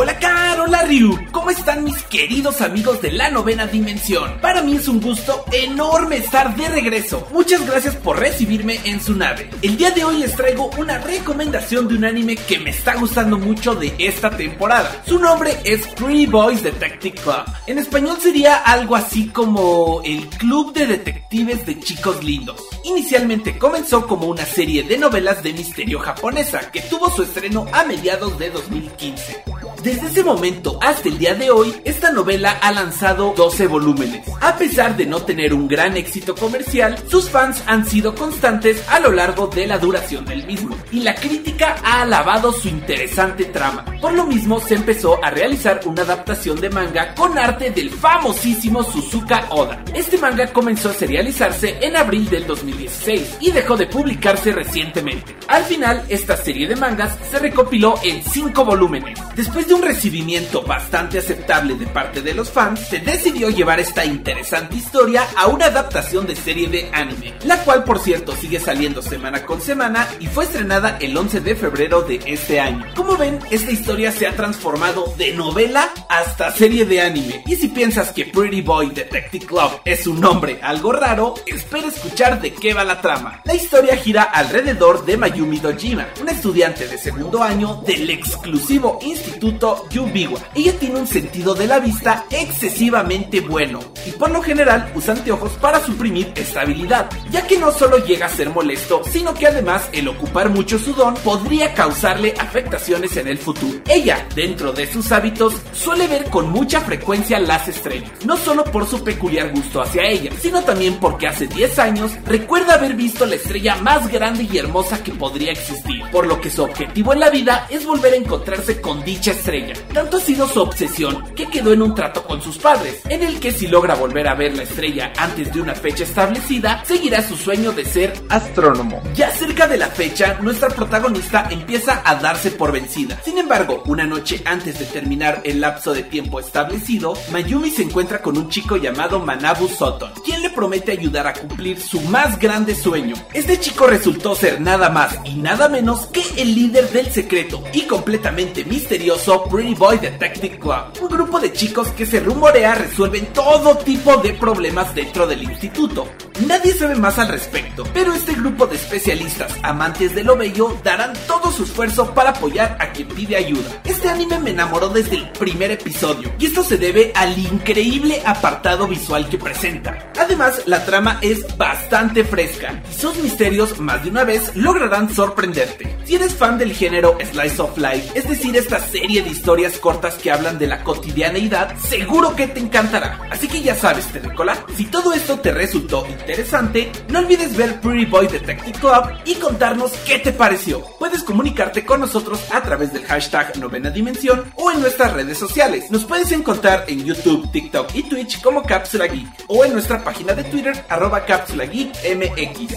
Hola 0.00 0.16
Caro, 0.20 0.62
hola 0.62 0.84
Ryu, 0.84 1.18
¿cómo 1.32 1.50
están 1.50 1.82
mis 1.82 2.04
queridos 2.04 2.60
amigos 2.60 3.02
de 3.02 3.10
la 3.10 3.32
novena 3.32 3.66
dimensión? 3.66 4.38
Para 4.40 4.62
mí 4.62 4.76
es 4.76 4.86
un 4.86 5.00
gusto 5.00 5.44
enorme 5.50 6.18
estar 6.18 6.54
de 6.54 6.68
regreso. 6.68 7.26
Muchas 7.32 7.66
gracias 7.66 7.96
por 7.96 8.16
recibirme 8.16 8.78
en 8.84 9.00
su 9.00 9.16
nave. 9.16 9.50
El 9.60 9.76
día 9.76 9.90
de 9.90 10.04
hoy 10.04 10.18
les 10.18 10.36
traigo 10.36 10.70
una 10.78 10.98
recomendación 10.98 11.88
de 11.88 11.96
un 11.96 12.04
anime 12.04 12.36
que 12.36 12.60
me 12.60 12.70
está 12.70 12.94
gustando 12.94 13.38
mucho 13.38 13.74
de 13.74 13.92
esta 13.98 14.30
temporada. 14.30 15.02
Su 15.04 15.18
nombre 15.18 15.56
es 15.64 15.84
Pretty 15.88 16.26
Boys 16.26 16.62
Detective 16.62 17.16
Club. 17.20 17.44
En 17.66 17.78
español 17.78 18.18
sería 18.22 18.58
algo 18.58 18.94
así 18.94 19.26
como 19.30 20.00
el 20.04 20.28
Club 20.28 20.74
de 20.74 20.86
Detectives 20.86 21.66
de 21.66 21.80
Chicos 21.80 22.22
Lindos. 22.22 22.62
Inicialmente 22.84 23.58
comenzó 23.58 24.06
como 24.06 24.28
una 24.28 24.46
serie 24.46 24.84
de 24.84 24.96
novelas 24.96 25.42
de 25.42 25.52
misterio 25.54 25.98
japonesa 25.98 26.70
que 26.70 26.82
tuvo 26.82 27.10
su 27.10 27.24
estreno 27.24 27.66
a 27.72 27.82
mediados 27.82 28.38
de 28.38 28.50
2015. 28.50 29.58
Desde 29.88 30.08
ese 30.08 30.22
momento 30.22 30.78
hasta 30.82 31.08
el 31.08 31.16
día 31.16 31.34
de 31.34 31.50
hoy, 31.50 31.74
esta 31.82 32.12
novela 32.12 32.58
ha 32.60 32.72
lanzado 32.72 33.32
12 33.34 33.68
volúmenes. 33.68 34.20
A 34.42 34.54
pesar 34.58 34.98
de 34.98 35.06
no 35.06 35.22
tener 35.22 35.54
un 35.54 35.66
gran 35.66 35.96
éxito 35.96 36.34
comercial, 36.34 37.02
sus 37.08 37.30
fans 37.30 37.62
han 37.66 37.86
sido 37.86 38.14
constantes 38.14 38.86
a 38.90 39.00
lo 39.00 39.10
largo 39.10 39.46
de 39.46 39.66
la 39.66 39.78
duración 39.78 40.26
del 40.26 40.46
mismo, 40.46 40.76
y 40.92 41.00
la 41.00 41.14
crítica 41.14 41.76
ha 41.82 42.02
alabado 42.02 42.52
su 42.52 42.68
interesante 42.68 43.46
trama. 43.46 43.86
Por 43.98 44.12
lo 44.12 44.26
mismo, 44.26 44.60
se 44.60 44.74
empezó 44.74 45.24
a 45.24 45.30
realizar 45.30 45.80
una 45.86 46.02
adaptación 46.02 46.60
de 46.60 46.68
manga 46.68 47.14
con 47.14 47.38
arte 47.38 47.70
del 47.70 47.88
famosísimo 47.88 48.82
Suzuka 48.82 49.46
Oda. 49.48 49.82
Este 49.94 50.18
manga 50.18 50.52
comenzó 50.52 50.90
a 50.90 50.94
serializarse 50.94 51.78
en 51.80 51.96
abril 51.96 52.28
del 52.28 52.46
2016 52.46 53.38
y 53.40 53.52
dejó 53.52 53.74
de 53.78 53.86
publicarse 53.86 54.52
recientemente. 54.52 55.34
Al 55.48 55.64
final, 55.64 56.04
esta 56.10 56.36
serie 56.36 56.68
de 56.68 56.76
mangas 56.76 57.16
se 57.30 57.38
recopiló 57.38 57.94
en 58.02 58.22
5 58.22 58.66
volúmenes. 58.66 59.18
Después 59.34 59.66
de 59.66 59.77
un 59.78 59.84
recibimiento 59.84 60.62
bastante 60.62 61.18
aceptable 61.18 61.74
de 61.74 61.86
parte 61.86 62.20
de 62.20 62.34
los 62.34 62.50
fans, 62.50 62.80
se 62.88 62.98
decidió 62.98 63.48
llevar 63.48 63.78
esta 63.78 64.04
interesante 64.04 64.76
historia 64.76 65.26
a 65.36 65.46
una 65.46 65.66
adaptación 65.66 66.26
de 66.26 66.34
serie 66.34 66.68
de 66.68 66.90
anime, 66.92 67.34
la 67.44 67.62
cual 67.64 67.84
por 67.84 67.98
cierto 68.00 68.34
sigue 68.34 68.58
saliendo 68.58 69.02
semana 69.02 69.44
con 69.44 69.60
semana 69.60 70.08
y 70.18 70.26
fue 70.26 70.44
estrenada 70.44 70.98
el 71.00 71.16
11 71.16 71.40
de 71.40 71.54
febrero 71.54 72.02
de 72.02 72.20
este 72.26 72.60
año. 72.60 72.86
Como 72.96 73.16
ven, 73.16 73.38
esta 73.50 73.70
historia 73.70 74.10
se 74.10 74.26
ha 74.26 74.34
transformado 74.34 75.14
de 75.16 75.32
novela 75.32 75.90
hasta 76.18 76.50
serie 76.50 76.84
de 76.84 77.00
anime, 77.00 77.42
y 77.46 77.54
si 77.54 77.68
piensas 77.68 78.12
que 78.12 78.26
Pretty 78.26 78.60
Boy 78.60 78.90
Detective 78.90 79.46
Club 79.46 79.80
es 79.84 80.06
un 80.06 80.20
nombre 80.20 80.58
algo 80.62 80.92
raro, 80.92 81.34
espera 81.46 81.88
escuchar 81.88 82.40
de 82.40 82.52
qué 82.52 82.74
va 82.74 82.84
la 82.84 83.00
trama. 83.00 83.40
La 83.44 83.54
historia 83.54 83.96
gira 83.96 84.22
alrededor 84.24 85.04
de 85.04 85.16
Mayumi 85.16 85.60
Dojima, 85.60 86.08
una 86.20 86.32
estudiante 86.32 86.88
de 86.88 86.98
segundo 86.98 87.42
año 87.42 87.82
del 87.86 88.10
exclusivo 88.10 88.98
instituto 89.02 89.88
Yubiwa. 89.90 90.40
Ella 90.54 90.72
tiene 90.78 90.98
un 90.98 91.06
sentido 91.06 91.54
de 91.54 91.66
la 91.66 91.78
vista 91.78 92.24
excesivamente 92.30 93.40
bueno 93.40 93.80
y 94.06 94.10
por 94.10 94.30
lo 94.30 94.42
general 94.42 94.90
usa 94.94 95.14
anteojos 95.14 95.52
para 95.52 95.84
suprimir 95.84 96.32
esta 96.34 96.62
habilidad, 96.62 97.08
ya 97.30 97.46
que 97.46 97.58
no 97.58 97.70
solo 97.70 97.98
llega 97.98 98.26
a 98.26 98.30
ser 98.30 98.50
molesto, 98.50 99.02
sino 99.08 99.34
que 99.34 99.46
además 99.46 99.88
el 99.92 100.08
ocupar 100.08 100.48
mucho 100.48 100.78
su 100.78 100.94
don 100.94 101.14
podría 101.14 101.74
causarle 101.74 102.34
afectaciones 102.38 103.16
en 103.16 103.28
el 103.28 103.38
futuro. 103.38 103.78
Ella, 103.88 104.26
dentro 104.34 104.72
de 104.72 104.90
sus 104.90 105.12
hábitos, 105.12 105.54
suele 105.72 106.07
ver 106.08 106.30
con 106.30 106.50
mucha 106.50 106.80
frecuencia 106.80 107.38
las 107.38 107.68
estrellas, 107.68 108.10
no 108.24 108.36
solo 108.36 108.64
por 108.64 108.86
su 108.86 109.04
peculiar 109.04 109.52
gusto 109.52 109.80
hacia 109.80 110.06
ella, 110.06 110.30
sino 110.40 110.62
también 110.62 110.98
porque 110.98 111.26
hace 111.26 111.46
10 111.46 111.78
años 111.78 112.12
recuerda 112.26 112.74
haber 112.74 112.94
visto 112.94 113.26
la 113.26 113.36
estrella 113.36 113.76
más 113.76 114.10
grande 114.10 114.48
y 114.50 114.58
hermosa 114.58 115.02
que 115.02 115.12
podría 115.12 115.52
existir, 115.52 116.02
por 116.10 116.26
lo 116.26 116.40
que 116.40 116.50
su 116.50 116.62
objetivo 116.62 117.12
en 117.12 117.20
la 117.20 117.30
vida 117.30 117.66
es 117.70 117.86
volver 117.86 118.14
a 118.14 118.16
encontrarse 118.16 118.80
con 118.80 119.04
dicha 119.04 119.32
estrella. 119.32 119.74
Tanto 119.92 120.16
ha 120.16 120.20
sido 120.20 120.48
su 120.48 120.60
obsesión 120.60 121.24
que 121.34 121.46
quedó 121.46 121.72
en 121.72 121.82
un 121.82 121.94
trato 121.94 122.24
con 122.24 122.42
sus 122.42 122.58
padres, 122.58 123.02
en 123.08 123.22
el 123.22 123.40
que 123.40 123.52
si 123.52 123.66
logra 123.66 123.94
volver 123.94 124.28
a 124.28 124.34
ver 124.34 124.56
la 124.56 124.64
estrella 124.64 125.12
antes 125.16 125.52
de 125.52 125.60
una 125.60 125.74
fecha 125.74 126.04
establecida, 126.04 126.82
seguirá 126.84 127.22
su 127.22 127.36
sueño 127.36 127.72
de 127.72 127.84
ser 127.84 128.12
astrónomo. 128.28 129.02
Ya 129.14 129.30
cerca 129.30 129.66
de 129.66 129.76
la 129.76 129.88
fecha, 129.88 130.38
nuestra 130.40 130.68
protagonista 130.68 131.48
empieza 131.50 132.02
a 132.04 132.14
darse 132.16 132.50
por 132.50 132.72
vencida. 132.72 133.20
Sin 133.24 133.38
embargo, 133.38 133.82
una 133.86 134.06
noche 134.06 134.42
antes 134.44 134.78
de 134.78 134.86
terminar 134.86 135.40
el 135.44 135.60
lapso 135.60 135.94
de 135.94 135.97
tiempo 136.02 136.40
establecido, 136.40 137.14
Mayumi 137.30 137.70
se 137.70 137.82
encuentra 137.82 138.22
con 138.22 138.36
un 138.36 138.48
chico 138.48 138.76
llamado 138.76 139.20
Manabu 139.20 139.68
Soton, 139.68 140.12
quien 140.24 140.42
le 140.42 140.50
promete 140.50 140.92
ayudar 140.92 141.26
a 141.26 141.34
cumplir 141.34 141.80
su 141.80 142.00
más 142.02 142.38
grande 142.38 142.74
sueño. 142.74 143.14
Este 143.32 143.58
chico 143.60 143.86
resultó 143.86 144.34
ser 144.34 144.60
nada 144.60 144.90
más 144.90 145.18
y 145.24 145.34
nada 145.34 145.68
menos 145.68 146.06
que 146.06 146.22
el 146.36 146.54
líder 146.54 146.90
del 146.90 147.10
secreto 147.10 147.62
y 147.72 147.82
completamente 147.82 148.64
misterioso 148.64 149.44
Pretty 149.44 149.74
Boy 149.74 149.98
Detective 149.98 150.58
Club, 150.58 150.84
un 151.00 151.08
grupo 151.08 151.40
de 151.40 151.52
chicos 151.52 151.88
que 151.88 152.06
se 152.06 152.20
rumorea 152.20 152.74
resuelven 152.74 153.26
todo 153.32 153.76
tipo 153.78 154.16
de 154.18 154.34
problemas 154.34 154.94
dentro 154.94 155.26
del 155.26 155.42
instituto. 155.42 156.08
Nadie 156.46 156.72
sabe 156.72 156.94
más 156.94 157.18
al 157.18 157.28
respecto, 157.28 157.84
pero 157.92 158.12
este 158.12 158.34
grupo 158.34 158.66
de 158.66 158.76
especialistas 158.76 159.52
amantes 159.62 160.14
de 160.14 160.24
lo 160.24 160.36
bello 160.36 160.76
darán 160.84 161.12
todo 161.26 161.50
su 161.50 161.64
esfuerzo 161.64 162.14
para 162.14 162.30
apoyar 162.30 162.76
a 162.80 162.92
quien 162.92 163.08
pide 163.08 163.36
ayuda. 163.36 163.80
Este 163.98 164.10
anime 164.10 164.38
me 164.38 164.50
enamoró 164.50 164.90
desde 164.90 165.16
el 165.16 165.28
primer 165.30 165.72
episodio, 165.72 166.32
y 166.38 166.46
esto 166.46 166.62
se 166.62 166.76
debe 166.76 167.10
al 167.16 167.36
increíble 167.36 168.22
apartado 168.24 168.86
visual 168.86 169.28
que 169.28 169.38
presenta. 169.38 170.12
Además, 170.16 170.62
la 170.66 170.84
trama 170.84 171.18
es 171.20 171.56
bastante 171.56 172.22
fresca, 172.22 172.80
y 172.88 172.94
sus 172.94 173.16
misterios 173.16 173.80
más 173.80 174.04
de 174.04 174.10
una 174.10 174.22
vez 174.22 174.54
lograrán 174.54 175.12
sorprenderte. 175.12 175.96
Si 176.04 176.14
eres 176.14 176.32
fan 176.36 176.58
del 176.58 176.74
género 176.74 177.18
Slice 177.20 177.60
of 177.60 177.76
Life, 177.76 178.12
es 178.14 178.28
decir, 178.28 178.56
esta 178.56 178.78
serie 178.78 179.20
de 179.24 179.30
historias 179.30 179.78
cortas 179.78 180.14
que 180.14 180.30
hablan 180.30 180.60
de 180.60 180.68
la 180.68 180.84
cotidianeidad, 180.84 181.76
seguro 181.78 182.36
que 182.36 182.46
te 182.46 182.60
encantará. 182.60 183.26
Así 183.32 183.48
que 183.48 183.62
ya 183.62 183.74
sabes, 183.74 184.06
Telecola, 184.12 184.64
si 184.76 184.84
todo 184.84 185.12
esto 185.12 185.40
te 185.40 185.50
resultó 185.50 186.06
interesante, 186.06 186.92
no 187.08 187.18
olvides 187.18 187.56
ver 187.56 187.80
Pretty 187.80 188.04
Boy 188.04 188.28
Detective 188.28 188.78
Club 188.78 189.10
y 189.24 189.34
contarnos 189.34 189.90
qué 190.06 190.20
te 190.20 190.30
pareció. 190.30 190.84
Puedes 191.00 191.24
comunicarte 191.24 191.84
con 191.84 191.98
nosotros 191.98 192.40
a 192.52 192.62
través 192.62 192.92
del 192.92 193.04
hashtag 193.04 193.58
Novena 193.58 193.87
Dimensión 193.90 194.52
o 194.56 194.70
en 194.70 194.80
nuestras 194.80 195.12
redes 195.12 195.38
sociales. 195.38 195.90
Nos 195.90 196.04
puedes 196.04 196.32
encontrar 196.32 196.84
en 196.88 197.04
YouTube, 197.04 197.50
TikTok 197.50 197.94
y 197.94 198.02
Twitch 198.04 198.40
como 198.40 198.62
Cápsula 198.62 199.06
Geek 199.06 199.26
o 199.48 199.64
en 199.64 199.72
nuestra 199.72 200.02
página 200.02 200.34
de 200.34 200.44
Twitter 200.44 200.84
arroba 200.88 201.24
Cápsula 201.24 201.64
Geek 201.64 201.92
MX. 202.16 202.74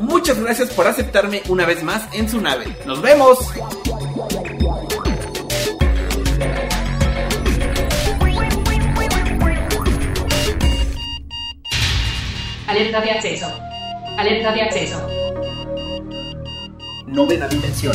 Muchas 0.00 0.40
gracias 0.40 0.70
por 0.70 0.86
aceptarme 0.86 1.42
una 1.48 1.66
vez 1.66 1.82
más 1.82 2.02
en 2.12 2.28
su 2.28 2.40
nave. 2.40 2.76
¡Nos 2.86 3.00
vemos! 3.02 3.38
Alerta 12.66 13.00
de 13.00 13.10
acceso. 13.10 13.46
Alerta 14.18 14.52
de 14.52 14.62
acceso. 14.62 15.06
Novena 17.06 17.46
dimensión. 17.46 17.94